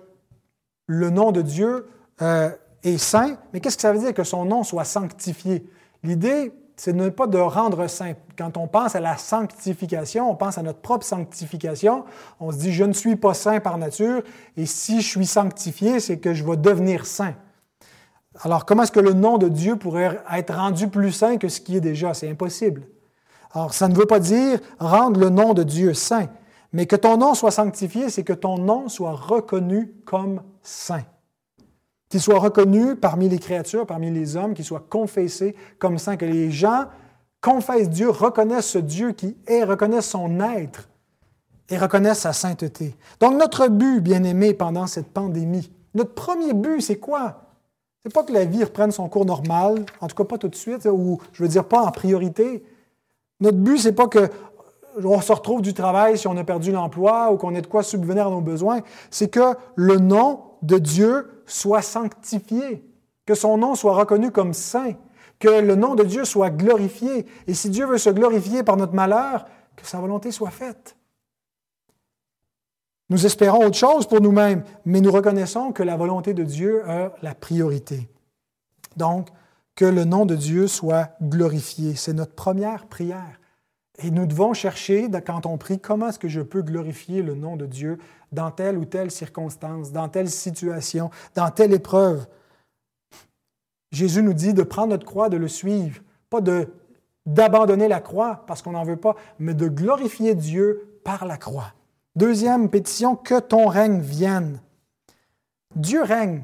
le 0.87 1.11
nom 1.11 1.31
de 1.31 1.43
Dieu 1.43 1.85
euh, 2.23 2.49
est 2.81 2.97
saint, 2.97 3.37
mais 3.53 3.59
qu'est-ce 3.59 3.75
que 3.75 3.81
ça 3.83 3.93
veut 3.93 3.99
dire 3.99 4.13
que 4.15 4.23
son 4.23 4.45
nom 4.45 4.63
soit 4.63 4.85
sanctifié? 4.85 5.69
L'idée, 6.01 6.51
ce 6.80 6.91
n'est 6.91 7.11
pas 7.11 7.27
de 7.27 7.38
rendre 7.38 7.88
saint. 7.88 8.13
Quand 8.38 8.55
on 8.55 8.65
pense 8.65 8.95
à 8.95 9.01
la 9.01 9.17
sanctification, 9.17 10.32
on 10.32 10.36
pense 10.36 10.57
à 10.57 10.63
notre 10.63 10.80
propre 10.80 11.05
sanctification. 11.05 12.05
On 12.39 12.53
se 12.53 12.57
dit, 12.57 12.71
je 12.71 12.86
ne 12.86 12.93
suis 12.93 13.17
pas 13.17 13.34
saint 13.34 13.59
par 13.59 13.77
nature, 13.77 14.21
et 14.55 14.65
si 14.65 15.01
je 15.01 15.07
suis 15.09 15.25
sanctifié, 15.25 15.99
c'est 15.99 16.19
que 16.19 16.34
je 16.34 16.45
vais 16.45 16.55
devenir 16.55 17.05
saint. 17.05 17.34
Alors, 18.43 18.65
comment 18.65 18.84
est-ce 18.84 18.93
que 18.93 19.01
le 19.01 19.11
nom 19.11 19.38
de 19.38 19.49
Dieu 19.49 19.75
pourrait 19.75 20.21
être 20.34 20.55
rendu 20.55 20.88
plus 20.88 21.11
saint 21.11 21.36
que 21.36 21.49
ce 21.49 21.59
qui 21.59 21.75
est 21.75 21.82
déjà? 21.82 22.13
C'est 22.13 22.30
impossible. 22.30 22.88
Alors, 23.53 23.73
ça 23.73 23.89
ne 23.89 23.93
veut 23.93 24.05
pas 24.05 24.21
dire 24.21 24.61
rendre 24.80 25.19
le 25.19 25.30
nom 25.30 25.53
de 25.53 25.63
Dieu 25.63 25.93
saint, 25.93 26.27
mais 26.71 26.86
que 26.86 26.95
ton 26.95 27.17
nom 27.17 27.34
soit 27.34 27.51
sanctifié, 27.51 28.09
c'est 28.09 28.23
que 28.23 28.32
ton 28.32 28.57
nom 28.57 28.88
soit 28.88 29.15
reconnu 29.15 29.91
comme 30.05 30.43
saint 30.63 31.03
qu'il 32.10 32.20
soit 32.20 32.39
reconnu 32.39 32.95
parmi 32.95 33.30
les 33.30 33.38
créatures, 33.38 33.86
parmi 33.86 34.10
les 34.10 34.36
hommes, 34.36 34.55
qu'il 34.55 34.66
soit 34.66 34.86
confessé 34.89 35.55
comme 35.78 35.97
saint, 35.97 36.18
que 36.18 36.26
les 36.26 36.49
gens 36.51 36.86
confessent 37.39 37.89
Dieu, 37.89 38.10
reconnaissent 38.10 38.70
ce 38.72 38.80
Dieu 38.80 39.12
qui 39.12 39.38
est, 39.47 39.64
reconnaissent 39.64 40.10
son 40.10 40.39
être 40.39 40.89
et 41.70 41.78
reconnaissent 41.78 42.22
sa 42.22 42.34
sainteté. 42.34 42.95
Donc 43.20 43.38
notre 43.38 43.68
but, 43.68 44.01
bien 44.01 44.24
aimé, 44.24 44.53
pendant 44.53 44.88
cette 44.88 45.14
pandémie, 45.14 45.72
notre 45.93 46.14
premier 46.14 46.53
but, 46.53 46.82
c'est 46.82 46.97
quoi? 46.97 47.43
C'est 48.03 48.14
pas 48.14 48.24
que 48.24 48.34
la 48.34 48.45
vie 48.45 48.64
reprenne 48.64 48.91
son 48.91 49.07
cours 49.07 49.26
normal, 49.26 49.86
en 50.01 50.07
tout 50.07 50.16
cas 50.16 50.24
pas 50.24 50.38
tout 50.38 50.47
de 50.47 50.55
suite, 50.55 50.86
ou 50.86 51.20
je 51.32 51.43
veux 51.43 51.49
dire 51.49 51.66
pas 51.66 51.82
en 51.82 51.91
priorité. 51.91 52.64
Notre 53.39 53.57
but, 53.57 53.78
c'est 53.78 53.93
pas 53.93 54.07
que 54.07 54.30
on 55.03 55.22
se 55.22 55.32
retrouve 55.32 55.62
du 55.62 55.74
travail 55.74 56.18
si 56.18 56.28
on 56.28 56.36
a 56.38 56.43
perdu 56.43 56.72
l'emploi 56.72 57.32
ou 57.32 57.38
qu'on 57.38 57.53
ait 57.53 57.62
de 57.62 57.68
quoi 57.68 57.84
subvenir 57.84 58.28
à 58.28 58.30
nos 58.32 58.41
besoins. 58.41 58.80
C'est 59.12 59.30
que 59.30 59.55
le 59.76 59.97
nom 59.97 60.41
de 60.62 60.78
Dieu 60.78 61.43
soit 61.45 61.82
sanctifié, 61.82 62.84
que 63.26 63.36
son 63.36 63.57
nom 63.57 63.76
soit 63.76 63.95
reconnu 63.95 64.32
comme 64.32 64.53
saint, 64.53 64.93
que 65.39 65.47
le 65.47 65.76
nom 65.76 65.95
de 65.95 66.03
Dieu 66.03 66.26
soit 66.26 66.49
glorifié. 66.49 67.26
Et 67.47 67.53
si 67.53 67.70
Dieu 67.70 67.86
veut 67.86 67.97
se 67.97 68.10
glorifier 68.10 68.64
par 68.64 68.78
notre 68.78 68.93
malheur, 68.93 69.45
que 69.76 69.86
sa 69.86 69.99
volonté 69.99 70.32
soit 70.32 70.51
faite. 70.51 70.95
Nous 73.10 73.26
espérons 73.26 73.66
autre 73.66 73.78
chose 73.78 74.07
pour 74.07 74.22
nous-mêmes, 74.22 74.64
mais 74.86 75.01
nous 75.01 75.12
reconnaissons 75.12 75.72
que 75.72 75.82
la 75.82 75.97
volonté 75.97 76.34
de 76.34 76.43
Dieu 76.43 76.88
a 76.88 77.14
la 77.22 77.34
priorité. 77.34 78.07
Donc, 78.97 79.30
que 79.76 79.86
le 79.86 80.03
nom 80.03 80.26
de 80.26 80.36
Dieu 80.36 80.68
soit 80.68 81.12
glorifié. 81.22 81.95
C'est 81.95 82.14
notre 82.14 82.36
première 82.36 82.86
prière. 82.88 83.38
Et 84.01 84.11
nous 84.11 84.25
devons 84.25 84.53
chercher, 84.53 85.09
quand 85.25 85.45
on 85.45 85.57
prie, 85.57 85.79
comment 85.79 86.09
est-ce 86.09 86.19
que 86.19 86.29
je 86.29 86.41
peux 86.41 86.61
glorifier 86.61 87.21
le 87.21 87.35
nom 87.35 87.57
de 87.57 87.65
Dieu 87.65 87.97
dans 88.31 88.51
telle 88.51 88.77
ou 88.77 88.85
telle 88.85 89.11
circonstance, 89.11 89.91
dans 89.91 90.07
telle 90.07 90.29
situation, 90.29 91.09
dans 91.35 91.49
telle 91.49 91.73
épreuve. 91.73 92.25
Jésus 93.91 94.21
nous 94.21 94.33
dit 94.33 94.53
de 94.53 94.63
prendre 94.63 94.89
notre 94.89 95.05
croix, 95.05 95.29
de 95.29 95.37
le 95.37 95.47
suivre, 95.47 96.01
pas 96.29 96.39
d'abandonner 97.25 97.87
la 97.87 97.99
croix 97.99 98.43
parce 98.47 98.61
qu'on 98.61 98.71
n'en 98.71 98.83
veut 98.83 98.97
pas, 98.97 99.15
mais 99.39 99.53
de 99.53 99.67
glorifier 99.67 100.35
Dieu 100.35 100.99
par 101.03 101.25
la 101.25 101.37
croix. 101.37 101.73
Deuxième 102.15 102.69
pétition, 102.69 103.15
que 103.15 103.39
ton 103.39 103.67
règne 103.67 103.99
vienne. 103.99 104.61
Dieu 105.75 106.03
règne, 106.03 106.43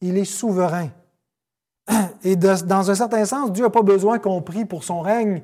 il 0.00 0.16
est 0.16 0.24
souverain. 0.24 0.88
Et 2.22 2.36
dans 2.36 2.90
un 2.90 2.94
certain 2.94 3.24
sens, 3.24 3.52
Dieu 3.52 3.64
n'a 3.64 3.70
pas 3.70 3.82
besoin 3.82 4.18
qu'on 4.18 4.42
prie 4.42 4.64
pour 4.64 4.84
son 4.84 5.00
règne. 5.00 5.42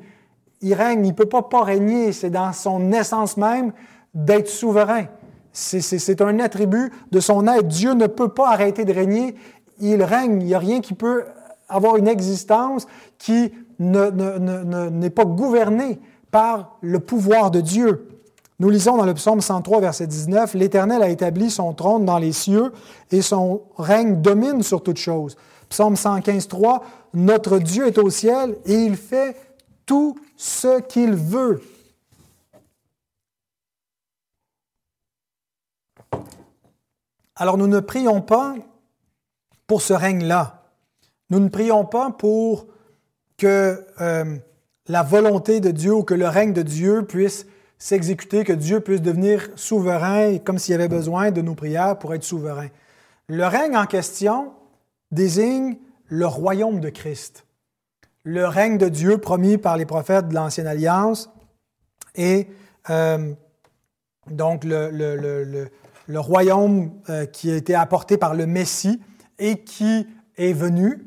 Il 0.62 0.74
règne, 0.74 1.04
il 1.04 1.10
ne 1.10 1.14
peut 1.14 1.26
pas 1.26 1.42
pas 1.42 1.62
régner, 1.62 2.12
c'est 2.12 2.30
dans 2.30 2.52
son 2.52 2.92
essence 2.92 3.36
même 3.36 3.72
d'être 4.14 4.48
souverain. 4.48 5.06
C'est 5.52 6.20
un 6.20 6.38
attribut 6.38 6.92
de 7.12 7.20
son 7.20 7.46
être. 7.46 7.68
Dieu 7.68 7.94
ne 7.94 8.06
peut 8.06 8.28
pas 8.28 8.50
arrêter 8.50 8.84
de 8.84 8.92
régner. 8.92 9.34
Il 9.80 10.02
règne. 10.02 10.40
Il 10.42 10.46
n'y 10.46 10.54
a 10.54 10.58
rien 10.58 10.80
qui 10.80 10.92
peut 10.92 11.24
avoir 11.68 11.96
une 11.96 12.08
existence 12.08 12.86
qui 13.18 13.52
n'est 13.78 15.10
pas 15.10 15.24
gouverné 15.24 15.98
par 16.30 16.76
le 16.82 17.00
pouvoir 17.00 17.50
de 17.50 17.60
Dieu. 17.60 18.08
Nous 18.58 18.70
lisons 18.70 18.96
dans 18.96 19.04
le 19.04 19.14
psaume 19.14 19.40
103, 19.42 19.80
verset 19.80 20.06
19, 20.06 20.54
L'Éternel 20.54 21.02
a 21.02 21.10
établi 21.10 21.50
son 21.50 21.74
trône 21.74 22.06
dans 22.06 22.18
les 22.18 22.32
cieux 22.32 22.72
et 23.10 23.20
son 23.20 23.62
règne 23.76 24.22
domine 24.22 24.62
sur 24.62 24.82
toutes 24.82 24.96
choses. 24.96 25.36
Psaume 25.68 25.96
115, 25.96 26.48
3, 26.48 26.82
Notre 27.12 27.58
Dieu 27.58 27.86
est 27.86 27.98
au 27.98 28.08
ciel 28.08 28.56
et 28.64 28.74
il 28.74 28.96
fait 28.96 29.36
tout 29.84 30.16
ce 30.36 30.80
qu'il 30.80 31.14
veut. 31.14 31.62
Alors 37.34 37.58
nous 37.58 37.66
ne 37.66 37.80
prions 37.80 38.22
pas 38.22 38.54
pour 39.66 39.82
ce 39.82 39.92
règne-là. 39.92 40.62
Nous 41.30 41.40
ne 41.40 41.48
prions 41.48 41.84
pas 41.84 42.10
pour 42.10 42.66
que 43.36 43.84
euh, 44.00 44.36
la 44.88 45.02
volonté 45.02 45.60
de 45.60 45.70
Dieu 45.70 45.94
ou 45.94 46.02
que 46.02 46.14
le 46.14 46.28
règne 46.28 46.52
de 46.52 46.62
Dieu 46.62 47.04
puisse 47.04 47.46
s'exécuter, 47.78 48.44
que 48.44 48.52
Dieu 48.52 48.80
puisse 48.80 49.02
devenir 49.02 49.48
souverain, 49.56 50.38
comme 50.38 50.58
s'il 50.58 50.74
avait 50.74 50.88
besoin 50.88 51.30
de 51.30 51.42
nos 51.42 51.54
prières 51.54 51.98
pour 51.98 52.14
être 52.14 52.24
souverain. 52.24 52.68
Le 53.28 53.44
règne 53.44 53.76
en 53.76 53.86
question 53.86 54.52
désigne 55.10 55.76
le 56.06 56.26
royaume 56.26 56.80
de 56.80 56.88
Christ, 56.88 57.45
le 58.26 58.44
règne 58.48 58.76
de 58.76 58.88
Dieu 58.88 59.18
promis 59.18 59.56
par 59.56 59.76
les 59.76 59.86
prophètes 59.86 60.26
de 60.26 60.34
l'Ancienne 60.34 60.66
Alliance 60.66 61.30
et 62.16 62.48
euh, 62.90 63.32
donc 64.28 64.64
le, 64.64 65.70
royaume 66.08 66.90
euh, 67.08 67.24
qui 67.26 67.52
a 67.52 67.54
été 67.54 67.76
apporté 67.76 68.18
par 68.18 68.34
le 68.34 68.46
Messie 68.46 69.00
et 69.38 69.62
qui 69.62 70.08
est 70.36 70.52
venu, 70.52 71.06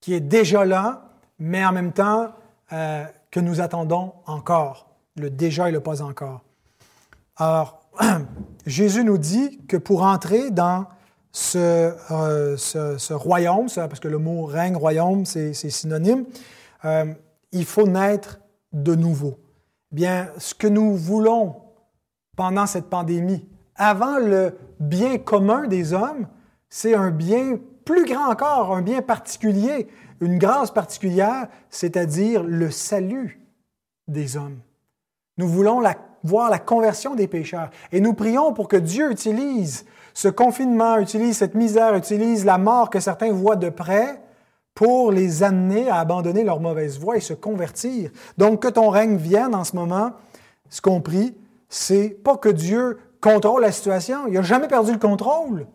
qui 0.00 0.14
est 0.14 0.20
déjà 0.20 0.64
là, 0.64 1.10
mais 1.40 1.66
en 1.66 1.72
même 1.72 1.92
temps 1.92 2.28
euh, 2.72 3.04
que 3.32 3.40
nous 3.40 3.60
attendons 3.60 4.12
encore. 4.26 4.94
Le 5.16 5.30
déjà 5.30 5.68
et 5.68 5.72
le 5.72 5.80
pas 5.80 6.02
encore. 6.02 6.42
Alors, 7.36 7.80
Jésus 8.66 9.02
nous 9.02 9.18
dit 9.18 9.58
que 9.66 9.76
pour 9.76 10.04
entrer 10.04 10.52
dans 10.52 10.86
ce, 11.34 11.92
euh, 12.12 12.56
ce, 12.56 13.12
royaume, 13.12 13.66
parce 13.74 13.98
que 13.98 14.06
le 14.06 14.18
mot 14.18 14.44
règne, 14.44 14.76
royaume, 14.76 15.26
c'est 15.26 15.52
synonyme, 15.52 16.24
il 17.50 17.64
faut 17.64 17.88
naître 17.88 18.38
de 18.72 18.94
nouveau. 18.94 19.38
Bien, 19.90 20.28
ce 20.38 20.54
que 20.54 20.68
nous 20.68 20.94
voulons 20.96 21.56
pendant 22.36 22.66
cette 22.66 22.88
pandémie, 22.88 23.48
avant 23.74 24.18
le 24.18 24.56
bien 24.78 25.18
commun 25.18 25.66
des 25.66 25.92
hommes, 25.92 26.28
c'est 26.68 26.94
un 26.94 27.10
bien 27.10 27.58
plus 27.84 28.04
grand 28.04 28.30
encore, 28.30 28.74
un 28.74 28.82
bien 28.82 29.02
particulier, 29.02 29.88
une 30.20 30.38
grâce 30.38 30.70
particulière, 30.70 31.48
c'est-à-dire 31.68 32.44
le 32.44 32.70
salut 32.70 33.40
des 34.06 34.36
hommes. 34.36 34.60
Nous 35.36 35.48
voulons 35.48 35.82
voir 36.22 36.48
la 36.48 36.58
conversion 36.60 37.16
des 37.16 37.26
pécheurs 37.26 37.70
et 37.90 38.00
nous 38.00 38.14
prions 38.14 38.52
pour 38.52 38.68
que 38.68 38.76
Dieu 38.76 39.10
utilise 39.10 39.84
ce 40.14 40.28
confinement, 40.28 40.98
utilise 40.98 41.36
cette 41.36 41.56
misère, 41.56 41.94
utilise 41.96 42.44
la 42.44 42.56
mort 42.56 42.88
que 42.88 43.00
certains 43.00 43.32
voient 43.32 43.56
de 43.56 43.68
près 43.68 44.22
pour 44.74 45.12
les 45.12 45.42
amener 45.42 45.88
à 45.88 45.96
abandonner 45.96 46.44
leur 46.44 46.60
mauvaise 46.60 46.98
voie 46.98 47.16
et 47.16 47.20
se 47.20 47.34
convertir. 47.34 48.10
Donc 48.38 48.62
que 48.62 48.68
ton 48.68 48.90
règne 48.90 49.16
vienne 49.16 49.54
en 49.54 49.64
ce 49.64 49.76
moment, 49.76 50.12
ce 50.70 50.80
qu'on 50.80 51.00
prie, 51.00 51.36
c'est 51.68 52.10
pas 52.10 52.36
que 52.36 52.48
Dieu 52.48 52.98
contrôle 53.20 53.62
la 53.62 53.72
situation. 53.72 54.26
Il 54.28 54.34
n'a 54.34 54.42
jamais 54.42 54.68
perdu 54.68 54.92
le 54.92 54.98
contrôle. 54.98 55.66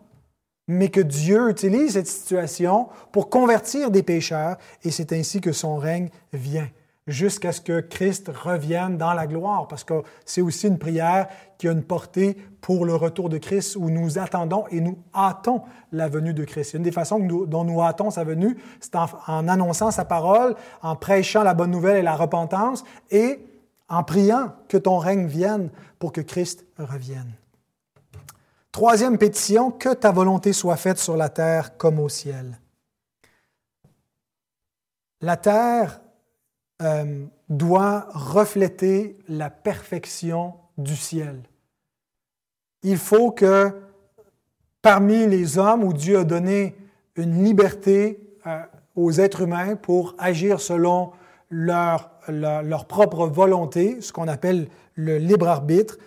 Mais 0.68 0.88
que 0.88 1.00
Dieu 1.00 1.50
utilise 1.50 1.94
cette 1.94 2.06
situation 2.06 2.88
pour 3.12 3.28
convertir 3.28 3.90
des 3.90 4.02
pécheurs 4.02 4.56
et 4.84 4.90
c'est 4.90 5.12
ainsi 5.12 5.40
que 5.40 5.52
son 5.52 5.76
règne 5.76 6.10
vient. 6.32 6.68
Jusqu'à 7.10 7.52
ce 7.52 7.60
que 7.60 7.80
Christ 7.80 8.30
revienne 8.32 8.96
dans 8.96 9.12
la 9.12 9.26
gloire, 9.26 9.68
parce 9.68 9.84
que 9.84 10.02
c'est 10.24 10.40
aussi 10.40 10.68
une 10.68 10.78
prière 10.78 11.28
qui 11.58 11.68
a 11.68 11.72
une 11.72 11.82
portée 11.82 12.36
pour 12.60 12.86
le 12.86 12.94
retour 12.94 13.28
de 13.28 13.38
Christ, 13.38 13.76
où 13.76 13.90
nous 13.90 14.18
attendons 14.18 14.64
et 14.70 14.80
nous 14.80 14.98
hâtons 15.14 15.62
la 15.92 16.08
venue 16.08 16.32
de 16.32 16.44
Christ. 16.44 16.74
Une 16.74 16.82
des 16.82 16.92
façons 16.92 17.18
dont 17.18 17.64
nous 17.64 17.82
hâtons 17.82 18.10
sa 18.10 18.24
venue, 18.24 18.56
c'est 18.80 18.96
en, 18.96 19.06
en 19.26 19.48
annonçant 19.48 19.90
sa 19.90 20.04
parole, 20.04 20.54
en 20.82 20.96
prêchant 20.96 21.42
la 21.42 21.54
bonne 21.54 21.70
nouvelle 21.70 21.98
et 21.98 22.02
la 22.02 22.16
repentance, 22.16 22.84
et 23.10 23.40
en 23.88 24.04
priant 24.04 24.52
que 24.68 24.76
ton 24.76 24.98
règne 24.98 25.26
vienne 25.26 25.70
pour 25.98 26.12
que 26.12 26.20
Christ 26.20 26.64
revienne. 26.78 27.32
Troisième 28.72 29.18
pétition, 29.18 29.72
que 29.72 29.92
ta 29.92 30.12
volonté 30.12 30.52
soit 30.52 30.76
faite 30.76 30.98
sur 30.98 31.16
la 31.16 31.28
terre 31.28 31.76
comme 31.76 31.98
au 31.98 32.08
ciel. 32.08 32.60
La 35.20 35.36
terre 35.36 36.00
euh, 36.80 37.24
doit 37.48 38.08
refléter 38.12 39.18
la 39.28 39.50
perfection 39.50 40.54
du 40.78 40.96
ciel. 40.96 41.42
Il 42.82 42.96
faut 42.96 43.30
que 43.30 43.72
parmi 44.82 45.26
les 45.26 45.58
hommes 45.58 45.84
où 45.84 45.92
Dieu 45.92 46.18
a 46.18 46.24
donné 46.24 46.76
une 47.16 47.44
liberté 47.44 48.20
euh, 48.46 48.62
aux 48.96 49.12
êtres 49.12 49.42
humains 49.42 49.76
pour 49.76 50.14
agir 50.18 50.60
selon 50.60 51.12
leur, 51.50 52.10
leur 52.28 52.86
propre 52.86 53.26
volonté, 53.26 54.00
ce 54.00 54.12
qu'on 54.12 54.28
appelle 54.28 54.68
le 54.94 55.18
libre 55.18 55.48
arbitre, 55.48 55.98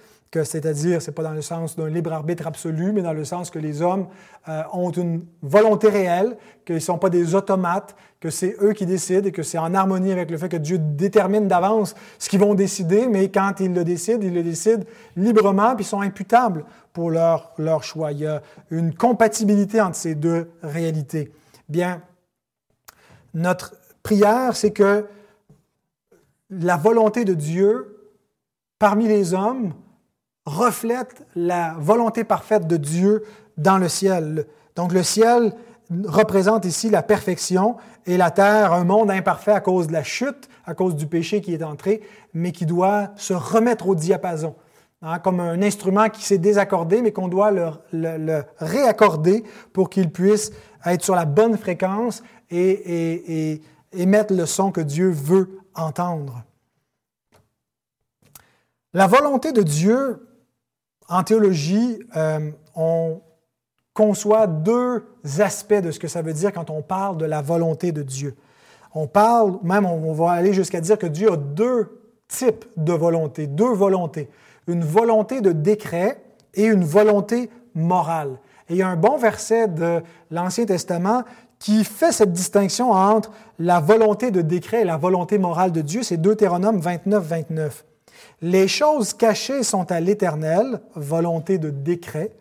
c'est-à-dire, 0.44 1.02
ce 1.02 1.10
n'est 1.10 1.14
pas 1.14 1.24
dans 1.24 1.34
le 1.34 1.42
sens 1.42 1.76
d'un 1.76 1.90
libre 1.90 2.12
arbitre 2.12 2.48
absolu, 2.48 2.92
mais 2.92 3.02
dans 3.02 3.14
le 3.14 3.24
sens 3.24 3.52
que 3.52 3.60
les 3.60 3.82
hommes 3.82 4.08
euh, 4.50 4.64
ont 4.74 4.90
une 4.90 5.26
volonté 5.42 5.90
réelle, 5.90 6.38
qu'ils 6.66 6.76
ne 6.76 6.80
sont 6.80 6.98
pas 6.98 7.10
des 7.10 7.36
automates, 7.36 7.96
que 8.20 8.30
c'est 8.30 8.56
eux 8.62 8.74
qui 8.74 8.86
décident 8.86 9.28
et 9.28 9.32
que 9.32 9.44
c'est 9.44 9.58
en 9.58 9.74
harmonie 9.74 10.12
avec 10.12 10.32
le 10.32 10.38
fait 10.38 10.50
que 10.50 10.58
Dieu 10.58 10.80
détermine 10.80 11.48
d'avance 11.48 11.94
ce 12.18 12.30
qu'ils 12.30 12.40
vont 12.40 12.56
décider, 12.56 13.08
mais 13.08 13.30
quand 13.30 13.60
ils 13.60 13.74
le 13.74 13.84
décident, 13.84 14.22
ils 14.22 14.34
le 14.34 14.44
décident 14.44 14.84
librement, 15.16 15.76
puis 15.76 15.86
ils 15.86 15.88
sont 15.88 16.02
imputables 16.02 16.66
pour 16.94 17.12
leur, 17.12 17.52
leur 17.58 17.84
choix. 17.84 18.12
Il 18.12 18.20
y 18.20 18.26
a 18.26 18.42
une 18.72 18.96
compatibilité 18.96 19.82
entre 19.82 19.98
ces 19.98 20.16
deux 20.16 20.50
réalités. 20.64 21.32
Bien, 21.70 22.02
notre 23.34 23.76
prière, 24.04 24.56
c'est 24.56 24.72
que 24.72 25.06
la 26.50 26.78
volonté 26.78 27.26
de 27.26 27.34
Dieu 27.34 27.94
parmi 28.80 29.08
les 29.08 29.34
hommes 29.34 29.74
reflète 30.46 31.26
la 31.36 31.76
volonté 31.80 32.24
parfaite 32.24 32.68
de 32.68 32.78
Dieu 32.78 33.24
dans 33.58 33.78
le 33.78 33.88
ciel. 33.88 34.46
Donc 34.76 34.92
le 34.92 35.04
ciel 35.04 35.54
représente 36.06 36.66
ici 36.66 36.90
la 36.90 37.04
perfection 37.04 37.78
et 38.06 38.18
la 38.18 38.32
terre 38.32 38.74
un 38.74 38.84
monde 38.84 39.12
imparfait 39.12 39.52
à 39.52 39.62
cause 39.62 39.88
de 39.88 39.94
la 39.94 40.04
chute, 40.04 40.50
à 40.66 40.74
cause 40.74 40.96
du 40.96 41.08
péché 41.08 41.42
qui 41.42 41.54
est 41.54 41.64
entré, 41.64 42.02
mais 42.34 42.52
qui 42.52 42.66
doit 42.66 43.12
se 43.16 43.34
remettre 43.34 43.88
au 43.88 43.96
diapason. 43.96 44.56
Hein, 45.02 45.20
comme 45.20 45.42
un 45.42 45.62
instrument 45.62 46.10
qui 46.10 46.24
s'est 46.24 46.38
désaccordé, 46.38 47.02
mais 47.02 47.12
qu'on 47.12 47.28
doit 47.28 47.52
le, 47.52 48.44
réaccorder 48.58 49.44
pour 49.74 49.90
qu'il 49.90 50.10
puisse 50.10 50.52
être 50.86 51.04
sur 51.04 51.16
la 51.16 51.26
bonne 51.26 51.58
fréquence 51.58 52.24
et 52.50 53.62
émettre 53.92 54.34
le 54.34 54.46
son 54.46 54.72
que 54.72 54.82
Dieu 54.82 55.10
veut 55.10 55.60
entendre. 55.76 56.44
La 58.94 59.08
volonté 59.08 59.52
de 59.52 59.64
Dieu 59.64 60.26
en 61.10 61.24
théologie, 61.24 62.00
euh, 62.16 62.52
on 62.76 63.22
conçoit 63.94 64.48
deux 64.48 65.06
aspects 65.40 65.74
de 65.74 65.92
ce 65.92 66.00
que 66.00 66.08
ça 66.08 66.22
veut 66.22 66.34
dire 66.34 66.52
quand 66.52 66.70
on 66.70 66.82
parle 66.82 67.18
de 67.18 67.26
la 67.26 67.42
volonté 67.42 67.92
de 67.92 68.02
Dieu. 68.02 68.36
On 68.96 69.08
parle, 69.08 69.58
même 69.64 69.86
on 69.86 70.14
va 70.14 70.32
aller 70.32 70.54
jusqu'à 70.54 70.82
dire 70.82 70.98
que 70.98 71.08
Dieu 71.08 71.32
a 71.32 71.38
deux 71.38 72.02
types 72.28 72.66
de 72.78 72.94
volonté, 72.94 73.48
deux 73.48 73.74
volontés. 73.74 74.30
Une 74.68 74.84
volonté 74.84 75.42
de 75.42 75.52
décret 75.52 76.24
et 76.54 76.66
une 76.66 76.84
volonté 76.84 77.50
morale. 77.76 78.40
Et 78.70 78.74
il 78.74 78.78
y 78.78 78.82
a 78.82 78.88
un 78.88 78.96
bon 78.96 79.18
verset 79.18 79.68
de 79.68 80.02
l'Ancien 80.32 80.66
Testament 80.66 81.24
qui 81.60 81.84
fait 81.84 82.12
cette 82.12 82.34
distinction 82.34 82.92
entre 82.92 83.32
la 83.60 83.80
volonté 83.80 84.32
de 84.32 84.42
décret 84.42 84.82
et 84.82 84.86
la 84.86 84.98
volonté 84.98 85.38
morale 85.38 85.72
de 85.72 85.82
Dieu. 85.82 86.04
C'est 86.04 86.18
Deutéronome 86.18 86.80
29, 86.80 87.24
29. 87.24 87.86
Les 88.44 88.68
choses 88.68 89.14
cachées 89.14 89.64
sont 89.64 89.90
à 89.90 90.02
l'Éternel, 90.02 90.82
volonté 90.96 91.60
de 91.60 91.70
décret. 91.70 92.36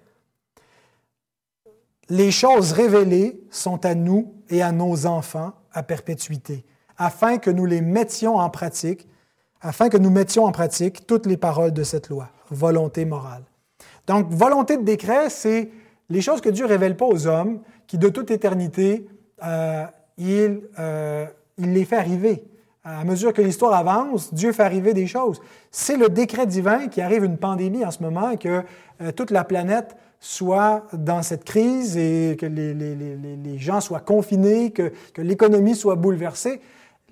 Les 2.09 2.33
choses 2.33 2.73
révélées 2.73 3.41
sont 3.53 3.87
à 3.87 3.95
nous 3.95 4.35
et 4.51 4.63
à 4.63 4.73
nos 4.73 5.07
enfants 5.07 5.53
à 5.73 5.85
perpétuité, 5.85 6.65
afin 6.99 7.39
que 7.39 7.51
nous 7.51 7.67
les 7.67 7.81
mettions 7.81 8.39
en 8.39 8.51
pratique, 8.51 9.07
afin 9.61 9.89
que 9.89 9.97
nous 9.97 10.11
mettions 10.11 10.45
en 10.45 10.51
pratique 10.51 11.07
toutes 11.07 11.27
les 11.27 11.37
paroles 11.37 11.73
de 11.73 11.85
cette 11.85 12.09
loi, 12.09 12.31
volonté 12.51 13.05
morale. 13.05 13.45
Donc, 14.09 14.29
volonté 14.29 14.79
de 14.79 14.83
décret, 14.83 15.31
c'est 15.31 15.71
les 16.11 16.21
choses 16.21 16.41
que 16.41 16.51
Dieu 16.51 16.67
révèle 16.67 16.97
pas 16.97 17.07
aux 17.07 17.29
hommes, 17.29 17.61
qui 17.87 17.97
de 17.97 18.09
toute 18.09 18.33
éternité, 18.33 19.07
euh, 19.45 19.87
il, 20.19 20.63
euh, 20.81 21.27
il 21.59 21.73
les 21.73 21.85
fait 21.85 21.97
arriver 21.97 22.43
à 22.85 23.05
mesure 23.05 23.33
que 23.33 23.43
l'histoire 23.43 23.74
avance, 23.74 24.35
Dieu 24.35 24.53
fait 24.53 24.64
arriver 24.64 24.93
des 24.93 25.07
choses. 25.07 25.41
C'est 25.70 25.97
le 25.97 26.09
décret 26.09 26.47
divin 26.47 26.89
qui 26.89 27.01
arrive 27.01 27.24
une 27.24 27.39
pandémie 27.39 27.85
en 27.85 27.91
ce 27.91 28.03
moment, 28.03 28.37
que 28.37 28.62
euh, 29.01 29.12
toute 29.12 29.30
la 29.30 29.45
planète 29.45 29.97
soit 30.18 30.85
dans 30.93 31.22
cette 31.22 31.45
crise 31.45 31.97
et 31.97 32.37
que 32.39 32.47
les, 32.47 33.59
gens 33.59 33.80
soient 33.80 34.01
confinés, 34.01 34.70
que, 34.70 34.93
que 35.14 35.22
l'économie 35.22 35.74
soit 35.74 35.97
bouleversée. 35.97 36.61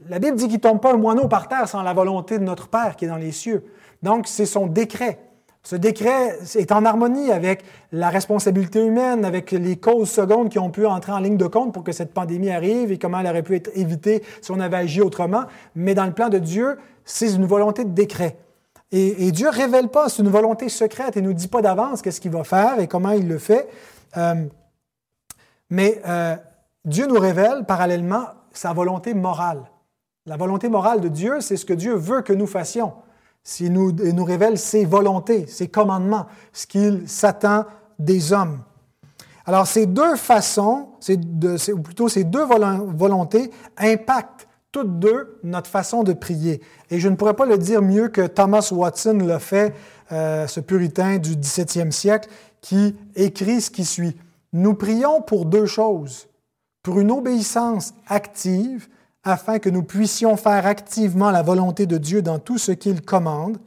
La 0.08 0.18
Bible 0.18 0.36
dit 0.36 0.46
qu'il 0.46 0.56
ne 0.56 0.60
tombe 0.60 0.80
pas 0.80 0.92
un 0.92 0.96
moineau 0.96 1.28
par 1.28 1.48
terre 1.48 1.68
sans 1.68 1.82
la 1.82 1.92
volonté 1.92 2.38
de 2.38 2.44
notre 2.44 2.68
Père 2.68 2.96
qui 2.96 3.04
est 3.04 3.08
dans 3.08 3.16
les 3.16 3.32
cieux. 3.32 3.64
Donc, 4.02 4.26
c'est 4.26 4.46
son 4.46 4.66
décret. 4.66 5.18
Ce 5.62 5.76
décret 5.76 6.38
est 6.54 6.72
en 6.72 6.84
harmonie 6.86 7.30
avec 7.30 7.64
la 7.92 8.08
responsabilité 8.08 8.84
humaine, 8.84 9.26
avec 9.26 9.50
les 9.50 9.76
causes 9.76 10.10
secondes 10.10 10.48
qui 10.48 10.58
ont 10.58 10.70
pu 10.70 10.86
entrer 10.86 11.12
en 11.12 11.18
ligne 11.18 11.36
de 11.36 11.46
compte 11.46 11.74
pour 11.74 11.84
que 11.84 11.92
cette 11.92 12.14
pandémie 12.14 12.50
arrive 12.50 12.92
et 12.92 12.98
comment 12.98 13.20
elle 13.20 13.26
aurait 13.26 13.42
pu 13.42 13.56
être 13.56 13.70
évitée 13.74 14.22
si 14.40 14.50
on 14.50 14.60
avait 14.60 14.78
agi 14.78 15.02
autrement. 15.02 15.44
Mais 15.74 15.94
dans 15.94 16.06
le 16.06 16.12
plan 16.12 16.30
de 16.30 16.38
Dieu, 16.38 16.78
c'est 17.04 17.34
une 17.34 17.44
volonté 17.44 17.84
de 17.84 17.90
décret. 17.90 18.38
Et, 18.92 19.30
Dieu 19.30 19.46
ne 19.46 19.54
révèle 19.54 19.88
pas, 19.88 20.08
c'est 20.08 20.22
une 20.22 20.30
volonté 20.30 20.68
secrète 20.68 21.16
et 21.16 21.22
ne 21.22 21.28
nous 21.28 21.34
dit 21.34 21.46
pas 21.46 21.62
d'avance 21.62 22.02
qu'est-ce 22.02 22.20
qu'il 22.20 22.32
va 22.32 22.42
faire 22.42 22.80
et 22.80 22.88
comment 22.88 23.10
il 23.10 23.28
le 23.28 23.38
fait. 23.38 23.68
Euh, 24.16 24.46
mais 25.68 26.00
euh, 26.08 26.36
Dieu 26.84 27.06
nous 27.06 27.20
révèle 27.20 27.64
parallèlement 27.66 28.24
sa 28.52 28.72
volonté 28.72 29.14
morale. 29.14 29.62
La 30.26 30.36
volonté 30.36 30.68
morale 30.68 31.00
de 31.00 31.08
Dieu, 31.08 31.40
c'est 31.40 31.56
ce 31.56 31.64
que 31.64 31.72
Dieu 31.72 31.94
veut 31.94 32.22
que 32.22 32.32
nous 32.32 32.48
fassions 32.48 32.94
s'il 33.42 33.72
nous, 33.72 33.92
nous 33.92 34.24
révèle 34.24 34.58
ses 34.58 34.84
volontés, 34.84 35.46
ses 35.46 35.68
commandements, 35.68 36.26
ce 36.52 36.66
qu'il 36.66 37.08
s'attend 37.08 37.64
des 37.98 38.32
hommes. 38.32 38.60
Alors 39.46 39.66
ces 39.66 39.86
deux 39.86 40.16
façons, 40.16 40.90
ou 41.08 41.78
plutôt 41.80 42.08
ces 42.08 42.24
deux 42.24 42.44
volontés, 42.44 43.50
impactent 43.76 44.46
toutes 44.72 44.98
deux 44.98 45.38
notre 45.42 45.68
façon 45.68 46.02
de 46.04 46.12
prier. 46.12 46.60
Et 46.90 47.00
je 47.00 47.08
ne 47.08 47.16
pourrais 47.16 47.34
pas 47.34 47.46
le 47.46 47.58
dire 47.58 47.82
mieux 47.82 48.08
que 48.08 48.26
Thomas 48.26 48.68
Watson 48.70 49.18
l'a 49.24 49.38
fait, 49.38 49.74
euh, 50.12 50.46
ce 50.46 50.60
puritain 50.60 51.18
du 51.18 51.36
XVIIe 51.36 51.92
siècle, 51.92 52.28
qui 52.60 52.94
écrit 53.16 53.60
ce 53.60 53.70
qui 53.70 53.84
suit. 53.84 54.16
Nous 54.52 54.74
prions 54.74 55.22
pour 55.22 55.46
deux 55.46 55.66
choses, 55.66 56.28
pour 56.82 57.00
une 57.00 57.10
obéissance 57.10 57.94
active 58.06 58.88
afin 59.22 59.58
que 59.58 59.68
nous 59.68 59.82
puissions 59.82 60.36
faire 60.36 60.66
activement 60.66 61.30
la 61.30 61.42
volonté 61.42 61.86
de 61.86 61.98
Dieu 61.98 62.22
dans 62.22 62.38
tout 62.38 62.58
ce 62.58 62.72
qu'il 62.72 63.02
commande. 63.02 63.58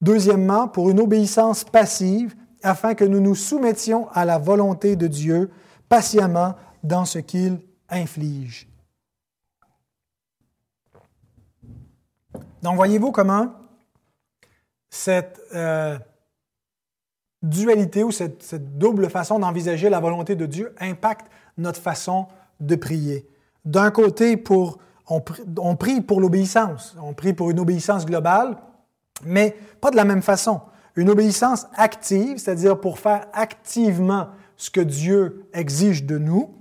Deuxièmement, 0.00 0.68
pour 0.68 0.90
une 0.90 1.00
obéissance 1.00 1.64
passive, 1.64 2.34
afin 2.62 2.94
que 2.94 3.04
nous 3.04 3.20
nous 3.20 3.34
soumettions 3.34 4.08
à 4.10 4.24
la 4.24 4.38
volonté 4.38 4.96
de 4.96 5.06
Dieu 5.06 5.50
patiemment 5.88 6.54
dans 6.82 7.04
ce 7.04 7.18
qu'il 7.18 7.60
inflige. 7.88 8.68
Donc 12.62 12.74
voyez-vous 12.74 13.12
comment 13.12 13.52
cette 14.90 15.40
euh, 15.54 15.98
dualité 17.42 18.02
ou 18.02 18.10
cette, 18.10 18.42
cette 18.42 18.78
double 18.78 19.10
façon 19.10 19.38
d'envisager 19.38 19.90
la 19.90 20.00
volonté 20.00 20.34
de 20.34 20.46
Dieu 20.46 20.74
impacte 20.80 21.30
notre 21.58 21.80
façon 21.80 22.26
de 22.60 22.74
prier 22.74 23.28
d'un 23.66 23.90
côté, 23.90 24.42
on, 25.08 25.76
prie 25.76 26.00
pour 26.00 26.20
l'obéissance, 26.20 26.96
on 27.02 27.12
prie 27.12 27.32
pour 27.32 27.50
une 27.50 27.60
obéissance 27.60 28.06
globale, 28.06 28.56
mais 29.24 29.56
pas 29.80 29.90
de 29.90 29.96
la 29.96 30.04
même 30.04 30.22
façon. 30.22 30.60
Une 30.94 31.10
obéissance 31.10 31.66
active, 31.74 32.38
c'est-à-dire 32.38 32.80
pour 32.80 32.98
faire 32.98 33.26
activement 33.32 34.28
ce 34.56 34.70
que 34.70 34.80
Dieu 34.80 35.46
exige 35.52 36.04
de 36.04 36.16
nous 36.16 36.54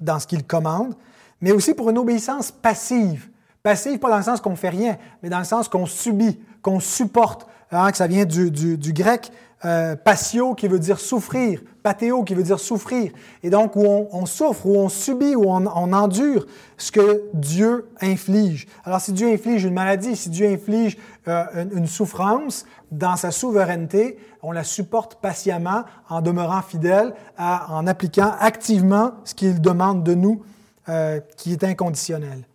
dans 0.00 0.18
ce 0.18 0.26
qu'il 0.26 0.44
commande, 0.44 0.94
mais 1.40 1.52
aussi 1.52 1.74
pour 1.74 1.90
une 1.90 1.98
obéissance 1.98 2.50
passive. 2.50 3.28
Passive, 3.62 3.98
pas 3.98 4.10
dans 4.10 4.16
le 4.16 4.22
sens 4.22 4.40
qu'on 4.40 4.50
ne 4.50 4.56
fait 4.56 4.70
rien, 4.70 4.96
mais 5.22 5.28
dans 5.28 5.38
le 5.38 5.44
sens 5.44 5.68
qu'on 5.68 5.86
subit, 5.86 6.40
qu'on 6.62 6.80
supporte, 6.80 7.46
hein, 7.70 7.90
que 7.90 7.96
ça 7.96 8.06
vient 8.06 8.24
du, 8.24 8.92
grec 8.92 9.30
euh, 9.64 9.96
patio 9.96 10.54
qui 10.54 10.68
veut 10.68 10.78
dire 10.78 11.00
souffrir, 11.00 11.62
pathéo 11.82 12.24
qui 12.24 12.34
veut 12.34 12.42
dire 12.42 12.60
souffrir. 12.60 13.10
Et 13.42 13.48
donc, 13.48 13.74
où 13.74 13.84
on, 13.86 14.26
souffre, 14.26 14.66
où 14.66 14.76
on 14.76 14.90
subit, 14.90 15.34
où 15.34 15.44
on, 15.46 15.66
endure 15.66 16.46
ce 16.76 16.92
que 16.92 17.22
Dieu 17.32 17.88
inflige. 18.02 18.66
Alors, 18.84 19.00
si 19.00 19.12
Dieu 19.14 19.32
inflige 19.32 19.64
une 19.64 19.72
maladie, 19.72 20.14
si 20.14 20.28
Dieu 20.28 20.46
inflige 20.46 20.98
euh, 21.26 21.64
une, 21.74 21.86
souffrance, 21.86 22.66
dans 22.90 23.16
sa 23.16 23.30
souveraineté, 23.30 24.18
on 24.42 24.52
la 24.52 24.62
supporte 24.62 25.22
patiemment 25.22 25.84
en 26.10 26.20
demeurant 26.20 26.60
fidèle, 26.60 27.14
en 27.38 27.86
appliquant 27.86 28.32
activement 28.38 29.12
ce 29.24 29.34
qu'il 29.34 29.60
demande 29.62 30.04
de 30.04 30.14
nous, 30.14 30.42
euh, 30.90 31.18
qui 31.38 31.52
est 31.52 31.64
inconditionnel. 31.64 32.46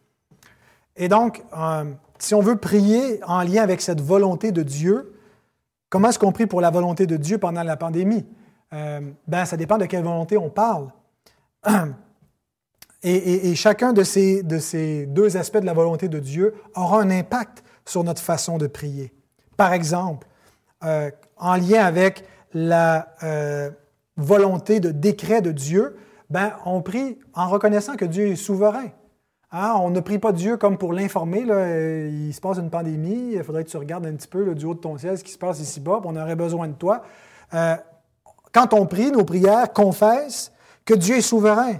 Et 0.95 1.09
donc, 1.09 1.43
si 2.19 2.35
on 2.35 2.41
veut 2.41 2.57
prier 2.57 3.19
en 3.25 3.41
lien 3.41 3.63
avec 3.63 3.81
cette 3.81 4.01
volonté 4.01 4.51
de 4.51 4.61
Dieu, 4.61 5.13
comment 5.91 6.09
est-ce 6.09 6.17
qu'on 6.17 6.31
prie 6.31 6.47
pour 6.47 6.61
la 6.61 6.71
volonté 6.71 7.05
de 7.05 7.17
Dieu 7.17 7.37
pendant 7.37 7.61
la 7.61 7.77
pandémie? 7.77 8.25
Euh, 8.73 9.01
ben, 9.27 9.45
ça 9.45 9.57
dépend 9.57 9.77
de 9.77 9.85
quelle 9.85 10.03
volonté 10.03 10.37
on 10.37 10.49
parle. 10.49 10.87
Et, 13.03 13.55
chacun 13.55 13.93
de 13.93 14.03
ces, 14.03 14.43
de 14.43 14.59
ces, 14.59 15.07
deux 15.07 15.35
aspects 15.35 15.57
de 15.57 15.65
la 15.65 15.73
volonté 15.73 16.07
de 16.07 16.19
Dieu 16.19 16.53
aura 16.75 17.01
un 17.01 17.09
impact 17.09 17.63
sur 17.83 18.03
notre 18.03 18.21
façon 18.21 18.59
de 18.59 18.67
prier. 18.67 19.11
Par 19.57 19.73
exemple, 19.73 20.27
euh, 20.83 21.09
en 21.35 21.55
lien 21.55 21.83
avec 21.83 22.23
la 22.53 23.07
euh, 23.23 23.71
volonté 24.17 24.79
de 24.79 24.91
décret 24.91 25.41
de 25.41 25.51
Dieu, 25.51 25.97
ben, 26.29 26.53
on 26.65 26.83
prie 26.83 27.17
en 27.33 27.49
reconnaissant 27.49 27.95
que 27.95 28.05
Dieu 28.05 28.27
est 28.27 28.35
souverain. 28.35 28.89
Hein, 29.53 29.73
on 29.81 29.89
ne 29.89 29.99
prie 29.99 30.17
pas 30.17 30.31
Dieu 30.31 30.55
comme 30.55 30.77
pour 30.77 30.93
l'informer. 30.93 31.41
Il 31.41 32.33
se 32.33 32.39
passe 32.39 32.57
une 32.57 32.69
pandémie, 32.69 33.33
il 33.33 33.43
faudrait 33.43 33.65
que 33.65 33.69
tu 33.69 33.75
regardes 33.77 34.05
un 34.05 34.13
petit 34.13 34.27
peu 34.27 34.55
du 34.55 34.65
haut 34.65 34.73
de 34.73 34.79
ton 34.79 34.97
ciel 34.97 35.17
ce 35.17 35.23
qui 35.23 35.31
se 35.31 35.37
passe 35.37 35.59
ici-bas, 35.59 35.99
on 36.05 36.15
aurait 36.15 36.37
besoin 36.37 36.69
de 36.69 36.73
toi. 36.73 37.03
Euh, 37.53 37.75
quand 38.53 38.73
on 38.73 38.85
prie, 38.85 39.11
nos 39.11 39.25
prières 39.25 39.73
confessent 39.73 40.53
que 40.85 40.93
Dieu 40.93 41.17
est 41.17 41.21
souverain 41.21 41.73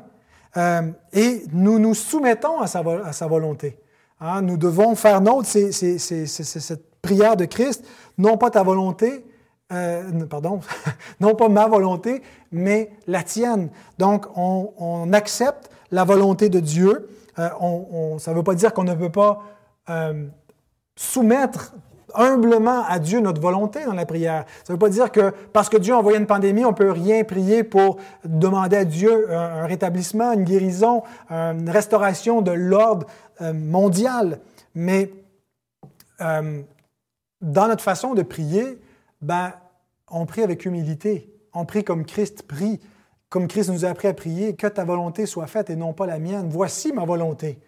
euh, 0.57 0.81
et 1.13 1.43
nous 1.53 1.79
nous 1.79 1.93
soumettons 1.93 2.59
à 2.59 2.67
sa, 2.67 3.27
volonté. 3.27 3.79
Hein, 4.19 4.41
nous 4.41 4.57
devons 4.57 4.95
faire 4.95 5.21
nôtre 5.21 5.47
cette 5.47 7.01
prière 7.01 7.37
de 7.37 7.45
Christ, 7.45 7.85
non 8.17 8.37
pas 8.37 8.49
ta 8.49 8.63
volonté, 8.63 9.25
euh, 9.71 10.25
pardon, 10.25 10.59
non 11.21 11.35
pas 11.35 11.47
ma 11.47 11.67
volonté, 11.67 12.21
mais 12.51 12.91
la 13.07 13.23
tienne. 13.23 13.69
Donc, 13.97 14.25
on 14.35 15.13
accepte 15.13 15.69
la 15.89 16.03
volonté 16.03 16.49
de 16.49 16.59
Dieu 16.59 17.07
euh, 17.41 18.19
ça 18.19 18.31
ne 18.31 18.37
veut 18.37 18.43
pas 18.43 18.55
dire 18.55 18.73
qu'on 18.73 18.83
ne 18.83 18.93
peut 18.93 19.11
pas 19.11 19.41
euh, 19.89 20.27
soumettre 20.95 21.73
humblement 22.13 22.83
à 22.87 22.99
Dieu 22.99 23.21
notre 23.21 23.41
volonté 23.41 23.85
dans 23.85 23.93
la 23.93 24.05
prière. 24.05 24.45
Ça 24.63 24.73
ne 24.73 24.75
veut 24.75 24.79
pas 24.79 24.89
dire 24.89 25.11
que 25.11 25.33
parce 25.53 25.69
que 25.69 25.77
Dieu 25.77 25.93
a 25.93 25.97
envoyé 25.97 26.17
une 26.17 26.27
pandémie, 26.27 26.65
on 26.65 26.71
ne 26.71 26.75
peut 26.75 26.91
rien 26.91 27.23
prier 27.23 27.63
pour 27.63 27.97
demander 28.25 28.75
à 28.77 28.85
Dieu 28.85 29.33
un, 29.33 29.65
rétablissement, 29.65 30.33
une 30.33 30.43
guérison, 30.43 31.03
une 31.29 31.69
restauration 31.69 32.41
de 32.41 32.51
l'ordre 32.51 33.07
euh, 33.41 33.53
mondial. 33.53 34.39
Mais 34.75 35.13
dans 36.19 37.67
notre 37.67 37.83
façon 37.83 38.13
de 38.13 38.21
prier, 38.21 38.79
ben, 39.21 39.53
on 40.07 40.27
prie 40.27 40.43
avec 40.43 40.65
humilité. 40.65 41.33
On 41.53 41.65
prie 41.65 41.83
comme 41.83 42.05
Christ 42.05 42.43
prie 42.43 42.79
comme 43.31 43.47
Christ 43.47 43.69
nous 43.69 43.85
a 43.85 43.87
appris 43.87 44.09
à 44.09 44.13
prier, 44.13 44.55
que 44.55 44.67
ta 44.67 44.83
volonté 44.83 45.25
soit 45.25 45.47
faite 45.47 45.69
et 45.69 45.77
non 45.77 45.93
pas 45.93 46.05
la 46.05 46.19
mienne. 46.19 46.49
Voici 46.51 46.91
ma 46.91 47.05
volonté. 47.05 47.59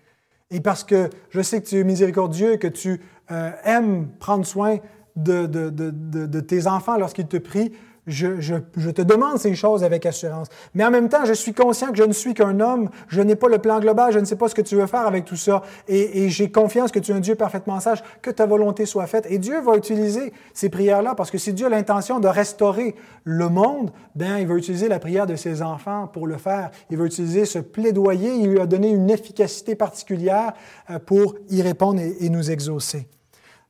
Et 0.52 0.60
parce 0.60 0.84
que 0.84 1.10
je 1.30 1.42
sais 1.42 1.62
que 1.62 1.68
tu 1.68 1.80
es 1.80 1.84
miséricordieux, 1.86 2.58
que 2.58 2.68
tu 2.68 3.00
euh, 3.32 3.52
aimes 3.64 4.10
prendre 4.20 4.46
soin 4.46 4.78
de, 5.16 5.46
de 5.46 6.40
tes 6.42 6.68
enfants 6.68 6.98
lorsqu'ils 6.98 7.28
te 7.28 7.38
prient, 7.38 7.72
je, 8.08 8.92
te 8.92 9.02
demande 9.02 9.38
ces 9.38 9.56
choses 9.56 9.84
avec 9.84 10.06
assurance. 10.06 10.48
Mais 10.74 10.84
en 10.84 10.92
même 10.92 11.08
temps, 11.08 11.26
je 11.26 11.34
suis 11.34 11.54
conscient 11.54 11.92
que 11.92 11.98
je 11.98 12.04
ne 12.04 12.12
suis 12.12 12.34
qu'un 12.34 12.60
homme, 12.60 12.90
je 13.08 13.22
n'ai 13.22 13.36
pas 13.36 13.48
le 13.48 13.60
plan 13.60 13.80
global, 13.80 14.12
je 14.12 14.20
ne 14.20 14.26
sais 14.26 14.36
pas 14.36 14.50
ce 14.50 14.56
que 14.56 14.62
tu 14.62 14.76
veux 14.76 14.88
faire 14.88 15.08
avec 15.08 15.26
tout 15.26 15.36
ça. 15.36 15.62
Et, 15.88 16.30
j'ai 16.30 16.52
confiance 16.52 16.92
que 16.92 17.00
tu 17.00 17.12
es 17.12 17.16
un 17.16 17.20
Dieu 17.20 17.36
parfaitement 17.36 17.80
sage, 17.80 18.04
que 18.22 18.32
ta 18.32 18.46
volonté 18.46 18.86
soit 18.86 19.08
faite. 19.08 19.28
Et 19.30 19.38
Dieu 19.38 19.62
va 19.62 19.76
utiliser 19.76 20.34
ces 20.54 20.70
prières-là, 20.70 21.16
parce 21.16 21.32
que 21.32 21.38
si 21.38 21.54
Dieu 21.54 21.68
a 21.68 21.70
l'intention 21.70 22.20
de 22.20 22.28
restaurer 22.28 22.96
le 23.24 23.50
monde, 23.50 23.92
ben, 24.16 24.38
il 24.38 24.48
va 24.48 24.56
utiliser 24.56 24.88
la 24.88 25.00
prière 25.00 25.26
de 25.26 25.36
ses 25.36 25.62
enfants 25.62 26.08
pour 26.08 26.28
le 26.28 26.38
faire. 26.38 26.72
Il 26.90 26.98
va 26.98 27.06
utiliser 27.06 27.46
ce 27.46 27.60
plaidoyer, 27.60 28.34
il 28.34 28.50
lui 28.50 28.60
a 28.60 28.66
donné 28.66 28.90
une 28.90 29.10
efficacité 29.10 29.76
particulière 29.76 30.54
euh, 30.90 31.00
pour 31.00 31.36
y 31.50 31.62
répondre 31.62 32.02
et, 32.02 32.30
nous 32.30 32.52
exaucer. 32.52 33.08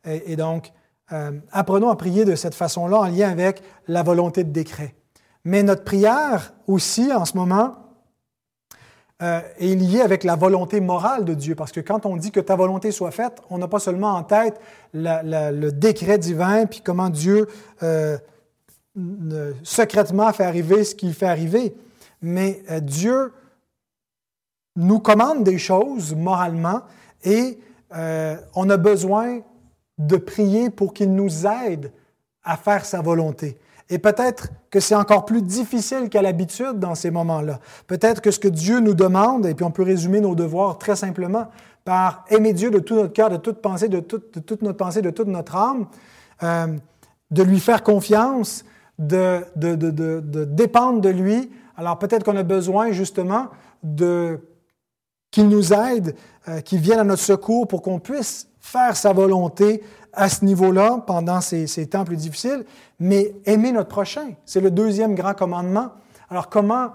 et 0.05 0.35
donc, 0.35 0.71
euh, 1.11 1.31
apprenons 1.51 1.89
à 1.89 1.95
prier 1.95 2.23
de 2.23 2.35
cette 2.35 2.55
façon-là 2.55 2.99
en 2.99 3.07
lien 3.07 3.29
avec 3.29 3.61
la 3.87 4.03
volonté 4.03 4.43
de 4.43 4.51
décret. 4.51 4.95
Mais 5.43 5.61
notre 5.61 5.83
prière 5.83 6.53
aussi, 6.67 7.11
en 7.11 7.25
ce 7.25 7.35
moment, 7.35 7.75
euh, 9.21 9.41
est 9.59 9.75
liée 9.75 10.01
avec 10.01 10.23
la 10.23 10.35
volonté 10.35 10.79
morale 10.79 11.25
de 11.25 11.33
Dieu. 11.33 11.55
Parce 11.55 11.73
que 11.73 11.81
quand 11.81 12.05
on 12.05 12.15
dit 12.15 12.31
que 12.31 12.39
ta 12.39 12.55
volonté 12.55 12.91
soit 12.91 13.11
faite, 13.11 13.41
on 13.49 13.57
n'a 13.57 13.67
pas 13.67 13.79
seulement 13.79 14.13
en 14.13 14.23
tête 14.23 14.59
le 14.93 15.69
décret 15.71 16.17
divin, 16.17 16.65
puis 16.65 16.81
comment 16.81 17.09
Dieu 17.09 17.47
euh, 17.83 18.17
secrètement 19.63 20.31
fait 20.31 20.45
arriver 20.45 20.85
ce 20.85 20.95
qu'il 20.95 21.13
fait 21.13 21.27
arriver. 21.27 21.75
Mais 22.21 22.63
Dieu 22.81 23.33
nous 24.77 24.99
commande 24.99 25.43
des 25.43 25.57
choses 25.57 26.15
moralement 26.15 26.81
et 27.23 27.59
on 27.91 28.69
a 28.69 28.77
besoin 28.77 29.41
de 29.97 30.17
prier 30.17 30.69
pour 30.69 30.93
qu'il 30.93 31.13
nous 31.13 31.45
aide 31.45 31.91
à 32.43 32.57
faire 32.57 32.85
sa 32.85 33.01
volonté. 33.01 33.57
Et 33.89 33.99
peut-être 33.99 34.49
que 34.69 34.79
c'est 34.79 34.95
encore 34.95 35.25
plus 35.25 35.41
difficile 35.41 36.09
qu'à 36.09 36.21
l'habitude 36.21 36.79
dans 36.79 36.95
ces 36.95 37.11
moments-là. 37.11 37.59
Peut-être 37.87 38.21
que 38.21 38.31
ce 38.31 38.39
que 38.39 38.47
Dieu 38.47 38.79
nous 38.79 38.93
demande, 38.93 39.45
et 39.45 39.53
puis 39.53 39.65
on 39.65 39.71
peut 39.71 39.83
résumer 39.83 40.21
nos 40.21 40.35
devoirs 40.35 40.77
très 40.77 40.95
simplement 40.95 41.47
par 41.83 42.25
aimer 42.29 42.53
Dieu 42.53 42.71
de 42.71 42.79
tout 42.79 42.95
notre 42.95 43.13
cœur, 43.13 43.29
de 43.29 43.37
toute 43.37 43.61
pensée, 43.61 43.89
de, 43.89 43.99
toute 43.99 44.61
notre 44.61 44.77
pensée, 44.77 45.01
de 45.01 45.09
toute 45.09 45.27
notre 45.27 45.55
âme, 45.55 45.87
euh, 46.43 46.67
de 47.29 47.43
lui 47.43 47.59
faire 47.59 47.83
confiance, 47.83 48.63
de, 48.97 49.41
de, 49.55 49.75
de 49.75 50.45
dépendre 50.45 51.01
de 51.01 51.09
lui. 51.09 51.51
Alors 51.75 51.99
peut-être 51.99 52.23
qu'on 52.23 52.37
a 52.37 52.43
besoin 52.43 52.91
justement 52.91 53.47
de 53.83 54.39
qu'il 55.33 55.49
nous 55.49 55.73
aide, 55.73 56.15
euh, 56.47 56.61
qu'il 56.61 56.79
vienne 56.79 56.99
à 56.99 57.03
notre 57.03 57.21
secours 57.21 57.67
pour 57.67 57.81
qu'on 57.81 57.99
puisse 57.99 58.47
faire 58.63 58.95
sa 58.95 59.11
volonté 59.13 59.83
à 60.13 60.29
ce 60.29 60.45
niveau-là 60.45 61.03
pendant 61.05 61.41
ces, 61.41 61.67
temps 61.87 62.05
plus 62.05 62.15
difficiles, 62.15 62.65
mais 62.99 63.35
aimer 63.45 63.71
notre 63.71 63.89
prochain. 63.89 64.31
C'est 64.45 64.61
le 64.61 64.71
deuxième 64.71 65.15
grand 65.15 65.33
commandement. 65.33 65.89
Alors 66.29 66.49
comment, 66.49 66.91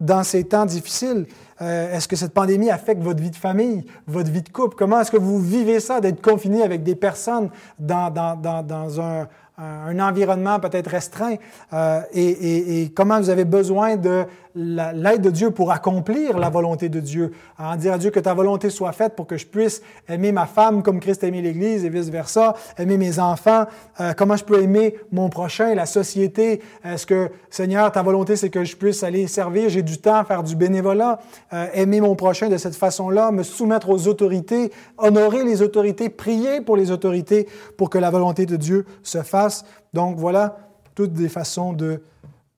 dans 0.00 0.22
ces 0.22 0.44
temps 0.44 0.64
difficiles, 0.64 1.26
euh, 1.60 1.94
est-ce 1.96 2.06
que 2.06 2.14
cette 2.14 2.32
pandémie 2.32 2.70
affecte 2.70 3.02
votre 3.02 3.20
vie 3.20 3.30
de 3.32 3.36
famille, 3.36 3.84
votre 4.06 4.30
vie 4.30 4.42
de 4.42 4.48
couple? 4.48 4.76
Comment 4.76 5.00
est-ce 5.00 5.10
que 5.10 5.16
vous 5.16 5.40
vivez 5.40 5.80
ça 5.80 6.00
d'être 6.00 6.22
confiné 6.22 6.62
avec 6.62 6.84
des 6.84 6.94
personnes 6.94 7.50
dans, 7.78 8.10
dans, 8.10 8.36
dans, 8.36 8.62
dans 8.62 9.00
un, 9.00 9.26
un 9.58 9.98
environnement 9.98 10.60
peut-être 10.60 10.88
restreint 10.88 11.34
euh, 11.72 12.00
et, 12.12 12.82
et, 12.82 12.90
comment 12.90 13.18
vous 13.18 13.30
avez 13.30 13.44
besoin 13.44 13.96
de 13.96 14.24
l'aide 14.54 15.20
de 15.20 15.30
Dieu 15.30 15.50
pour 15.50 15.72
accomplir 15.72 16.38
la 16.38 16.48
volonté 16.50 16.88
de 16.88 17.00
Dieu, 17.00 17.32
en 17.58 17.76
dire 17.76 17.94
à 17.94 17.98
Dieu 17.98 18.10
que 18.10 18.20
ta 18.20 18.34
volonté 18.34 18.70
soit 18.70 18.92
faite 18.92 19.14
pour 19.14 19.26
que 19.26 19.36
je 19.36 19.46
puisse 19.46 19.82
aimer 20.08 20.32
ma 20.32 20.46
femme 20.46 20.82
comme 20.82 21.00
Christ 21.00 21.24
a 21.24 21.28
aimé 21.28 21.42
l'Église 21.42 21.84
et 21.84 21.88
vice-versa, 21.88 22.54
aimer 22.78 22.96
mes 22.96 23.18
enfants, 23.18 23.66
euh, 24.00 24.12
comment 24.16 24.36
je 24.36 24.44
peux 24.44 24.62
aimer 24.62 24.96
mon 25.12 25.28
prochain, 25.28 25.74
la 25.74 25.86
société, 25.86 26.60
est-ce 26.84 27.06
que 27.06 27.30
Seigneur, 27.50 27.90
ta 27.92 28.02
volonté 28.02 28.36
c'est 28.36 28.50
que 28.50 28.64
je 28.64 28.76
puisse 28.76 29.02
aller 29.02 29.26
servir, 29.26 29.68
j'ai 29.68 29.82
du 29.82 29.98
temps, 29.98 30.24
faire 30.24 30.42
du 30.42 30.56
bénévolat, 30.56 31.18
euh, 31.52 31.66
aimer 31.74 32.00
mon 32.00 32.14
prochain 32.14 32.48
de 32.48 32.56
cette 32.56 32.76
façon-là, 32.76 33.30
me 33.30 33.42
soumettre 33.42 33.88
aux 33.90 34.08
autorités, 34.08 34.72
honorer 34.96 35.44
les 35.44 35.62
autorités, 35.62 36.08
prier 36.08 36.60
pour 36.60 36.76
les 36.76 36.90
autorités 36.90 37.48
pour 37.76 37.90
que 37.90 37.98
la 37.98 38.10
volonté 38.10 38.46
de 38.46 38.56
Dieu 38.56 38.84
se 39.02 39.22
fasse 39.22 39.64
donc 39.92 40.16
voilà 40.16 40.58
toutes 40.94 41.12
des 41.12 41.28
façons 41.28 41.72
de 41.72 42.02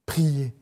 prier. 0.06 0.52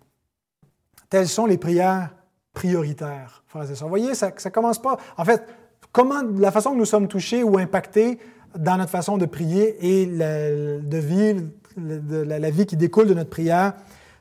Telles 1.11 1.29
sont 1.29 1.47
les 1.47 1.59
prières 1.59 2.11
prioritaires, 2.53 3.45
Vous 3.55 3.89
voyez, 3.89 4.15
ça 4.15 4.31
commence 4.51 4.81
pas. 4.81 4.97
En 5.17 5.25
fait, 5.25 5.45
comment, 5.93 6.23
la 6.37 6.51
façon 6.51 6.73
que 6.73 6.77
nous 6.77 6.85
sommes 6.85 7.09
touchés 7.09 7.43
ou 7.43 7.59
impactés 7.59 8.19
dans 8.57 8.77
notre 8.77 8.91
façon 8.91 9.19
de 9.19 9.27
prier 9.27 9.77
et 9.81 10.07
de 10.07 10.99
vivre 10.99 11.43
la, 11.77 12.51
vie 12.51 12.67
qui 12.67 12.77
découle 12.77 13.07
de 13.07 13.15
notre 13.15 13.31
prière, 13.31 13.75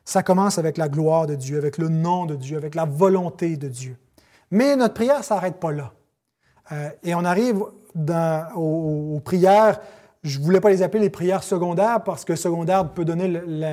ça 0.05 0.23
commence 0.23 0.57
avec 0.57 0.77
la 0.77 0.87
gloire 0.87 1.27
de 1.27 1.35
Dieu, 1.35 1.57
avec 1.57 1.77
le 1.77 1.89
nom 1.89 2.25
de 2.25 2.35
Dieu, 2.35 2.57
avec 2.57 2.75
la 2.75 2.85
volonté 2.85 3.57
de 3.57 3.67
Dieu. 3.67 3.97
Mais 4.51 4.75
notre 4.75 4.93
prière 4.93 5.19
ne 5.19 5.23
s'arrête 5.23 5.59
pas 5.59 5.71
là. 5.71 5.93
Euh, 6.71 6.89
et 7.03 7.15
on 7.15 7.25
arrive 7.25 7.63
aux, 8.55 9.21
prières 9.23 9.79
je 10.27 10.39
ne 10.39 10.43
voulais 10.43 10.59
pas 10.59 10.69
les 10.69 10.83
appeler 10.83 11.03
les 11.03 11.09
prières 11.09 11.43
secondaires 11.43 12.03
parce 12.03 12.25
que 12.25 12.35
secondaire 12.35 12.89
peut 12.89 13.05
donner 13.05 13.27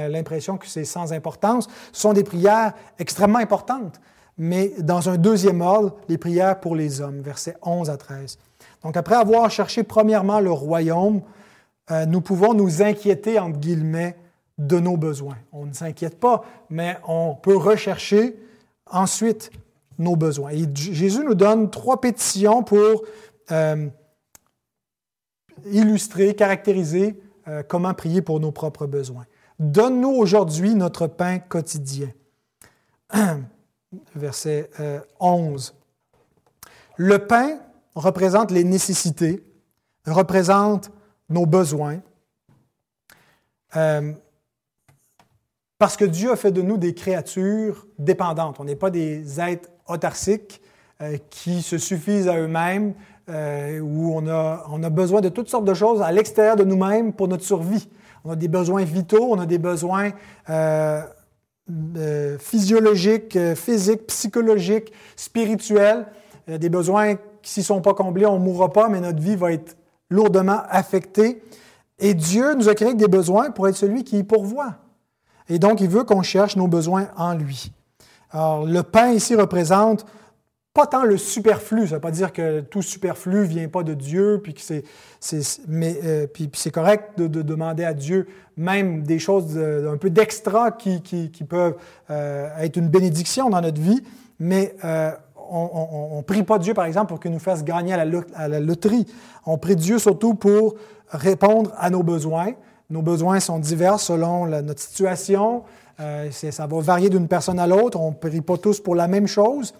l'impression 0.08 0.56
que 0.56 0.66
c'est 0.66 0.84
sans 0.84 1.12
importance. 1.12 1.68
Ce 1.92 2.00
sont 2.00 2.12
des 2.12 2.24
prières 2.24 2.72
extrêmement 2.98 3.38
importantes, 3.38 4.00
mais 4.38 4.72
dans 4.78 5.08
un 5.08 5.16
deuxième 5.16 5.60
ordre, 5.60 5.96
les 6.08 6.18
prières 6.18 6.60
pour 6.60 6.76
les 6.76 7.00
hommes, 7.00 7.20
versets 7.20 7.56
11 7.62 7.90
à 7.90 7.96
13. 7.96 8.38
Donc 8.82 8.96
après 8.96 9.16
avoir 9.16 9.50
cherché 9.50 9.82
premièrement 9.82 10.40
le 10.40 10.52
royaume, 10.52 11.22
euh, 11.90 12.06
nous 12.06 12.20
pouvons 12.20 12.54
nous 12.54 12.82
inquiéter, 12.82 13.38
entre 13.38 13.58
guillemets, 13.58 14.16
de 14.58 14.78
nos 14.78 14.96
besoins. 14.96 15.36
On 15.52 15.66
ne 15.66 15.72
s'inquiète 15.72 16.18
pas, 16.20 16.44
mais 16.70 16.96
on 17.06 17.34
peut 17.34 17.56
rechercher 17.56 18.38
ensuite 18.90 19.50
nos 19.98 20.16
besoins. 20.16 20.50
Et 20.50 20.66
Jésus 20.74 21.24
nous 21.24 21.34
donne 21.34 21.70
trois 21.70 22.00
pétitions 22.00 22.62
pour 22.62 23.02
euh, 23.50 23.88
illustrer, 25.66 26.34
caractériser 26.34 27.20
euh, 27.48 27.62
comment 27.62 27.94
prier 27.94 28.22
pour 28.22 28.40
nos 28.40 28.52
propres 28.52 28.86
besoins. 28.86 29.26
Donne-nous 29.58 30.10
aujourd'hui 30.10 30.74
notre 30.74 31.06
pain 31.06 31.38
quotidien. 31.38 32.08
Verset 34.14 34.70
11. 35.20 35.74
Euh, 35.74 36.68
Le 36.96 37.26
pain 37.26 37.60
représente 37.94 38.50
les 38.50 38.64
nécessités, 38.64 39.44
représente 40.06 40.90
nos 41.28 41.46
besoins. 41.46 42.00
parce 45.78 45.96
que 45.96 46.04
Dieu 46.04 46.30
a 46.30 46.36
fait 46.36 46.52
de 46.52 46.62
nous 46.62 46.76
des 46.76 46.94
créatures 46.94 47.86
dépendantes. 47.98 48.60
On 48.60 48.64
n'est 48.64 48.76
pas 48.76 48.90
des 48.90 49.40
êtres 49.40 49.68
autarciques 49.86 50.60
euh, 51.00 51.18
qui 51.28 51.60
se 51.60 51.76
suffisent 51.76 52.28
à 52.28 52.38
eux-mêmes, 52.38 52.94
euh, 53.28 53.80
où 53.80 54.12
on 54.14 54.28
a, 54.28 54.64
on 54.70 54.82
a 54.82 54.90
besoin 54.90 55.20
de 55.20 55.28
toutes 55.28 55.48
sortes 55.48 55.64
de 55.64 55.74
choses 55.74 56.02
à 56.02 56.12
l'extérieur 56.12 56.56
de 56.56 56.64
nous-mêmes 56.64 57.12
pour 57.12 57.28
notre 57.28 57.44
survie. 57.44 57.88
On 58.24 58.30
a 58.30 58.36
des 58.36 58.48
besoins 58.48 58.84
vitaux, 58.84 59.26
on 59.30 59.38
a 59.38 59.46
des 59.46 59.58
besoins 59.58 60.10
euh, 60.50 61.02
physiologiques, 62.38 63.38
physiques, 63.54 64.06
psychologiques, 64.06 64.92
spirituels, 65.16 66.06
des 66.48 66.68
besoins 66.68 67.14
qui, 67.14 67.50
s'ils 67.50 67.62
ne 67.62 67.66
sont 67.66 67.80
pas 67.80 67.94
comblés, 67.94 68.26
on 68.26 68.38
ne 68.38 68.44
mourra 68.44 68.72
pas, 68.72 68.88
mais 68.88 69.00
notre 69.00 69.20
vie 69.20 69.36
va 69.36 69.52
être 69.52 69.76
lourdement 70.10 70.60
affectée. 70.68 71.42
Et 71.98 72.14
Dieu 72.14 72.54
nous 72.54 72.68
a 72.68 72.74
créé 72.74 72.94
des 72.94 73.08
besoins 73.08 73.50
pour 73.50 73.68
être 73.68 73.76
celui 73.76 74.04
qui 74.04 74.18
y 74.18 74.24
pourvoit. 74.24 74.74
Et 75.48 75.58
donc, 75.58 75.80
il 75.80 75.88
veut 75.88 76.04
qu'on 76.04 76.22
cherche 76.22 76.56
nos 76.56 76.66
besoins 76.66 77.08
en 77.16 77.34
lui. 77.34 77.72
Alors, 78.30 78.64
le 78.64 78.82
pain 78.82 79.10
ici 79.10 79.34
représente 79.34 80.04
pas 80.74 80.86
tant 80.88 81.04
le 81.04 81.16
superflu, 81.16 81.82
ça 81.82 81.84
ne 81.84 81.94
veut 81.94 82.00
pas 82.00 82.10
dire 82.10 82.32
que 82.32 82.60
tout 82.60 82.82
superflu 82.82 83.38
ne 83.38 83.44
vient 83.44 83.68
pas 83.68 83.84
de 83.84 83.94
Dieu, 83.94 84.40
puis 84.42 84.54
que 84.54 84.60
c'est, 84.60 84.82
mais 85.68 85.96
euh, 86.02 86.26
puis, 86.26 86.50
c'est 86.52 86.72
correct 86.72 87.16
de, 87.16 87.42
demander 87.42 87.84
à 87.84 87.94
Dieu 87.94 88.26
même 88.56 89.04
des 89.04 89.20
choses 89.20 89.56
un 89.56 89.96
peu 89.96 90.10
d'extra 90.10 90.72
qui, 90.72 91.00
qui, 91.00 91.44
peuvent 91.44 91.76
euh, 92.10 92.48
être 92.58 92.76
une 92.76 92.88
bénédiction 92.88 93.50
dans 93.50 93.60
notre 93.60 93.80
vie, 93.80 94.02
mais 94.40 94.74
euh, 94.84 95.12
on 95.48 96.16
ne 96.16 96.22
prie 96.22 96.42
pas 96.42 96.58
Dieu, 96.58 96.74
par 96.74 96.86
exemple, 96.86 97.06
pour 97.06 97.20
qu'il 97.20 97.30
nous 97.30 97.38
fasse 97.38 97.62
gagner 97.62 97.94
à 97.94 98.04
la, 98.04 98.20
à 98.34 98.48
la 98.48 98.58
loterie. 98.58 99.06
On 99.46 99.58
prie 99.58 99.76
Dieu 99.76 100.00
surtout 100.00 100.34
pour 100.34 100.74
répondre 101.10 101.72
à 101.78 101.88
nos 101.90 102.02
besoins. 102.02 102.52
Nos 102.90 103.02
besoins 103.02 103.38
sont 103.38 103.60
divers 103.60 104.00
selon 104.00 104.46
notre 104.46 104.80
situation, 104.80 105.62
ça 105.98 106.66
va 106.66 106.80
varier 106.80 107.10
d'une 107.10 107.28
personne 107.28 107.60
à 107.60 107.66
l'autre. 107.66 108.00
On 108.00 108.10
ne 108.10 108.14
prie 108.14 108.40
pas 108.40 108.56
tous 108.56 108.80
pour 108.80 108.96
la 108.96 109.06
même 109.06 109.28
chose. 109.28 109.74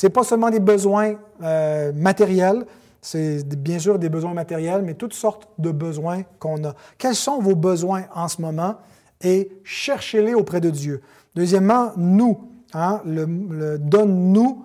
Ce 0.00 0.06
n'est 0.06 0.10
pas 0.10 0.24
seulement 0.24 0.48
des 0.48 0.60
besoins 0.60 1.16
euh, 1.42 1.92
matériels, 1.92 2.64
c'est 3.02 3.46
bien 3.46 3.78
sûr 3.78 3.98
des 3.98 4.08
besoins 4.08 4.32
matériels, 4.32 4.80
mais 4.80 4.94
toutes 4.94 5.12
sortes 5.12 5.46
de 5.58 5.72
besoins 5.72 6.22
qu'on 6.38 6.64
a. 6.64 6.74
Quels 6.96 7.14
sont 7.14 7.38
vos 7.38 7.54
besoins 7.54 8.04
en 8.14 8.26
ce 8.26 8.40
moment? 8.40 8.76
Et 9.20 9.60
cherchez-les 9.62 10.32
auprès 10.32 10.62
de 10.62 10.70
Dieu. 10.70 11.02
Deuxièmement, 11.34 11.92
nous. 11.98 12.48
Hein, 12.72 13.02
le, 13.04 13.76
donne-nous 13.76 14.64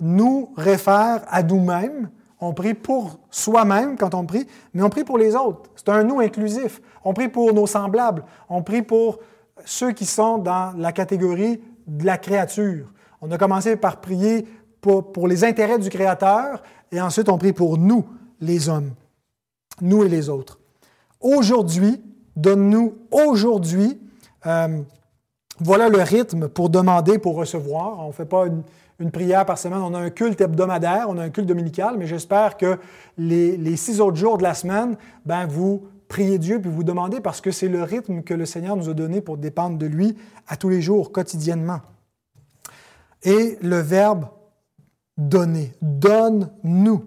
nous 0.00 0.52
réfère 0.56 1.22
à 1.28 1.44
nous-mêmes. 1.44 2.10
On 2.40 2.52
prie 2.52 2.74
pour 2.74 3.20
soi-même 3.30 3.96
quand 3.96 4.12
on 4.12 4.26
prie, 4.26 4.48
mais 4.72 4.82
on 4.82 4.90
prie 4.90 5.04
pour 5.04 5.18
les 5.18 5.36
autres. 5.36 5.70
C'est 5.76 5.88
un 5.90 6.02
nous 6.02 6.18
inclusif. 6.18 6.82
On 7.04 7.14
prie 7.14 7.28
pour 7.28 7.54
nos 7.54 7.68
semblables. 7.68 8.24
On 8.48 8.64
prie 8.64 8.82
pour 8.82 9.20
ceux 9.64 9.92
qui 9.92 10.04
sont 10.04 10.38
dans 10.38 10.72
la 10.76 10.90
catégorie 10.90 11.62
de 11.86 12.04
la 12.04 12.18
créature. 12.18 12.90
On 13.20 13.30
a 13.30 13.38
commencé 13.38 13.76
par 13.76 14.00
prier 14.00 14.46
pour, 14.84 15.28
les 15.28 15.44
intérêts 15.44 15.78
du 15.78 15.88
Créateur 15.88 16.62
et 16.92 17.00
ensuite 17.00 17.28
on 17.28 17.38
prie 17.38 17.52
pour 17.52 17.78
nous, 17.78 18.04
les 18.40 18.68
hommes, 18.68 18.92
nous 19.80 20.04
et 20.04 20.08
les 20.08 20.28
autres. 20.28 20.58
Aujourd'hui, 21.20 22.02
donne-nous 22.36 22.94
aujourd'hui, 23.10 23.98
euh, 24.46 24.80
voilà 25.60 25.88
le 25.88 26.02
rythme 26.02 26.48
pour 26.48 26.68
demander, 26.68 27.18
pour 27.18 27.36
recevoir. 27.36 28.00
On 28.00 28.08
ne 28.08 28.12
fait 28.12 28.26
pas 28.26 28.46
une, 28.46 29.10
prière 29.10 29.44
par 29.44 29.58
semaine, 29.58 29.80
on 29.80 29.94
a 29.94 29.98
un 29.98 30.10
culte 30.10 30.40
hebdomadaire, 30.40 31.06
on 31.08 31.18
a 31.18 31.22
un 31.24 31.30
culte 31.30 31.48
dominical, 31.48 31.96
mais 31.98 32.06
j'espère 32.06 32.56
que 32.56 32.78
les, 33.18 33.56
les, 33.56 33.76
six 33.76 34.00
autres 34.00 34.16
jours 34.16 34.38
de 34.38 34.42
la 34.42 34.54
semaine, 34.54 34.96
ben, 35.26 35.46
vous 35.46 35.82
priez 36.08 36.38
Dieu 36.38 36.60
puis 36.60 36.70
vous 36.70 36.84
demandez 36.84 37.20
parce 37.20 37.40
que 37.40 37.50
c'est 37.50 37.68
le 37.68 37.82
rythme 37.82 38.22
que 38.22 38.34
le 38.34 38.46
Seigneur 38.46 38.76
nous 38.76 38.88
a 38.88 38.94
donné 38.94 39.20
pour 39.20 39.36
dépendre 39.36 39.78
de 39.78 39.86
lui 39.86 40.16
à 40.46 40.56
tous 40.56 40.68
les 40.68 40.80
jours, 40.80 41.12
quotidiennement. 41.12 41.80
Et 43.22 43.58
le 43.62 43.78
verbe 43.78 44.26
donner, 45.16 45.72
donne-nous, 45.80 47.04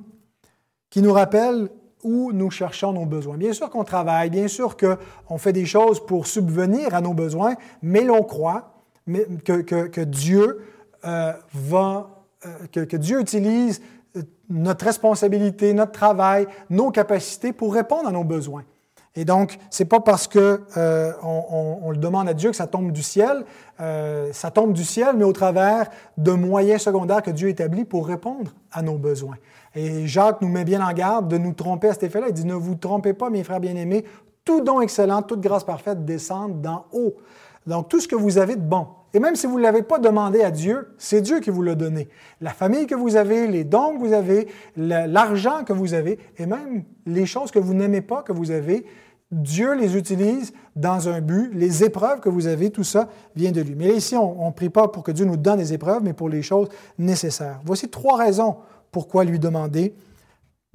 qui 0.89 1.01
nous 1.01 1.13
rappelle 1.13 1.69
où 2.03 2.31
nous 2.31 2.49
cherchons 2.49 2.93
nos 2.93 3.05
besoins. 3.05 3.37
Bien 3.37 3.53
sûr 3.53 3.69
qu'on 3.69 3.83
travaille, 3.83 4.29
bien 4.29 4.47
sûr 4.47 4.77
qu'on 4.77 5.37
fait 5.37 5.53
des 5.53 5.65
choses 5.65 6.05
pour 6.05 6.27
subvenir 6.27 6.93
à 6.93 7.01
nos 7.01 7.13
besoins, 7.13 7.55
mais 7.81 8.01
l'on 8.01 8.23
croit 8.23 8.73
que, 9.05 10.03
Dieu 10.03 10.61
euh, 11.05 11.33
va, 11.53 12.25
euh, 12.45 12.85
que, 12.85 12.97
Dieu 12.97 13.19
utilise 13.19 13.81
euh, 14.15 14.21
notre 14.49 14.85
responsabilité, 14.85 15.73
notre 15.73 15.91
travail, 15.91 16.47
nos 16.69 16.91
capacités 16.91 17.53
pour 17.53 17.73
répondre 17.73 18.07
à 18.07 18.11
nos 18.11 18.23
besoins. 18.23 18.63
Et 19.17 19.25
donc, 19.25 19.57
c'est 19.71 19.85
pas 19.85 19.99
parce 19.99 20.27
que 20.27 20.61
euh, 20.77 21.11
on, 21.23 21.89
le 21.89 21.97
demande 21.97 22.29
à 22.29 22.35
Dieu 22.35 22.51
que 22.51 22.55
ça 22.55 22.67
tombe 22.67 22.91
du 22.91 23.01
ciel. 23.01 23.45
Euh, 23.81 24.29
ça 24.31 24.51
tombe 24.51 24.73
du 24.73 24.83
ciel, 24.83 25.15
mais 25.17 25.23
au 25.23 25.33
travers 25.33 25.89
de 26.17 26.31
moyens 26.33 26.83
secondaires 26.83 27.23
que 27.23 27.31
Dieu 27.31 27.49
établit 27.49 27.83
pour 27.83 28.07
répondre 28.07 28.51
à 28.71 28.83
nos 28.83 28.99
besoins. 28.99 29.37
Et 29.73 30.05
Jacques 30.05 30.39
nous 30.41 30.49
met 30.49 30.65
bien 30.65 30.87
en 30.87 30.93
garde 30.93 31.27
de 31.27 31.39
nous 31.39 31.53
tromper 31.53 31.87
à 31.87 31.93
cet 31.93 32.03
effet-là. 32.03 32.27
Il 32.27 32.33
dit 32.33 32.45
Ne 32.45 32.53
vous 32.53 32.75
trompez 32.75 33.13
pas, 33.13 33.31
mes 33.31 33.43
frères 33.43 33.59
bien-aimés, 33.59 34.05
tout 34.45 34.61
don 34.61 34.81
excellent, 34.81 35.23
toute 35.23 35.41
grâce 35.41 35.63
parfaite 35.63 36.05
descend 36.05 36.61
d'en 36.61 36.85
haut. 36.91 37.15
Donc, 37.65 37.89
tout 37.89 37.99
ce 37.99 38.07
que 38.07 38.15
vous 38.15 38.37
avez 38.37 38.55
de 38.55 38.61
bon, 38.61 38.85
et 39.13 39.19
même 39.19 39.35
si 39.35 39.47
vous 39.47 39.57
ne 39.57 39.63
l'avez 39.63 39.81
pas 39.81 39.97
demandé 39.97 40.41
à 40.41 40.51
Dieu, 40.51 40.89
c'est 40.99 41.21
Dieu 41.21 41.39
qui 41.39 41.49
vous 41.49 41.63
l'a 41.63 41.73
donné. 41.73 42.07
La 42.39 42.51
famille 42.51 42.85
que 42.85 42.95
vous 42.95 43.15
avez, 43.15 43.47
les 43.47 43.63
dons 43.63 43.95
que 43.95 43.99
vous 43.99 44.13
avez, 44.13 44.47
l'argent 44.75 45.63
que 45.63 45.73
vous 45.73 45.95
avez, 45.95 46.19
et 46.37 46.45
même 46.45 46.83
les 47.07 47.25
choses 47.25 47.49
que 47.49 47.57
vous 47.57 47.73
n'aimez 47.73 48.01
pas 48.01 48.21
que 48.21 48.31
vous 48.31 48.51
avez, 48.51 48.85
Dieu 49.31 49.73
les 49.73 49.97
utilise 49.97 50.53
dans 50.75 51.09
un 51.09 51.19
but. 51.19 51.51
Les 51.53 51.83
épreuves 51.83 52.21
que 52.21 52.29
vous 52.29 52.47
avez, 52.47 52.69
tout 52.69 52.83
ça 52.83 53.09
vient 53.35 53.51
de 53.51 53.61
lui. 53.61 53.75
Mais 53.75 53.89
ici, 53.95 54.15
on 54.15 54.47
ne 54.47 54.51
prie 54.51 54.69
pas 54.69 54.87
pour 54.87 55.03
que 55.03 55.11
Dieu 55.11 55.25
nous 55.25 55.37
donne 55.37 55.57
des 55.57 55.73
épreuves, 55.73 56.01
mais 56.03 56.13
pour 56.13 56.29
les 56.29 56.41
choses 56.41 56.69
nécessaires. 56.97 57.59
Voici 57.65 57.89
trois 57.89 58.17
raisons 58.17 58.57
pourquoi 58.91 59.25
lui 59.25 59.39
demander. 59.39 59.93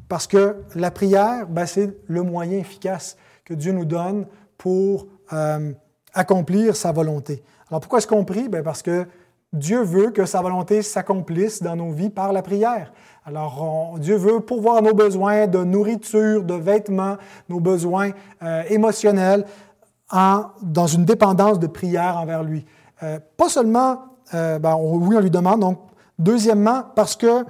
Parce 0.08 0.26
que 0.26 0.56
la 0.74 0.90
prière, 0.90 1.46
ben, 1.48 1.64
c'est 1.64 1.96
le 2.06 2.22
moyen 2.22 2.58
efficace 2.58 3.16
que 3.44 3.54
Dieu 3.54 3.72
nous 3.72 3.86
donne 3.86 4.26
pour 4.58 5.06
euh, 5.32 5.72
accomplir 6.12 6.76
sa 6.76 6.92
volonté. 6.92 7.42
Alors 7.68 7.80
pourquoi 7.80 7.98
est-ce 7.98 8.06
qu'on 8.06 8.24
prie? 8.24 8.48
Ben, 8.48 8.62
parce 8.62 8.82
que 8.82 9.06
Dieu 9.52 9.82
veut 9.82 10.10
que 10.10 10.24
sa 10.26 10.40
volonté 10.40 10.82
s'accomplisse 10.82 11.62
dans 11.62 11.76
nos 11.76 11.92
vies 11.92 12.10
par 12.10 12.32
la 12.32 12.42
prière. 12.42 12.92
Alors, 13.24 13.98
Dieu 14.00 14.16
veut 14.16 14.40
pourvoir 14.40 14.82
nos 14.82 14.94
besoins 14.94 15.46
de 15.46 15.62
nourriture, 15.62 16.42
de 16.42 16.54
vêtements, 16.54 17.18
nos 17.48 17.60
besoins 17.60 18.10
euh, 18.42 18.64
émotionnels 18.68 19.46
dans 20.12 20.86
une 20.86 21.04
dépendance 21.04 21.58
de 21.58 21.68
prière 21.68 22.16
envers 22.16 22.42
lui. 22.42 22.66
Euh, 23.02 23.18
pas 23.36 23.48
seulement, 23.48 23.98
euh, 24.34 24.58
ben, 24.58 24.76
oui, 24.76 25.16
on 25.16 25.20
lui 25.20 25.30
demande, 25.30 25.60
donc, 25.60 25.78
deuxièmement, 26.18 26.82
parce 26.96 27.16
que 27.16 27.44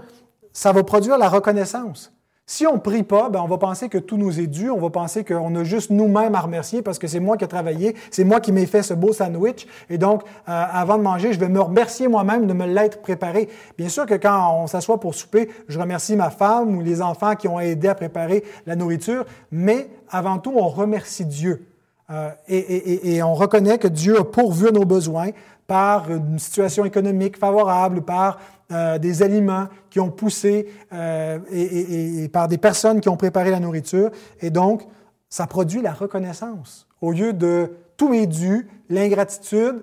ça 0.53 0.73
va 0.73 0.85
produire 0.85 1.17
la 1.19 1.29
reconnaissance. 1.29 2.13
Si 2.45 2.67
on 2.67 2.75
ne 2.75 2.81
prie 2.81 3.05
pas, 3.05 3.29
ben 3.29 3.41
on 3.41 3.47
va 3.47 3.57
penser 3.57 3.89
que 3.89 3.99
tout 3.99 4.17
nous 4.17 4.41
est 4.41 4.49
dû, 4.49 4.69
on 4.69 4.79
va 4.79 4.91
penser 4.91 5.25
qu'on 5.25 5.55
a 5.55 5.63
juste 5.63 5.91
nous-mêmes 5.91 6.35
à 6.35 6.41
remercier 6.41 6.83
parce 6.83 6.99
que 6.99 7.07
c'est 7.07 7.21
moi 7.21 7.37
qui 7.37 7.45
ai 7.45 7.49
travaillé, 7.49 7.95
c'est 8.11 8.25
moi 8.25 8.41
qui 8.41 8.51
m'ai 8.51 8.67
fait 8.67 8.83
ce 8.83 8.95
beau 8.95 9.13
sandwich, 9.13 9.67
et 9.89 9.97
donc, 9.97 10.23
euh, 10.25 10.65
avant 10.73 10.99
de 10.99 11.03
manger, 11.03 11.33
je 11.33 11.39
vais 11.39 11.49
me 11.49 11.61
remercier 11.61 12.09
moi-même 12.09 12.49
de 12.49 12.53
me 12.53 12.67
l'être 12.67 13.01
préparé. 13.01 13.49
Bien 13.79 13.89
sûr 13.89 14.07
que 14.07 14.15
quand 14.15 14.61
on 14.61 14.67
s'assoit 14.67 14.99
pour 14.99 15.15
souper, 15.15 15.51
je 15.69 15.79
remercie 15.79 16.17
ma 16.17 16.31
femme 16.31 16.77
ou 16.77 16.83
les 16.83 17.01
enfants 17.01 17.37
qui 17.37 17.47
ont 17.47 17.61
aidé 17.61 17.87
à 17.87 17.95
préparer 17.95 18.43
la 18.67 18.75
nourriture, 18.75 19.25
mais 19.53 19.89
avant 20.11 20.39
tout, 20.39 20.53
on 20.57 20.69
remercie 20.69 21.25
Dieu. 21.25 21.69
Euh, 22.11 22.31
et, 22.49 23.15
et, 23.15 23.23
on 23.23 23.35
reconnaît 23.35 23.79
que 23.79 23.89
Dieu 23.89 24.19
a 24.19 24.25
pourvu 24.25 24.73
nos 24.73 24.85
besoins 24.85 25.31
par 25.69 26.11
une 26.11 26.39
situation 26.39 26.85
économique 26.85 27.39
favorable, 27.39 28.03
par 28.03 28.39
euh, 28.71 28.99
des 28.99 29.23
aliments 29.23 29.67
qui 29.91 30.01
ont 30.01 30.11
poussé 30.11 30.69
euh, 30.93 31.39
et, 31.51 32.29
par 32.29 32.49
des 32.49 32.59
personnes 32.59 33.01
qui 33.01 33.09
ont 33.09 33.17
préparé 33.17 33.51
la 33.51 33.61
nourriture. 33.61 34.11
Et 34.41 34.51
donc, 34.51 34.87
ça 35.29 35.47
produit 35.47 35.83
la 35.83 35.93
reconnaissance. 35.93 36.87
Au 37.01 37.13
lieu 37.13 37.33
de 37.33 37.73
tout 37.97 38.15
est 38.15 38.27
dû, 38.27 38.69
l'ingratitude, 38.89 39.83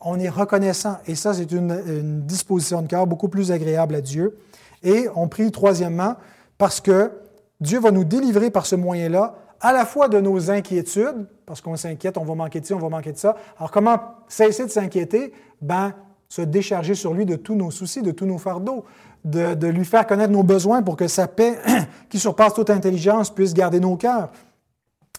on 0.00 0.18
est 0.18 0.28
reconnaissant. 0.28 0.98
Et 1.06 1.14
ça, 1.14 1.32
c'est 1.32 1.50
une, 1.52 2.22
disposition 2.26 2.82
de 2.82 2.86
cœur 2.86 3.06
beaucoup 3.06 3.28
plus 3.28 3.52
agréable 3.52 3.94
à 3.94 4.00
Dieu. 4.00 4.38
Et 4.82 5.08
on 5.14 5.28
prie 5.28 5.50
troisièmement 5.50 6.16
parce 6.58 6.80
que 6.80 7.12
Dieu 7.60 7.80
va 7.80 7.90
nous 7.90 8.04
délivrer 8.04 8.50
par 8.50 8.66
ce 8.66 8.76
moyen-là 8.76 9.34
à 9.60 9.72
la 9.72 9.84
fois 9.84 10.08
de 10.08 10.20
nos 10.20 10.50
inquiétudes, 10.50 11.26
parce 11.46 11.60
qu'on 11.60 11.76
s'inquiète, 11.76 12.16
on 12.16 12.24
va 12.24 12.34
manquer 12.34 12.60
de 12.60 12.66
ci, 12.66 12.74
on 12.74 12.78
va 12.78 12.88
manquer 12.88 13.12
de 13.12 13.18
ça. 13.18 13.36
Alors, 13.56 13.70
comment 13.70 13.98
cesser 14.28 14.64
de 14.64 14.70
s'inquiéter? 14.70 15.32
Ben, 15.60 15.94
se 16.28 16.42
décharger 16.42 16.94
sur 16.94 17.14
lui 17.14 17.24
de 17.24 17.36
tous 17.36 17.54
nos 17.54 17.70
soucis, 17.70 18.02
de 18.02 18.10
tous 18.10 18.26
nos 18.26 18.38
fardeaux, 18.38 18.84
de, 19.24 19.54
de 19.54 19.66
lui 19.66 19.84
faire 19.84 20.06
connaître 20.06 20.32
nos 20.32 20.42
besoins 20.42 20.82
pour 20.82 20.96
que 20.96 21.08
sa 21.08 21.26
paix, 21.26 21.58
qui 22.10 22.18
surpasse 22.18 22.54
toute 22.54 22.70
intelligence, 22.70 23.30
puisse 23.30 23.54
garder 23.54 23.80
nos 23.80 23.96
cœurs. 23.96 24.30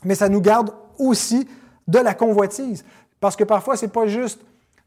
Mais 0.04 0.16
ça 0.16 0.30
nous 0.30 0.42
garde 0.42 0.72
aussi 0.98 1.48
de 1.88 2.00
la 2.00 2.14
convoitise. 2.14 2.86
Parce 3.20 3.36
que 3.36 3.44
parfois, 3.44 3.76
ce 3.76 3.86
n'est 3.86 3.92
pas 3.92 4.08
juste 4.08 4.42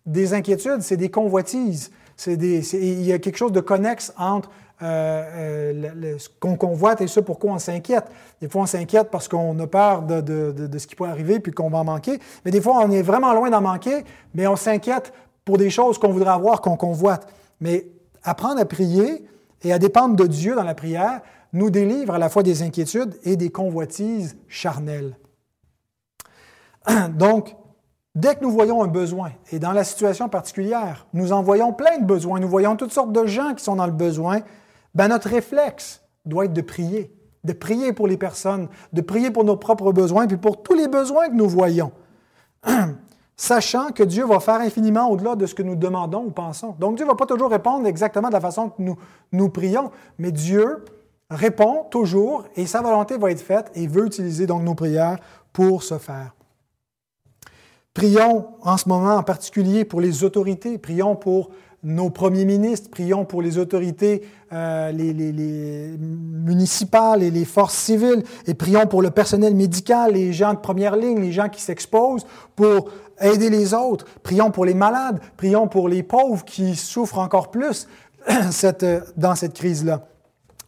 des 0.06 0.34
inquiétudes, 0.34 0.80
c'est 0.80 0.96
des 0.96 1.10
convoitises. 1.10 1.90
Des, 2.26 2.74
il 2.76 3.02
y 3.02 3.12
a 3.12 3.18
quelque 3.18 3.36
chose 3.36 3.52
de 3.52 3.60
connexe 3.60 4.12
entre 4.16 4.50
euh, 4.82 5.72
euh, 5.84 6.18
ce 6.18 6.28
qu'on 6.40 6.56
convoite 6.56 7.00
et 7.00 7.06
ce 7.06 7.20
pourquoi 7.20 7.52
on 7.52 7.58
s'inquiète. 7.58 8.04
Des 8.40 8.48
fois, 8.48 8.62
on 8.62 8.66
s'inquiète 8.66 9.10
parce 9.10 9.28
qu'on 9.28 9.58
a 9.58 9.66
peur 9.66 10.02
de, 10.02 10.20
de, 10.20 10.78
ce 10.78 10.86
qui 10.86 10.94
peut 10.94 11.04
arriver 11.04 11.40
puis 11.40 11.52
qu'on 11.52 11.70
va 11.70 11.78
en 11.78 11.84
manquer. 11.84 12.18
Mais 12.44 12.50
des 12.50 12.60
fois, 12.60 12.80
on 12.84 12.90
est 12.90 13.02
vraiment 13.02 13.32
loin 13.32 13.50
d'en 13.50 13.60
manquer, 13.60 14.04
mais 14.34 14.46
on 14.46 14.56
s'inquiète 14.56 15.12
pour 15.44 15.58
des 15.58 15.70
choses 15.70 15.98
qu'on 15.98 16.12
voudrait 16.12 16.32
avoir, 16.32 16.60
qu'on 16.60 16.76
convoite. 16.76 17.28
Mais 17.60 17.86
apprendre 18.22 18.60
à 18.60 18.64
prier 18.64 19.26
et 19.62 19.72
à 19.72 19.78
dépendre 19.78 20.16
de 20.16 20.26
Dieu 20.26 20.54
dans 20.54 20.64
la 20.64 20.74
prière 20.74 21.20
nous 21.52 21.70
délivre 21.70 22.14
à 22.14 22.18
la 22.18 22.28
fois 22.28 22.42
des 22.42 22.62
inquiétudes 22.62 23.18
et 23.24 23.36
des 23.36 23.50
convoitises 23.50 24.36
charnelles. 24.48 25.16
Donc, 27.10 27.56
dès 28.14 28.34
que 28.34 28.42
nous 28.42 28.50
voyons 28.50 28.82
un 28.82 28.88
besoin, 28.88 29.32
et 29.50 29.58
dans 29.58 29.72
la 29.72 29.84
situation 29.84 30.28
particulière, 30.28 31.06
nous 31.12 31.32
en 31.32 31.42
voyons 31.42 31.72
plein 31.72 31.98
de 31.98 32.04
besoins, 32.04 32.40
nous 32.40 32.48
voyons 32.48 32.76
toutes 32.76 32.92
sortes 32.92 33.12
de 33.12 33.26
gens 33.26 33.54
qui 33.54 33.64
sont 33.64 33.76
dans 33.76 33.86
le 33.86 33.92
besoin, 33.92 34.40
ben 34.94 35.08
notre 35.08 35.28
réflexe 35.28 36.02
doit 36.24 36.46
être 36.46 36.52
de 36.52 36.62
prier, 36.62 37.14
de 37.44 37.52
prier 37.52 37.92
pour 37.92 38.06
les 38.06 38.16
personnes, 38.16 38.68
de 38.92 39.00
prier 39.00 39.30
pour 39.30 39.44
nos 39.44 39.56
propres 39.56 39.92
besoins, 39.92 40.26
puis 40.26 40.36
pour 40.36 40.62
tous 40.62 40.74
les 40.74 40.88
besoins 40.88 41.28
que 41.28 41.34
nous 41.34 41.48
voyons, 41.48 41.92
sachant 43.42 43.90
que 43.90 44.04
Dieu 44.04 44.24
va 44.24 44.38
faire 44.38 44.60
infiniment 44.60 45.10
au-delà 45.10 45.34
de 45.34 45.46
ce 45.46 45.54
que 45.56 45.64
nous 45.64 45.74
demandons 45.74 46.24
ou 46.24 46.30
pensons. 46.30 46.76
Donc 46.78 46.94
Dieu 46.94 47.04
ne 47.04 47.10
va 47.10 47.16
pas 47.16 47.26
toujours 47.26 47.50
répondre 47.50 47.88
exactement 47.88 48.28
de 48.28 48.34
la 48.34 48.40
façon 48.40 48.68
que 48.68 48.80
nous, 49.32 49.48
prions, 49.48 49.90
mais 50.16 50.30
Dieu 50.30 50.84
répond 51.28 51.82
toujours 51.90 52.44
et 52.54 52.66
sa 52.66 52.82
volonté 52.82 53.18
va 53.18 53.32
être 53.32 53.40
faite 53.40 53.72
et 53.74 53.88
veut 53.88 54.06
utiliser 54.06 54.46
donc 54.46 54.62
nos 54.62 54.76
prières 54.76 55.18
pour 55.52 55.82
ce 55.82 55.98
faire. 55.98 56.36
Prions 57.94 58.46
en 58.62 58.76
ce 58.76 58.88
moment 58.88 59.16
en 59.16 59.24
particulier 59.24 59.84
pour 59.84 60.00
les 60.00 60.22
autorités, 60.22 60.78
prions 60.78 61.16
pour 61.16 61.50
nos 61.82 62.10
premiers 62.10 62.44
ministres, 62.44 62.90
prions 62.90 63.24
pour 63.24 63.42
les 63.42 63.58
autorités 63.58 64.22
euh, 64.52 64.92
les, 64.92 65.96
municipales 65.98 67.24
et 67.24 67.30
les 67.32 67.44
forces 67.44 67.74
civiles, 67.74 68.22
et 68.46 68.54
prions 68.54 68.86
pour 68.86 69.02
le 69.02 69.10
personnel 69.10 69.56
médical, 69.56 70.12
les 70.12 70.32
gens 70.32 70.54
de 70.54 70.60
première 70.60 70.94
ligne, 70.94 71.20
les 71.20 71.32
gens 71.32 71.48
qui 71.48 71.60
s'exposent 71.60 72.24
pour 72.54 72.88
aider 73.22 73.50
les 73.50 73.74
autres. 73.74 74.06
Prions 74.22 74.50
pour 74.50 74.64
les 74.64 74.74
malades, 74.74 75.20
prions 75.36 75.68
pour 75.68 75.88
les 75.88 76.02
pauvres 76.02 76.44
qui 76.44 76.76
souffrent 76.76 77.18
encore 77.18 77.50
plus 77.50 77.88
cette, 78.50 78.84
dans 79.16 79.34
cette 79.34 79.54
crise-là. 79.54 80.06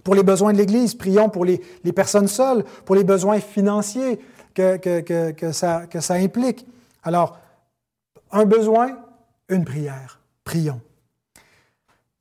Pour 0.03 0.15
les 0.15 0.23
besoins 0.23 0.53
de 0.53 0.59
l'Église, 0.59 0.95
prions 0.95 1.31
pour 1.31 1.45
les, 1.45 1.61
personnes 1.95 2.29
seules, 2.29 2.65
pour 2.85 2.95
les 2.95 3.05
besoins 3.05 3.41
financiers 3.41 4.21
que 4.55 5.51
ça 5.53 6.15
implique. 6.15 6.67
Alors, 7.03 7.39
un 8.33 8.45
besoin, 8.45 8.99
une 9.49 9.65
prière. 9.65 10.21
Prions. 10.43 10.81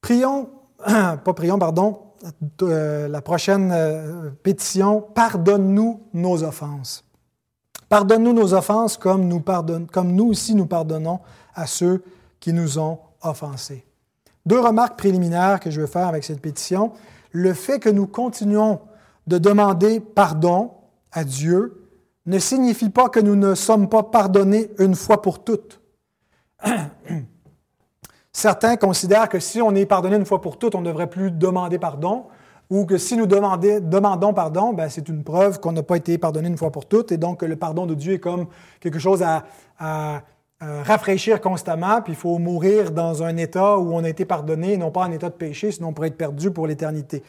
Prions, 0.01 0.49
pas 0.85 1.33
prions, 1.33 1.57
pardon, 1.57 1.99
euh, 2.61 3.07
la 3.07 3.21
prochaine 3.21 3.71
euh, 3.73 4.29
pétition, 4.43 5.01
pardonne-nous 5.01 6.01
nos 6.13 6.43
offenses. 6.43 7.03
Pardonne-nous 7.93 8.33
nos 8.33 8.55
offenses 8.55 8.97
comme 8.97 9.27
nous, 9.27 9.39
comme 9.91 10.13
nous 10.13 10.25
aussi 10.29 10.55
nous 10.55 10.65
pardonnons 10.65 11.19
à 11.53 11.67
ceux 11.67 12.03
qui 12.39 12.51
nous 12.51 12.79
ont 12.79 12.97
offensés. 13.21 13.85
Deux 14.47 14.59
remarques 14.59 14.97
préliminaires 14.97 15.59
que 15.59 15.69
je 15.69 15.79
veux 15.79 15.85
faire 15.85 16.07
avec 16.07 16.23
cette 16.23 16.41
pétition. 16.41 16.93
Le 17.33 17.53
fait 17.53 17.79
que 17.79 17.89
nous 17.89 18.07
continuons 18.07 18.79
de 19.27 19.37
demander 19.37 19.99
pardon 19.99 20.71
à 21.11 21.23
Dieu 21.23 21.87
ne 22.25 22.39
signifie 22.39 22.89
pas 22.89 23.09
que 23.09 23.19
nous 23.19 23.35
ne 23.35 23.53
sommes 23.53 23.87
pas 23.87 24.01
pardonnés 24.01 24.71
une 24.79 24.95
fois 24.95 25.21
pour 25.21 25.43
toutes. 25.43 25.79
Certains 28.33 28.75
considèrent 28.75 29.29
que 29.29 29.39
si 29.39 29.61
on 29.61 29.75
est 29.75 29.85
pardonné 29.85 30.15
une 30.15 30.25
fois 30.25 30.41
pour 30.41 30.57
toutes, 30.57 30.73
on 30.73 30.81
ne 30.81 30.87
devrait 30.87 31.11
plus 31.11 31.29
demander 31.29 31.77
pardon, 31.77 32.25
ou 32.69 32.85
que 32.85 32.97
si 32.97 33.17
nous 33.17 33.25
demandons 33.25 34.33
pardon, 34.33 34.73
ben, 34.73 34.89
c'est 34.89 35.07
une 35.09 35.23
preuve 35.23 35.59
qu'on 35.59 35.73
n'a 35.73 35.83
pas 35.83 35.97
été 35.97 36.17
pardonné 36.17 36.47
une 36.47 36.57
fois 36.57 36.71
pour 36.71 36.85
toutes, 36.85 37.11
et 37.11 37.17
donc 37.17 37.41
le 37.43 37.55
pardon 37.55 37.85
de 37.85 37.93
Dieu 37.93 38.13
est 38.13 38.19
comme 38.19 38.47
quelque 38.79 38.99
chose 38.99 39.23
à, 39.23 39.43
rafraîchir 40.59 41.41
constamment, 41.41 42.01
puis 42.01 42.13
il 42.13 42.15
faut 42.15 42.37
mourir 42.37 42.91
dans 42.91 43.21
un 43.21 43.35
état 43.35 43.77
où 43.77 43.93
on 43.93 44.01
a 44.05 44.07
été 44.07 44.23
pardonné, 44.23 44.77
non 44.77 44.91
pas 44.91 45.01
en 45.01 45.11
état 45.11 45.27
de 45.27 45.35
péché, 45.35 45.73
sinon 45.73 45.89
on 45.89 45.93
pourrait 45.93 46.07
être 46.07 46.17
perdu 46.17 46.51
pour 46.51 46.67
l'éternité. 46.67 47.21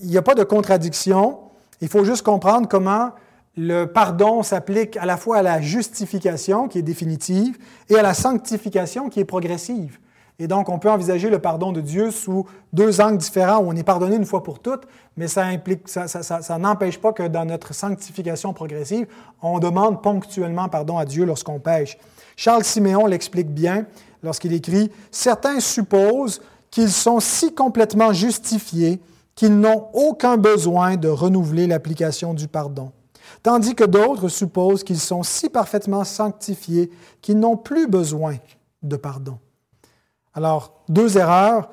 Il 0.00 0.08
n'y 0.08 0.16
a 0.16 0.22
pas 0.22 0.34
de 0.34 0.42
contradiction, 0.42 1.40
il 1.82 1.88
faut 1.88 2.04
juste 2.04 2.22
comprendre 2.22 2.68
comment 2.68 3.10
le 3.56 3.84
pardon 3.84 4.42
s'applique 4.42 4.96
à 4.96 5.04
la 5.04 5.18
fois 5.18 5.38
à 5.38 5.42
la 5.42 5.60
justification, 5.60 6.68
qui 6.68 6.78
est 6.78 6.82
définitive, 6.82 7.58
et 7.90 7.96
à 7.96 8.02
la 8.02 8.14
sanctification, 8.14 9.10
qui 9.10 9.20
est 9.20 9.26
progressive. 9.26 9.98
Et 10.42 10.48
donc, 10.48 10.68
on 10.68 10.80
peut 10.80 10.90
envisager 10.90 11.30
le 11.30 11.38
pardon 11.38 11.70
de 11.70 11.80
Dieu 11.80 12.10
sous 12.10 12.46
deux 12.72 13.00
angles 13.00 13.18
différents 13.18 13.58
où 13.58 13.68
on 13.68 13.76
est 13.76 13.84
pardonné 13.84 14.16
une 14.16 14.24
fois 14.24 14.42
pour 14.42 14.58
toutes, 14.58 14.88
mais 15.16 15.28
ça, 15.28 15.44
ça 15.86 16.58
n'empêche 16.58 16.98
pas 16.98 17.12
que 17.12 17.22
dans 17.28 17.44
notre 17.44 17.72
sanctification 17.72 18.52
progressive, 18.52 19.06
on 19.40 19.60
demande 19.60 20.02
ponctuellement 20.02 20.68
pardon 20.68 20.98
à 20.98 21.04
Dieu 21.04 21.24
lorsqu'on 21.24 21.60
pêche. 21.60 21.96
Charles 22.34 22.64
Siméon 22.64 23.06
l'explique 23.06 23.54
bien 23.54 23.86
lorsqu'il 24.24 24.52
écrit 24.52 24.90
Certains 25.12 25.60
supposent 25.60 26.42
qu'ils 26.72 26.90
sont 26.90 27.20
si 27.20 27.54
complètement 27.54 28.12
justifiés 28.12 29.00
qu'ils 29.36 29.56
n'ont 29.56 29.90
aucun 29.92 30.36
besoin 30.38 30.96
de 30.96 31.08
renouveler 31.08 31.68
l'application 31.68 32.34
du 32.34 32.48
pardon 32.48 32.90
tandis 33.44 33.76
que 33.76 33.84
d'autres 33.84 34.28
supposent 34.28 34.82
qu'ils 34.82 34.98
sont 34.98 35.22
si 35.22 35.48
parfaitement 35.48 36.02
sanctifiés 36.02 36.90
qu'ils 37.20 37.38
n'ont 37.38 37.56
plus 37.56 37.86
besoin 37.86 38.36
de 38.82 38.96
pardon. 38.96 39.38
Alors, 40.34 40.82
deux 40.88 41.18
erreurs. 41.18 41.68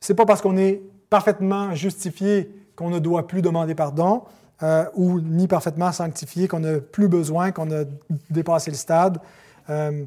Ce 0.00 0.12
n'est 0.12 0.16
pas 0.16 0.26
parce 0.26 0.42
qu'on 0.42 0.56
est 0.56 0.82
parfaitement 1.10 1.74
justifié 1.74 2.50
qu'on 2.76 2.90
ne 2.90 2.98
doit 2.98 3.26
plus 3.26 3.42
demander 3.42 3.74
pardon, 3.74 4.24
euh, 4.62 4.84
ou 4.94 5.20
ni 5.20 5.46
parfaitement 5.46 5.92
sanctifié 5.92 6.48
qu'on 6.48 6.60
n'a 6.60 6.80
plus 6.80 7.08
besoin, 7.08 7.52
qu'on 7.52 7.70
a 7.70 7.84
dépassé 8.30 8.70
le 8.70 8.76
stade. 8.76 9.18
Euh, 9.70 10.04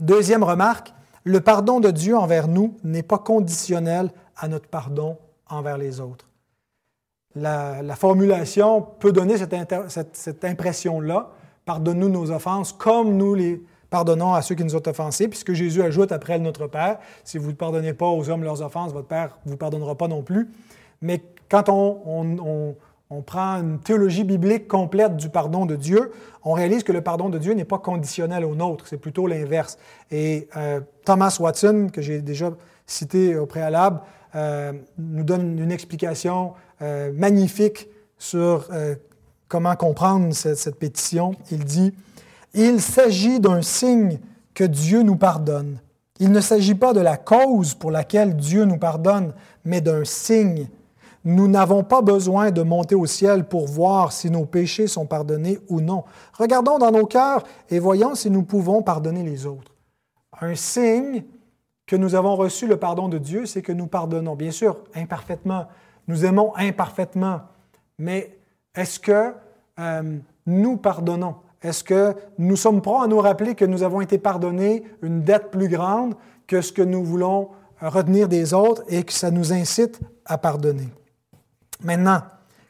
deuxième 0.00 0.44
remarque, 0.44 0.92
le 1.24 1.40
pardon 1.40 1.80
de 1.80 1.90
Dieu 1.90 2.16
envers 2.16 2.48
nous 2.48 2.76
n'est 2.84 3.02
pas 3.02 3.18
conditionnel 3.18 4.10
à 4.36 4.48
notre 4.48 4.68
pardon 4.68 5.18
envers 5.48 5.78
les 5.78 6.00
autres 6.00 6.26
la, 7.36 7.96
formulation 7.96 8.82
peut 8.82 9.12
donner 9.12 9.36
cette, 9.38 10.44
impression-là. 10.44 11.30
Pardonne-nous 11.64 12.08
nos 12.08 12.30
offenses 12.30 12.72
comme 12.72 13.16
nous 13.16 13.34
les 13.34 13.62
pardonnons 13.94 14.34
à 14.34 14.42
ceux 14.42 14.56
qui 14.56 14.64
nous 14.64 14.74
ont 14.74 14.82
offensés, 14.88 15.28
puisque 15.28 15.52
Jésus 15.52 15.80
ajoute 15.80 16.10
après 16.10 16.40
Notre 16.40 16.66
Père, 16.66 16.98
si 17.22 17.38
vous 17.38 17.50
ne 17.50 17.54
pardonnez 17.54 17.92
pas 17.92 18.08
aux 18.08 18.28
hommes 18.28 18.42
leurs 18.42 18.60
offenses, 18.60 18.92
votre 18.92 19.06
Père 19.06 19.38
ne 19.46 19.52
vous 19.52 19.56
pardonnera 19.56 19.94
pas 19.94 20.08
non 20.08 20.20
plus. 20.20 20.50
Mais 21.00 21.22
quand 21.48 21.68
on, 21.68 22.74
prend 23.24 23.60
une 23.60 23.78
théologie 23.78 24.24
biblique 24.24 24.66
complète 24.66 25.16
du 25.16 25.28
pardon 25.28 25.64
de 25.64 25.76
Dieu, 25.76 26.10
on 26.42 26.54
réalise 26.54 26.82
que 26.82 26.90
le 26.90 27.02
pardon 27.02 27.28
de 27.28 27.38
Dieu 27.38 27.54
n'est 27.54 27.64
pas 27.64 27.78
conditionnel 27.78 28.44
au 28.44 28.56
nôtre, 28.56 28.88
c'est 28.88 28.96
plutôt 28.96 29.28
l'inverse. 29.28 29.78
Et 30.10 30.48
euh, 30.56 30.80
Thomas 31.04 31.36
Watson, 31.38 31.86
que 31.92 32.02
j'ai 32.02 32.20
déjà 32.20 32.50
cité 32.86 33.36
au 33.36 33.46
préalable, 33.46 34.00
euh, 34.34 34.72
nous 34.98 35.22
donne 35.22 35.56
une 35.56 35.70
explication 35.70 36.54
euh, 36.82 37.12
magnifique 37.14 37.86
sur 38.18 38.68
comment 39.46 39.76
comprendre 39.76 40.34
cette, 40.34 40.80
pétition. 40.80 41.36
Il 41.52 41.64
dit, 41.64 41.94
Il 42.54 42.80
s'agit 42.80 43.40
d'un 43.40 43.62
signe 43.62 44.18
que 44.54 44.64
Dieu 44.64 45.02
nous 45.02 45.16
pardonne. 45.16 45.80
Il 46.20 46.30
ne 46.30 46.40
s'agit 46.40 46.76
pas 46.76 46.92
de 46.92 47.00
la 47.00 47.16
cause 47.16 47.74
pour 47.74 47.90
laquelle 47.90 48.36
Dieu 48.36 48.64
nous 48.64 48.78
pardonne, 48.78 49.34
mais 49.64 49.80
d'un 49.80 50.04
signe. 50.04 50.68
Nous 51.24 51.48
n'avons 51.48 51.82
pas 51.82 52.02
besoin 52.02 52.50
de 52.50 52.62
monter 52.62 52.94
au 52.94 53.06
ciel 53.06 53.44
pour 53.44 53.66
voir 53.66 54.12
si 54.12 54.30
nos 54.30 54.44
péchés 54.44 54.86
sont 54.86 55.06
pardonnés 55.06 55.58
ou 55.68 55.80
non. 55.80 56.04
Regardons 56.38 56.78
dans 56.78 56.92
nos 56.92 57.06
cœurs 57.06 57.42
et 57.70 57.78
voyons 57.78 58.14
si 58.14 58.30
nous 58.30 58.42
pouvons 58.42 58.82
pardonner 58.82 59.22
les 59.22 59.46
autres. 59.46 59.72
Un 60.40 60.54
signe 60.54 61.24
que 61.86 61.96
nous 61.96 62.14
avons 62.14 62.36
reçu 62.36 62.66
le 62.66 62.76
pardon 62.76 63.08
de 63.08 63.18
Dieu, 63.18 63.46
c'est 63.46 63.62
que 63.62 63.72
nous 63.72 63.86
pardonnons, 63.86 64.36
bien 64.36 64.50
sûr, 64.50 64.78
imparfaitement. 64.94 65.66
Nous 66.06 66.24
aimons 66.24 66.54
imparfaitement. 66.56 67.40
Mais 67.98 68.38
est-ce 68.74 69.00
que 69.00 69.32
euh, 69.78 70.18
nous 70.46 70.76
pardonnons? 70.76 71.36
Est-ce 71.64 71.82
que 71.82 72.14
nous 72.38 72.56
sommes 72.56 72.82
prêts 72.82 73.02
à 73.02 73.06
nous 73.06 73.18
rappeler 73.18 73.54
que 73.54 73.64
nous 73.64 73.82
avons 73.82 74.02
été 74.02 74.18
pardonnés 74.18 74.84
une 75.02 75.22
dette 75.22 75.50
plus 75.50 75.68
grande 75.68 76.14
que 76.46 76.60
ce 76.60 76.72
que 76.72 76.82
nous 76.82 77.02
voulons 77.02 77.48
retenir 77.80 78.28
des 78.28 78.52
autres 78.54 78.84
et 78.88 79.02
que 79.02 79.12
ça 79.12 79.30
nous 79.30 79.52
incite 79.52 79.98
à 80.26 80.38
pardonner? 80.38 80.88
Maintenant, 81.82 82.20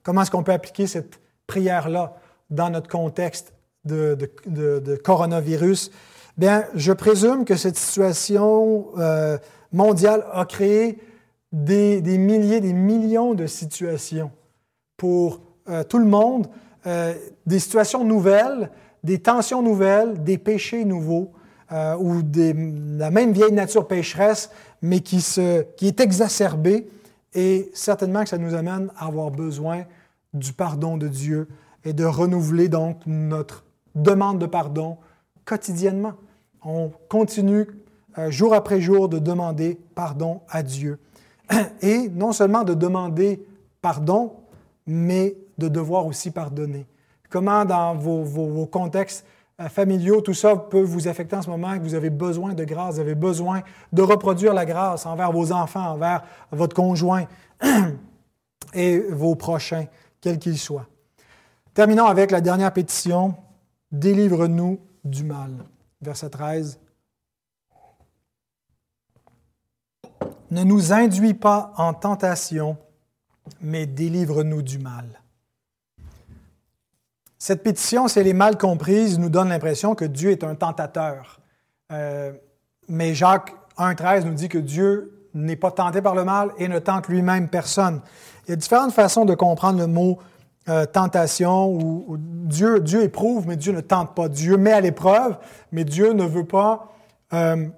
comment 0.05 0.23
est-ce 0.23 0.31
qu'on 0.31 0.45
peut 0.45 0.53
appliquer 0.53 0.87
cette 0.87 1.19
prière-là 1.47 2.15
dans 2.51 2.71
notre 2.71 2.89
contexte 2.89 3.53
de, 3.85 4.97
coronavirus, 5.03 5.91
bien, 6.39 6.65
je 6.75 6.93
présume 6.93 7.45
que 7.45 7.57
cette 7.57 7.77
situation 7.77 8.87
euh, 8.99 9.37
mondiale 9.73 10.25
a 10.33 10.45
créé 10.45 10.99
des, 11.53 12.01
milliers, 12.19 12.61
des 12.61 12.73
millions 12.73 13.35
de 13.35 13.47
situations 13.47 14.31
pour 14.97 15.41
euh, 15.69 15.85
tout 15.85 15.99
le 15.99 16.07
monde, 16.07 16.49
euh, 16.87 17.15
des 17.47 17.59
situations 17.59 18.05
nouvelles, 18.05 18.71
des 19.05 19.21
tensions 19.21 19.63
nouvelles, 19.63 20.25
des 20.25 20.39
péchés 20.39 20.85
nouveaux, 20.85 21.31
ou 21.73 22.23
la 22.99 23.11
même 23.11 23.33
vieille 23.33 23.53
nature 23.53 23.87
pécheresse, 23.87 24.51
mais 24.83 25.01
qui, 25.01 25.21
se, 25.21 25.63
qui 25.77 25.87
est 25.87 26.01
exacerbée, 26.01 26.89
et 27.35 27.71
certainement 27.75 28.23
que 28.23 28.29
ça 28.29 28.39
nous 28.39 28.55
amène 28.55 28.91
à 28.97 29.07
avoir 29.07 29.31
besoin 29.31 29.85
du 30.33 30.53
pardon 30.53 30.97
de 30.97 31.09
Dieu 31.09 31.49
et 31.85 31.93
de 31.93 32.05
renouveler 32.05 32.69
donc 32.69 32.99
notre 33.07 33.65
demande 33.95 34.39
de 34.39 34.47
pardon 34.47 34.99
quotidiennement. 35.45 36.15
On 36.65 36.91
continue 37.09 37.67
euh, 38.19 38.31
jour 38.31 38.55
après 38.55 38.81
jour 38.81 39.09
de 39.09 39.19
demander 39.19 39.79
pardon 39.95 40.41
à 40.49 40.63
Dieu. 40.63 40.99
Et 41.83 42.09
non 42.09 42.33
seulement 42.33 42.63
de 42.63 42.75
demander 42.75 43.47
pardon, 43.83 44.33
mais 44.87 45.37
de 45.59 45.69
devoir 45.69 46.07
aussi 46.07 46.31
pardonner. 46.31 46.87
Comment 47.35 47.65
dans 47.65 47.97
vos, 47.97 48.65
contextes 48.67 49.27
euh, 49.61 49.69
familiaux, 49.69 50.21
tout 50.21 50.35
ça 50.35 50.55
peut 50.55 50.85
vous 50.85 51.09
affecter 51.09 51.35
en 51.35 51.43
ce 51.43 51.51
moment, 51.51 51.77
que 51.77 51.83
vous 51.83 51.95
avez 51.95 52.09
besoin 52.09 52.55
de 52.55 52.63
grâce, 52.63 52.95
vous 52.95 53.01
avez 53.01 53.17
besoin 53.17 53.63
de 53.93 54.03
reproduire 54.03 54.55
la 54.55 54.65
grâce 54.65 55.05
envers 55.05 55.33
vos 55.33 55.51
enfants, 55.51 55.95
envers 55.95 56.23
votre 56.53 56.77
conjoint 56.77 57.25
et 58.73 59.01
vos 59.11 59.35
prochains, 59.35 59.87
quels 60.21 60.39
qu'ils 60.39 60.61
soient. 60.61 60.87
Terminons 61.75 62.07
avec 62.07 62.31
la 62.31 62.41
dernière 62.41 62.73
pétition. 62.73 63.35
Délivre-nous 63.91 64.79
du 65.03 65.25
mal. 65.25 65.51
Verset 66.03 66.31
13. 66.31 66.79
Ne 70.53 70.63
nous 70.63 70.93
induis 70.93 71.35
pas 71.35 71.73
en 71.79 71.95
tentation, 71.95 72.77
mais 73.61 73.87
délivre-nous 73.87 74.63
du 74.63 74.79
mal. 74.79 75.24
Cette 77.45 77.63
pétition, 77.63 78.09
si 78.09 78.19
elle 78.19 78.27
est 78.27 78.33
mal 78.33 78.57
comprise, 78.57 79.19
nous 79.19 79.29
donne 79.29 79.51
l'impression 79.51 79.95
que 79.95 80.07
Dieu 80.07 80.31
est 80.31 80.43
un 80.45 80.55
tentateur. 80.55 81.41
Euh, 81.93 82.33
mais 82.89 83.15
Jacques 83.15 83.55
1.13 83.77 84.25
nous 84.25 84.33
dit 84.33 84.49
que 84.49 84.57
Dieu 84.57 85.29
n'est 85.35 85.57
pas 85.57 85.71
tenté 85.71 86.01
par 86.01 86.15
le 86.15 86.25
mal 86.25 86.53
et 86.57 86.69
ne 86.69 86.79
tente 86.79 87.07
lui-même 87.07 87.49
personne. 87.49 88.01
Il 88.47 88.53
y 88.53 88.55
a 88.55 88.57
différentes 88.57 88.95
façons 88.95 89.27
de 89.27 89.35
comprendre 89.35 89.79
le 89.79 89.87
mot 89.87 90.21
euh, 90.71 90.87
tentation 90.87 91.67
où, 91.71 92.17
Dieu, 92.19 92.81
Dieu 92.81 93.03
éprouve, 93.03 93.47
mais 93.47 93.57
Dieu 93.57 93.75
ne 93.75 93.83
tente 93.83 94.15
pas. 94.15 94.31
Dieu 94.31 94.57
met 94.57 94.73
à 94.73 94.81
l'épreuve, 94.81 95.37
mais 95.71 95.85
Dieu 95.85 96.15
ne 96.15 96.25
veut 96.25 96.47
pas 96.47 96.95
euh, 97.35 97.69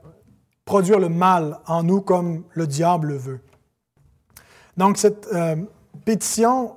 produire 0.64 1.00
le 1.00 1.08
mal 1.08 1.58
en 1.66 1.82
nous 1.82 2.02
comme 2.02 2.44
le 2.52 2.68
diable 2.68 3.08
le 3.08 3.16
veut. 3.16 3.40
Donc 4.76 4.96
cette 4.96 5.28
pétition 6.04 6.76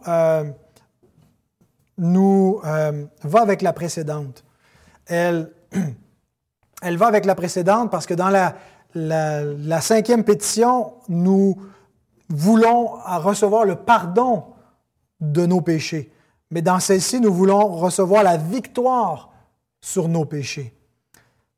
nous 1.99 2.61
va 2.63 3.41
avec 3.41 3.61
la 3.61 3.73
précédente. 3.73 4.43
Elle, 5.05 5.51
elle 6.81 6.97
va 6.97 7.07
avec 7.07 7.25
la 7.25 7.35
précédente 7.35 7.91
parce 7.91 8.05
que 8.05 8.13
dans 8.13 8.29
la, 8.29 8.55
la 8.95 9.81
cinquième 9.81 10.23
pétition, 10.23 10.93
nous 11.07 11.55
voulons 12.29 12.87
recevoir 13.05 13.65
le 13.65 13.75
pardon 13.75 14.43
de 15.19 15.45
nos 15.45 15.61
péchés. 15.61 16.11
Mais 16.51 16.61
dans 16.61 16.79
celle-ci, 16.79 17.19
nous 17.19 17.33
voulons 17.33 17.67
recevoir 17.67 18.23
la 18.23 18.37
victoire 18.37 19.29
sur 19.81 20.07
nos 20.07 20.25
péchés. 20.25 20.73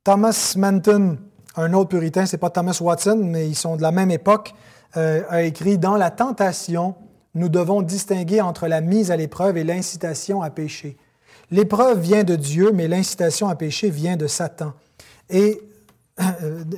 Thomas 0.03 0.55
Manton, 0.57 1.17
un 1.55 1.73
autre 1.73 1.89
puritain, 1.89 2.25
c'est 2.25 2.37
pas 2.37 2.49
Thomas 2.49 2.77
Watson, 2.81 3.21
mais 3.23 3.47
ils 3.47 3.55
sont 3.55 3.77
de 3.77 3.81
la 3.81 3.91
même 3.91 4.11
époque, 4.11 4.53
euh, 4.97 5.23
a 5.29 5.43
écrit 5.43 5.77
Dans 5.77 5.95
la 5.95 6.11
tentation, 6.11 6.95
nous 7.33 7.49
devons 7.49 7.81
distinguer 7.81 8.41
entre 8.41 8.67
la 8.67 8.81
mise 8.81 9.11
à 9.11 9.15
l'épreuve 9.15 9.57
et 9.57 9.63
l'incitation 9.63 10.41
à 10.41 10.49
pécher. 10.49 10.97
L'épreuve 11.49 11.99
vient 11.99 12.23
de 12.23 12.35
Dieu, 12.35 12.71
mais 12.73 12.87
l'incitation 12.87 13.47
à 13.47 13.55
pécher 13.55 13.89
vient 13.89 14.17
de 14.17 14.27
Satan 14.27 14.73
et, 15.29 15.61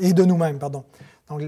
et 0.02 0.14
de 0.14 0.24
nous-mêmes. 0.24 0.60
Pardon. 0.60 0.84
Donc 1.30 1.42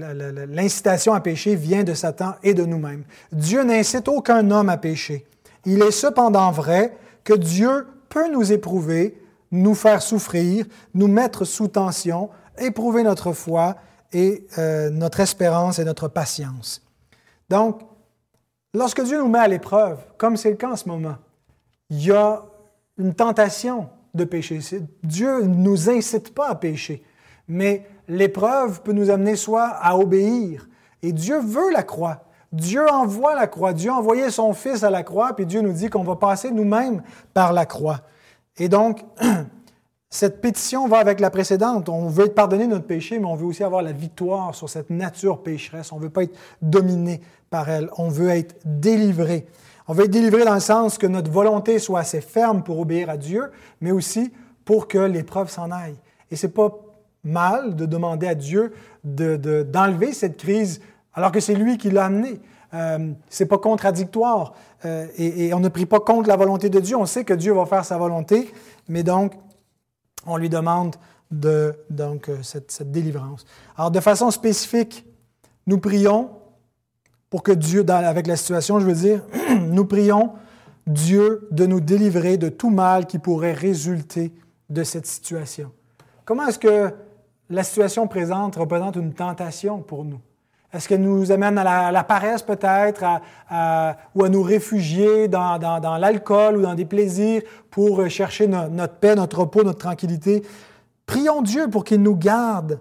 l'incitation 0.48 1.12
à 1.12 1.20
pécher 1.20 1.54
vient 1.54 1.84
de 1.84 1.94
Satan 1.94 2.34
et 2.42 2.54
de 2.54 2.64
nous-mêmes. 2.64 3.04
Dieu 3.32 3.62
n'incite 3.62 4.08
aucun 4.08 4.50
homme 4.50 4.68
à 4.68 4.76
pécher. 4.76 5.26
Il 5.64 5.82
est 5.82 5.90
cependant 5.90 6.50
vrai 6.50 6.96
que 7.24 7.34
Dieu 7.34 7.86
peut 8.08 8.30
nous 8.32 8.52
éprouver, 8.52 9.20
nous 9.50 9.74
faire 9.74 10.02
souffrir, 10.02 10.64
nous 10.94 11.08
mettre 11.08 11.44
sous 11.44 11.68
tension, 11.68 12.30
éprouver 12.58 13.02
notre 13.02 13.32
foi 13.32 13.76
et 14.12 14.46
euh, 14.58 14.90
notre 14.90 15.20
espérance 15.20 15.78
et 15.78 15.84
notre 15.84 16.08
patience. 16.08 16.82
Donc, 17.50 17.80
lorsque 18.76 19.02
Dieu 19.02 19.18
nous 19.18 19.28
met 19.28 19.38
à 19.38 19.48
l'épreuve, 19.48 19.98
comme 20.18 20.36
c'est 20.36 20.50
le 20.50 20.56
cas 20.56 20.70
en 20.70 20.76
ce 20.76 20.88
moment, 20.88 21.16
il 21.90 22.04
y 22.04 22.12
a 22.12 22.42
une 22.98 23.14
tentation 23.14 23.88
de 24.14 24.24
pécher. 24.24 24.60
Dieu 25.02 25.42
ne 25.42 25.54
nous 25.54 25.88
incite 25.90 26.34
pas 26.34 26.48
à 26.48 26.54
pécher, 26.54 27.02
mais 27.48 27.86
l'épreuve 28.08 28.82
peut 28.82 28.92
nous 28.92 29.10
amener 29.10 29.36
soit 29.36 29.68
à 29.68 29.96
obéir. 29.96 30.68
Et 31.02 31.12
Dieu 31.12 31.38
veut 31.40 31.70
la 31.72 31.82
croix. 31.82 32.24
Dieu 32.52 32.88
envoie 32.90 33.34
la 33.34 33.46
croix. 33.46 33.72
Dieu 33.72 33.90
a 33.90 33.94
envoyé 33.94 34.30
son 34.30 34.52
Fils 34.52 34.82
à 34.82 34.90
la 34.90 35.02
croix, 35.02 35.34
puis 35.34 35.46
Dieu 35.46 35.60
nous 35.60 35.72
dit 35.72 35.88
qu'on 35.88 36.04
va 36.04 36.16
passer 36.16 36.50
nous-mêmes 36.50 37.02
par 37.34 37.52
la 37.52 37.66
croix. 37.66 38.00
Et 38.56 38.68
donc, 38.68 39.04
cette 40.08 40.40
pétition 40.40 40.86
va 40.86 40.98
avec 40.98 41.20
la 41.20 41.30
précédente. 41.30 41.88
On 41.88 42.08
veut 42.08 42.26
être 42.26 42.34
pardonné 42.34 42.66
de 42.66 42.70
notre 42.70 42.86
péché, 42.86 43.18
mais 43.18 43.26
on 43.26 43.34
veut 43.34 43.46
aussi 43.46 43.64
avoir 43.64 43.82
la 43.82 43.92
victoire 43.92 44.54
sur 44.54 44.68
cette 44.68 44.90
nature 44.90 45.42
pécheresse. 45.42 45.92
On 45.92 45.96
ne 45.96 46.02
veut 46.02 46.10
pas 46.10 46.22
être 46.22 46.36
dominé 46.62 47.20
par 47.50 47.68
elle. 47.68 47.90
On 47.98 48.08
veut 48.08 48.30
être 48.30 48.56
délivré. 48.64 49.46
On 49.88 49.94
veut 49.94 50.04
être 50.04 50.10
délivré 50.10 50.44
dans 50.44 50.54
le 50.54 50.60
sens 50.60 50.98
que 50.98 51.06
notre 51.06 51.30
volonté 51.30 51.78
soit 51.78 52.00
assez 52.00 52.20
ferme 52.20 52.62
pour 52.62 52.80
obéir 52.80 53.10
à 53.10 53.16
Dieu, 53.16 53.50
mais 53.80 53.90
aussi 53.90 54.32
pour 54.64 54.88
que 54.88 54.98
l'épreuve 54.98 55.50
s'en 55.50 55.70
aille. 55.70 55.96
Et 56.30 56.36
ce 56.36 56.46
n'est 56.46 56.52
pas 56.52 56.70
mal 57.24 57.76
de 57.76 57.86
demander 57.86 58.26
à 58.26 58.34
Dieu 58.34 58.72
d'enlever 59.04 60.12
cette 60.12 60.36
crise 60.36 60.80
alors 61.14 61.32
que 61.32 61.40
c'est 61.40 61.54
lui 61.54 61.78
qui 61.78 61.90
l'a 61.90 62.06
amené. 62.06 62.40
Euh, 62.74 63.12
c'est 63.28 63.46
pas 63.46 63.58
contradictoire 63.58 64.54
euh, 64.84 65.06
et, 65.16 65.54
on 65.54 65.60
ne 65.60 65.68
prie 65.68 65.86
pas 65.86 66.00
contre 66.00 66.28
la 66.28 66.36
volonté 66.36 66.68
de 66.68 66.80
Dieu. 66.80 66.96
On 66.96 67.06
sait 67.06 67.24
que 67.24 67.32
Dieu 67.32 67.52
va 67.52 67.64
faire 67.64 67.84
sa 67.84 67.96
volonté, 67.96 68.52
mais 68.88 69.02
donc 69.02 69.32
on 70.26 70.36
lui 70.36 70.48
demande 70.48 70.96
de, 71.30 71.74
donc, 71.90 72.28
euh, 72.28 72.42
cette, 72.42 72.70
cette 72.70 72.90
délivrance. 72.90 73.44
Alors 73.76 73.90
de 73.90 74.00
façon 74.00 74.30
spécifique, 74.30 75.04
nous 75.66 75.78
prions 75.78 76.30
pour 77.30 77.42
que 77.42 77.52
Dieu, 77.52 77.84
avec 77.88 78.26
la 78.26 78.36
situation, 78.36 78.78
je 78.78 78.86
veux 78.86 78.94
dire, 78.94 79.22
nous 79.60 79.84
prions 79.84 80.32
Dieu 80.86 81.48
de 81.50 81.66
nous 81.66 81.80
délivrer 81.80 82.36
de 82.36 82.48
tout 82.48 82.70
mal 82.70 83.06
qui 83.06 83.18
pourrait 83.18 83.52
résulter 83.52 84.32
de 84.70 84.84
cette 84.84 85.06
situation. 85.06 85.72
Comment 86.24 86.46
est-ce 86.46 86.58
que 86.58 86.94
la 87.50 87.64
situation 87.64 88.06
présente 88.06 88.56
représente 88.56 88.96
une 88.96 89.12
tentation 89.12 89.80
pour 89.80 90.04
nous? 90.04 90.20
Est-ce 90.76 90.88
qu'elle 90.88 91.00
nous 91.00 91.32
amène 91.32 91.56
à 91.56 91.90
la, 91.90 92.04
paresse 92.04 92.42
peut-être, 92.42 93.02
ou 94.14 94.24
à 94.24 94.28
nous 94.28 94.42
réfugier 94.42 95.26
dans, 95.26 95.98
l'alcool 95.98 96.58
ou 96.58 96.62
dans 96.62 96.74
des 96.74 96.84
plaisirs 96.84 97.42
pour 97.70 98.08
chercher 98.10 98.46
notre 98.46 98.94
paix, 98.94 99.14
notre 99.14 99.40
repos, 99.40 99.64
notre 99.64 99.78
tranquillité? 99.78 100.42
Prions 101.06 101.40
Dieu 101.40 101.68
pour 101.70 101.84
qu'il 101.84 102.02
nous 102.02 102.16
garde 102.16 102.80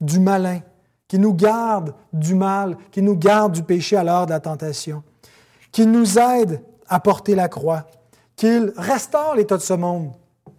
du 0.00 0.18
malin, 0.18 0.60
qu'il 1.08 1.20
nous 1.20 1.34
garde 1.34 1.94
du 2.12 2.34
mal, 2.34 2.76
qu'il 2.90 3.04
nous 3.04 3.16
garde 3.16 3.52
du 3.52 3.62
péché 3.62 3.96
à 3.96 4.04
l'heure 4.04 4.26
de 4.26 4.30
la 4.30 4.40
tentation, 4.40 5.02
qu'il 5.72 5.90
nous 5.90 6.18
aide 6.18 6.62
à 6.88 7.00
porter 7.00 7.34
la 7.34 7.48
croix, 7.48 7.86
qu'il 8.34 8.72
restaure 8.76 9.34
l'état 9.34 9.56
de 9.56 9.62
ce 9.62 9.74
monde. 9.74 10.12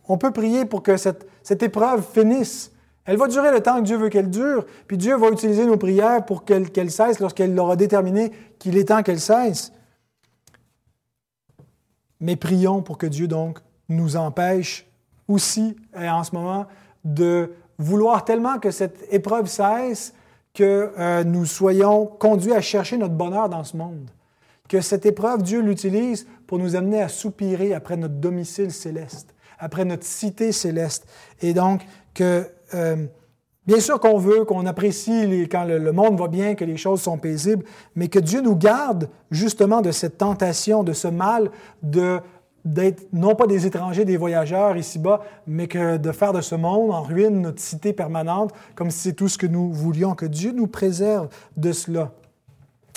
On 0.07 0.17
peut 0.17 0.31
prier 0.31 0.65
pour 0.65 0.83
que 0.83 0.97
cette, 0.97 1.25
cette 1.41 1.63
épreuve 1.63 2.05
finisse, 2.13 2.71
elle 3.05 3.17
va 3.17 3.27
durer 3.27 3.51
le 3.51 3.61
temps 3.61 3.79
que 3.79 3.85
Dieu 3.85 3.97
veut 3.97 4.09
qu'elle 4.09 4.29
dure, 4.29 4.65
puis 4.87 4.97
Dieu 4.97 5.15
va 5.17 5.29
utiliser 5.29 5.65
nos 5.65 5.77
prières 5.77 6.25
pour 6.25 6.45
qu'elle 6.45 6.91
cesse 6.91 7.19
lorsqu'elle 7.19 7.57
aura 7.59 7.75
déterminé 7.75 8.31
qu'il 8.59 8.77
est 8.77 8.89
temps 8.89 9.01
qu'elle 9.01 9.19
cesse. 9.19 9.73
Mais 12.19 12.35
prions 12.35 12.81
pour 12.83 12.97
que 12.97 13.07
Dieu 13.07 13.27
donc 13.27 13.59
nous 13.89 14.15
empêche 14.15 14.85
aussi, 15.27 15.75
en 15.95 16.23
ce 16.23 16.35
moment, 16.35 16.67
de 17.03 17.51
vouloir 17.79 18.23
tellement 18.23 18.59
que 18.59 18.69
cette 18.69 19.11
épreuve 19.11 19.47
cesse 19.47 20.13
que 20.53 20.91
euh, 20.97 21.23
nous 21.23 21.45
soyons 21.45 22.05
conduits 22.05 22.53
à 22.53 22.61
chercher 22.61 22.97
notre 22.97 23.13
bonheur 23.13 23.49
dans 23.49 23.63
ce 23.63 23.77
monde. 23.77 24.09
Que 24.67 24.81
cette 24.81 25.05
épreuve, 25.05 25.41
Dieu 25.41 25.61
l'utilise 25.61 26.27
pour 26.45 26.59
nous 26.59 26.75
amener 26.75 27.01
à 27.01 27.07
soupirer 27.07 27.73
après 27.73 27.97
notre 27.97 28.15
domicile 28.15 28.71
céleste, 28.71 29.33
après 29.61 29.85
notre 29.85 30.03
cité 30.03 30.51
céleste. 30.51 31.07
Et 31.41 31.53
donc, 31.53 31.85
que 32.13 32.45
euh, 32.73 33.05
bien 33.65 33.79
sûr 33.79 33.99
qu'on 33.99 34.17
veut, 34.17 34.43
qu'on 34.43 34.65
apprécie 34.65 35.47
quand 35.49 35.63
le, 35.63 35.91
monde 35.93 36.19
va 36.19 36.27
bien, 36.27 36.55
que 36.55 36.65
les 36.65 36.77
choses 36.77 37.01
sont 37.01 37.17
paisibles, 37.17 37.63
mais 37.95 38.09
que 38.09 38.19
Dieu 38.19 38.41
nous 38.41 38.55
garde 38.55 39.07
justement 39.29 39.81
de 39.81 39.91
cette 39.91 40.17
tentation, 40.17 40.83
de 40.83 40.91
ce 40.91 41.07
mal, 41.07 41.49
de 41.81 42.19
d'être 42.63 43.07
non 43.11 43.33
pas 43.33 43.47
des 43.47 43.65
étrangers, 43.65 44.05
des 44.05 44.17
voyageurs 44.17 44.77
ici-bas, 44.77 45.21
mais 45.47 45.67
que 45.67 45.97
de 45.97 46.11
faire 46.11 46.31
de 46.31 46.41
ce 46.41 46.53
monde 46.53 46.91
en 46.91 47.01
ruine 47.01 47.41
notre 47.41 47.59
cité 47.59 47.91
permanente, 47.91 48.53
comme 48.75 48.91
si 48.91 48.99
c'est 48.99 49.13
tout 49.13 49.27
ce 49.27 49.39
que 49.39 49.47
nous 49.47 49.73
voulions, 49.73 50.13
que 50.13 50.27
Dieu 50.27 50.51
nous 50.51 50.67
préserve 50.67 51.29
de 51.57 51.71
cela 51.71 52.11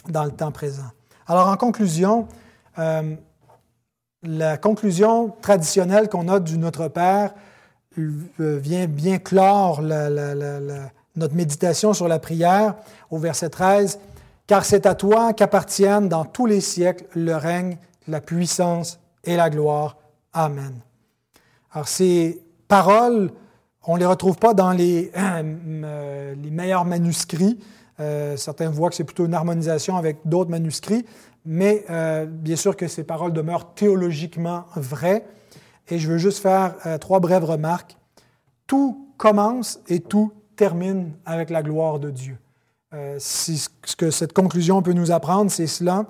dans 0.07 0.25
le 0.25 0.33
temps 0.33 0.53
présent. 0.53 0.91
Alors 1.27 1.49
en 1.49 1.57
conclusion, 1.57 2.29
euh, 2.79 3.17
la 4.25 4.57
conclusion 4.57 5.35
traditionnelle 5.43 6.09
qu'on 6.09 6.29
a 6.29 6.41
du 6.41 6.59
Notre 6.59 6.89
Père 6.89 7.35
euh, 7.99 8.59
vient 8.59 8.87
bien 8.87 9.19
clore 9.19 9.83
notre 9.83 11.35
méditation 11.35 11.93
sur 11.93 12.09
la 12.09 12.19
prière 12.19 12.75
au 13.11 13.19
verset 13.19 13.51
13. 13.51 13.99
Car 14.47 14.65
c'est 14.65 14.87
à 14.87 14.95
toi 14.95 15.33
qu'appartiennent 15.33 16.09
dans 16.09 16.25
tous 16.25 16.47
les 16.47 16.61
siècles 16.61 17.05
le 17.15 17.37
règne, 17.37 17.79
la 18.09 18.21
puissance 18.21 18.99
et 19.23 19.37
la 19.37 19.49
gloire. 19.49 19.97
Amen. 20.33 20.75
Alors 21.73 21.89
ces 21.89 22.43
paroles, 22.69 23.31
on 23.87 23.95
ne 23.95 24.01
les 24.01 24.07
retrouve 24.07 24.37
pas 24.37 24.55
dans 24.55 24.73
les, 24.73 25.13
euh, 25.17 26.35
meilleurs 26.51 26.85
manuscrits. 26.85 27.59
Euh, 28.01 28.37
certains 28.37 28.71
voient 28.71 28.91
que 28.91 28.97
c'est 28.97 29.05
plutôt 29.05 29.27
une 29.27 29.35
harmonisation 29.35 29.97
avec 29.97 30.19
d'autres 30.25 30.51
manuscrits, 30.51 31.07
mais 31.45 31.85
euh, 31.91 32.27
bien 32.27 32.57
sûr 32.57 32.77
que 32.77 32.89
ces 32.89 33.05
paroles 33.05 33.33
demeurent 33.33 33.75
théologiquement 33.75 34.65
vraies. 34.77 35.27
Et 35.89 35.99
je 35.99 36.11
veux 36.11 36.19
juste 36.19 36.39
faire 36.39 36.75
euh, 36.87 36.99
trois 36.99 37.21
brèves 37.21 37.45
remarques. 37.45 37.97
Tout 38.67 39.09
commence 39.19 39.81
et 39.89 40.01
tout 40.01 40.33
termine 40.57 41.13
avec 41.27 41.51
la 41.51 41.63
gloire 41.63 41.99
de 41.99 42.11
Dieu. 42.11 42.39
Euh, 42.95 43.17
ce 43.19 43.69
que 43.97 44.11
cette 44.11 44.33
conclusion 44.33 44.81
peut 44.81 44.93
nous 44.93 45.11
apprendre, 45.11 45.51
c'est 45.51 45.67
cela, 45.67 46.07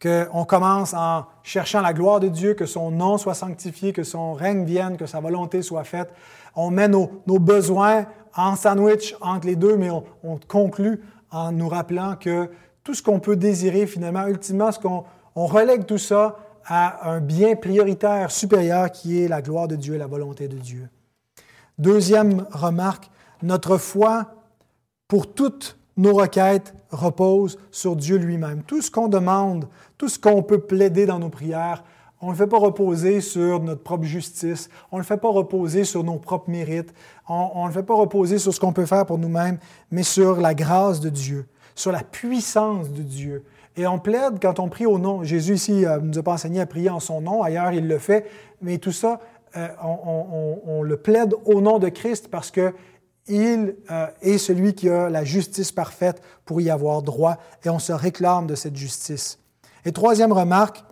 qu'on 0.00 0.44
commence 0.44 0.94
en 0.94 1.26
cherchant 1.44 1.80
la 1.80 1.92
gloire 1.92 2.18
de 2.18 2.28
Dieu, 2.28 2.54
que 2.54 2.66
son 2.66 2.90
nom 2.90 3.18
soit 3.18 3.34
sanctifié, 3.34 3.92
que 3.92 4.02
son 4.02 4.32
règne 4.32 4.64
vienne, 4.64 4.96
que 4.96 5.06
sa 5.06 5.20
volonté 5.20 5.62
soit 5.62 5.84
faite. 5.84 6.10
On 6.56 6.70
met 6.70 6.88
nos, 6.88 7.08
besoins 7.26 8.06
en 8.34 8.56
sandwich 8.56 9.14
entre 9.20 9.46
les 9.46 9.54
deux, 9.54 9.76
mais 9.76 9.90
on, 9.90 10.02
on 10.24 10.38
conclut 10.48 11.02
en 11.30 11.52
nous 11.52 11.68
rappelant 11.68 12.16
que 12.16 12.50
tout 12.84 12.94
ce 12.94 13.02
qu'on 13.02 13.20
peut 13.20 13.36
désirer 13.36 13.86
finalement, 13.86 14.26
ultimement, 14.26 14.72
ce 14.72 14.78
qu'on 14.78 15.04
on 15.34 15.46
relègue 15.46 15.86
tout 15.86 15.98
ça 15.98 16.36
à 16.66 17.10
un 17.10 17.20
bien 17.20 17.56
prioritaire 17.56 18.30
supérieur 18.30 18.90
qui 18.90 19.22
est 19.22 19.28
la 19.28 19.42
gloire 19.42 19.68
de 19.68 19.76
Dieu 19.76 19.94
et 19.94 19.98
la 19.98 20.06
volonté 20.06 20.48
de 20.48 20.58
Dieu. 20.58 20.88
Deuxième 21.78 22.46
remarque, 22.50 23.10
notre 23.42 23.78
foi 23.78 24.34
pour 25.08 25.32
toutes 25.32 25.78
nos 25.96 26.14
requêtes 26.14 26.74
repose 26.90 27.58
sur 27.70 27.96
Dieu 27.96 28.16
lui-même. 28.16 28.62
Tout 28.62 28.82
ce 28.82 28.90
qu'on 28.90 29.08
demande, 29.08 29.66
tout 29.98 30.08
ce 30.08 30.18
qu'on 30.18 30.42
peut 30.42 30.60
plaider 30.60 31.06
dans 31.06 31.18
nos 31.18 31.28
prières, 31.30 31.82
on 32.20 32.26
ne 32.26 32.32
le 32.32 32.36
fait 32.36 32.46
pas 32.46 32.58
reposer 32.58 33.20
sur 33.20 33.60
notre 33.60 33.82
propre 33.82 34.04
justice, 34.04 34.70
on 34.92 34.96
ne 34.96 35.02
le 35.02 35.06
fait 35.06 35.16
pas 35.16 35.28
reposer 35.30 35.82
sur 35.82 36.04
nos 36.04 36.18
propres 36.18 36.50
mérites, 36.50 36.94
on 37.28 37.62
ne 37.62 37.66
le 37.66 37.72
fait 37.72 37.82
pas 37.82 37.94
reposer 37.94 38.38
sur 38.38 38.54
ce 38.54 38.60
qu'on 38.60 38.72
peut 38.72 38.86
faire 38.86 39.06
pour 39.06 39.18
nous-mêmes, 39.18 39.58
mais 39.90 40.04
sur 40.04 40.40
la 40.40 40.54
grâce 40.54 41.00
de 41.00 41.08
Dieu 41.08 41.48
sur 41.74 41.92
la 41.92 42.02
puissance 42.02 42.90
de 42.90 43.02
Dieu. 43.02 43.44
Et 43.76 43.86
on 43.86 43.98
plaide 43.98 44.38
quand 44.40 44.58
on 44.58 44.68
prie 44.68 44.86
au 44.86 44.98
nom. 44.98 45.24
Jésus 45.24 45.54
ici 45.54 45.72
ne 45.72 45.86
euh, 45.86 45.98
nous 45.98 46.18
a 46.18 46.22
pas 46.22 46.32
enseigné 46.32 46.60
à 46.60 46.66
prier 46.66 46.90
en 46.90 47.00
son 47.00 47.20
nom, 47.20 47.42
ailleurs 47.42 47.72
il 47.72 47.88
le 47.88 47.98
fait, 47.98 48.26
mais 48.60 48.78
tout 48.78 48.92
ça, 48.92 49.20
euh, 49.56 49.68
on, 49.82 50.82
le 50.82 50.96
plaide 50.96 51.34
au 51.44 51.60
nom 51.60 51.78
de 51.78 51.88
Christ 51.88 52.28
parce 52.28 52.50
que 52.50 52.74
il 53.28 53.76
euh, 53.90 54.06
est 54.20 54.38
celui 54.38 54.74
qui 54.74 54.88
a 54.88 55.08
la 55.08 55.24
justice 55.24 55.70
parfaite 55.70 56.20
pour 56.44 56.60
y 56.60 56.70
avoir 56.70 57.02
droit 57.02 57.36
et 57.64 57.68
on 57.68 57.78
se 57.78 57.92
réclame 57.92 58.46
de 58.46 58.54
cette 58.54 58.76
justice. 58.76 59.38
Et 59.84 59.92
troisième 59.92 60.32
remarque, 60.32 60.84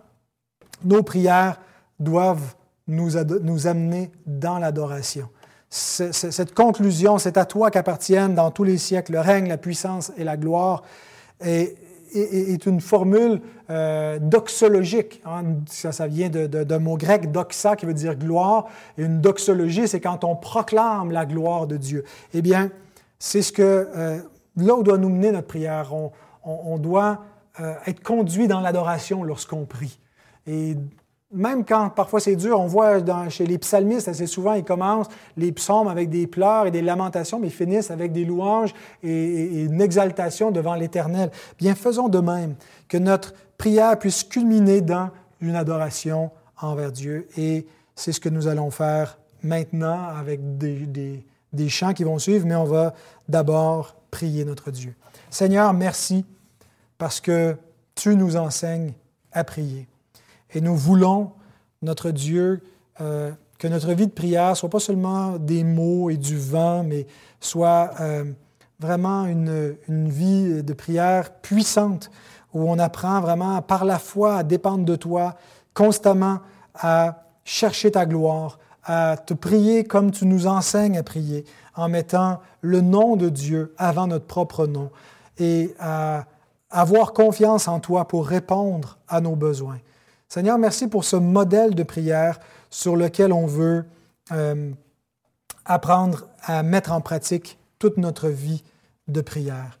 nos 0.83 1.03
prières 1.03 1.59
doivent 1.99 2.55
nous, 2.87 3.11
nous 3.41 3.67
amener 3.67 4.11
dans 4.25 4.59
l'adoration 4.59 5.29
cette 5.71 6.53
conclusion, 6.53 7.17
c'est 7.17 7.37
à 7.37 7.45
toi 7.45 7.71
qu'appartiennent 7.71 8.35
dans 8.35 8.51
tous 8.51 8.65
les 8.65 8.77
siècles 8.77 9.13
le 9.13 9.21
règne, 9.21 9.47
la 9.47 9.57
puissance 9.57 10.11
et 10.17 10.25
la 10.25 10.35
gloire, 10.35 10.83
est, 12.13 12.65
une 12.65 12.81
formule 12.81 13.41
euh, 13.69 14.19
doxologique. 14.19 15.21
Hein. 15.25 15.43
Ça, 15.67 16.07
vient 16.07 16.29
d'un 16.29 16.79
mot 16.79 16.97
grec, 16.97 17.31
doxa, 17.31 17.75
qui 17.75 17.85
veut 17.85 17.93
dire 17.93 18.15
gloire. 18.15 18.67
Une 18.97 19.21
doxologie, 19.21 19.87
c'est 19.87 20.01
quand 20.01 20.23
on 20.23 20.35
proclame 20.35 21.11
la 21.11 21.25
gloire 21.25 21.67
de 21.67 21.77
Dieu. 21.77 22.03
Eh 22.33 22.41
bien, 22.41 22.69
c'est 23.19 23.41
ce 23.41 23.51
que 23.51 23.87
euh, 23.95 24.19
là 24.57 24.75
où 24.75 24.83
doit 24.83 24.97
nous 24.97 25.09
mener 25.09 25.31
notre 25.31 25.47
prière. 25.47 25.93
On, 26.43 26.77
doit 26.79 27.23
euh, 27.59 27.75
être 27.85 28.01
conduit 28.01 28.47
dans 28.47 28.59
l'adoration 28.59 29.23
lorsqu'on 29.23 29.65
prie. 29.65 29.99
Même 31.33 31.63
quand 31.65 31.89
parfois 31.89 32.19
c'est 32.19 32.35
dur, 32.35 32.59
on 32.59 32.67
voit 32.67 32.99
chez 33.29 33.45
les 33.45 33.57
psalmistes 33.57 34.07
assez 34.07 34.27
souvent, 34.27 34.53
ils 34.53 34.63
commencent 34.63 35.07
les 35.37 35.51
psaumes 35.51 35.87
avec 35.87 36.09
des 36.09 36.27
pleurs 36.27 36.67
et 36.67 36.71
des 36.71 36.81
lamentations, 36.81 37.39
mais 37.39 37.47
ils 37.47 37.53
finissent 37.53 37.91
avec 37.91 38.11
des 38.11 38.25
louanges 38.25 38.73
et, 39.03 39.63
une 39.63 39.81
exaltation 39.81 40.51
devant 40.51 40.75
l'Éternel. 40.75 41.31
Bien, 41.57 41.75
faisons 41.75 42.09
de 42.09 42.19
même, 42.19 42.55
que 42.87 42.97
notre 42.97 43.33
prière 43.57 43.97
puisse 43.97 44.23
culminer 44.23 44.81
dans 44.81 45.09
une 45.39 45.55
adoration 45.55 46.31
envers 46.61 46.91
Dieu. 46.91 47.27
Et 47.37 47.65
c'est 47.95 48.11
ce 48.11 48.19
que 48.19 48.29
nous 48.29 48.47
allons 48.47 48.71
faire 48.71 49.17
maintenant 49.41 50.09
avec 50.09 50.57
des, 50.57 51.23
des 51.53 51.69
chants 51.69 51.93
qui 51.93 52.03
vont 52.03 52.19
suivre, 52.19 52.45
mais 52.45 52.55
on 52.55 52.65
va 52.65 52.93
d'abord 53.27 53.95
prier 54.11 54.43
notre 54.45 54.71
Dieu. 54.71 54.93
Seigneur, 55.29 55.73
merci 55.73 56.25
parce 56.97 57.19
que 57.19 57.55
tu 57.95 58.15
nous 58.15 58.35
enseignes 58.35 58.93
à 59.31 59.43
prier. 59.43 59.87
Et 60.53 60.61
nous 60.61 60.75
voulons, 60.75 61.31
notre 61.81 62.11
Dieu, 62.11 62.61
euh, 62.99 63.31
que 63.57 63.67
notre 63.67 63.93
vie 63.93 64.07
de 64.07 64.11
prière 64.11 64.57
soit 64.57 64.69
pas 64.69 64.79
seulement 64.79 65.37
des 65.37 65.63
mots 65.63 66.09
et 66.09 66.17
du 66.17 66.37
vent, 66.37 66.83
mais 66.83 67.05
soit 67.39 67.91
euh, 67.99 68.25
vraiment 68.79 69.25
une, 69.25 69.75
une, 69.87 70.09
vie 70.09 70.63
de 70.63 70.73
prière 70.73 71.31
puissante, 71.41 72.09
où 72.53 72.69
on 72.69 72.79
apprend 72.79 73.21
vraiment 73.21 73.61
par 73.61 73.85
la 73.85 73.99
foi 73.99 74.35
à 74.37 74.43
dépendre 74.43 74.83
de 74.83 74.95
toi, 74.95 75.35
constamment 75.73 76.39
à 76.73 77.23
chercher 77.45 77.91
ta 77.91 78.05
gloire, 78.05 78.59
à 78.83 79.15
te 79.17 79.33
prier 79.33 79.83
comme 79.83 80.11
tu 80.11 80.25
nous 80.25 80.47
enseignes 80.47 80.97
à 80.97 81.03
prier, 81.03 81.45
en 81.75 81.87
mettant 81.87 82.39
le 82.61 82.81
nom 82.81 83.15
de 83.15 83.29
Dieu 83.29 83.73
avant 83.77 84.07
notre 84.07 84.25
propre 84.25 84.67
nom, 84.67 84.89
et 85.37 85.73
à 85.79 86.25
avoir 86.69 87.13
confiance 87.13 87.67
en 87.67 87.79
toi 87.79 88.07
pour 88.07 88.25
répondre 88.25 88.97
à 89.07 89.21
nos 89.21 89.35
besoins. 89.35 89.79
Seigneur, 90.33 90.57
merci 90.57 90.87
pour 90.87 91.03
ce 91.03 91.17
modèle 91.17 91.75
de 91.75 91.83
prière 91.83 92.39
sur 92.69 92.95
lequel 92.95 93.33
on 93.33 93.47
veut 93.47 93.83
euh, 94.31 94.71
apprendre 95.65 96.29
à 96.43 96.63
mettre 96.63 96.93
en 96.93 97.01
pratique 97.01 97.59
toute 97.79 97.97
notre 97.97 98.29
vie 98.29 98.63
de 99.09 99.19
prière. 99.19 99.77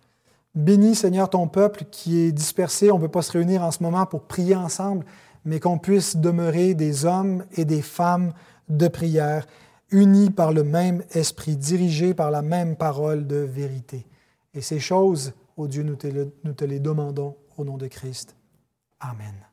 Bénis, 0.53 0.95
Seigneur, 0.95 1.29
ton 1.29 1.47
peuple 1.47 1.85
qui 1.89 2.19
est 2.19 2.33
dispersé. 2.33 2.91
On 2.91 2.97
ne 2.97 3.03
peut 3.03 3.07
pas 3.07 3.21
se 3.21 3.31
réunir 3.31 3.63
en 3.63 3.71
ce 3.71 3.81
moment 3.81 4.05
pour 4.05 4.23
prier 4.23 4.57
ensemble, 4.57 5.05
mais 5.45 5.61
qu'on 5.61 5.77
puisse 5.77 6.17
demeurer 6.17 6.73
des 6.73 7.05
hommes 7.05 7.45
et 7.53 7.63
des 7.63 7.81
femmes 7.81 8.33
de 8.67 8.89
prière, 8.89 9.47
unis 9.89 10.31
par 10.31 10.51
le 10.51 10.65
même 10.65 11.01
esprit, 11.11 11.55
dirigés 11.55 12.13
par 12.13 12.29
la 12.29 12.41
même 12.41 12.75
parole 12.75 13.25
de 13.25 13.37
vérité. 13.37 14.05
Et 14.53 14.59
ces 14.59 14.81
choses, 14.81 15.31
ô 15.55 15.69
Dieu, 15.69 15.83
nous 15.83 15.95
te, 15.95 16.07
nous 16.43 16.53
te 16.53 16.65
les 16.65 16.81
demandons 16.81 17.37
au 17.57 17.63
nom 17.63 17.77
de 17.77 17.87
Christ. 17.87 18.35
Amen. 18.99 19.50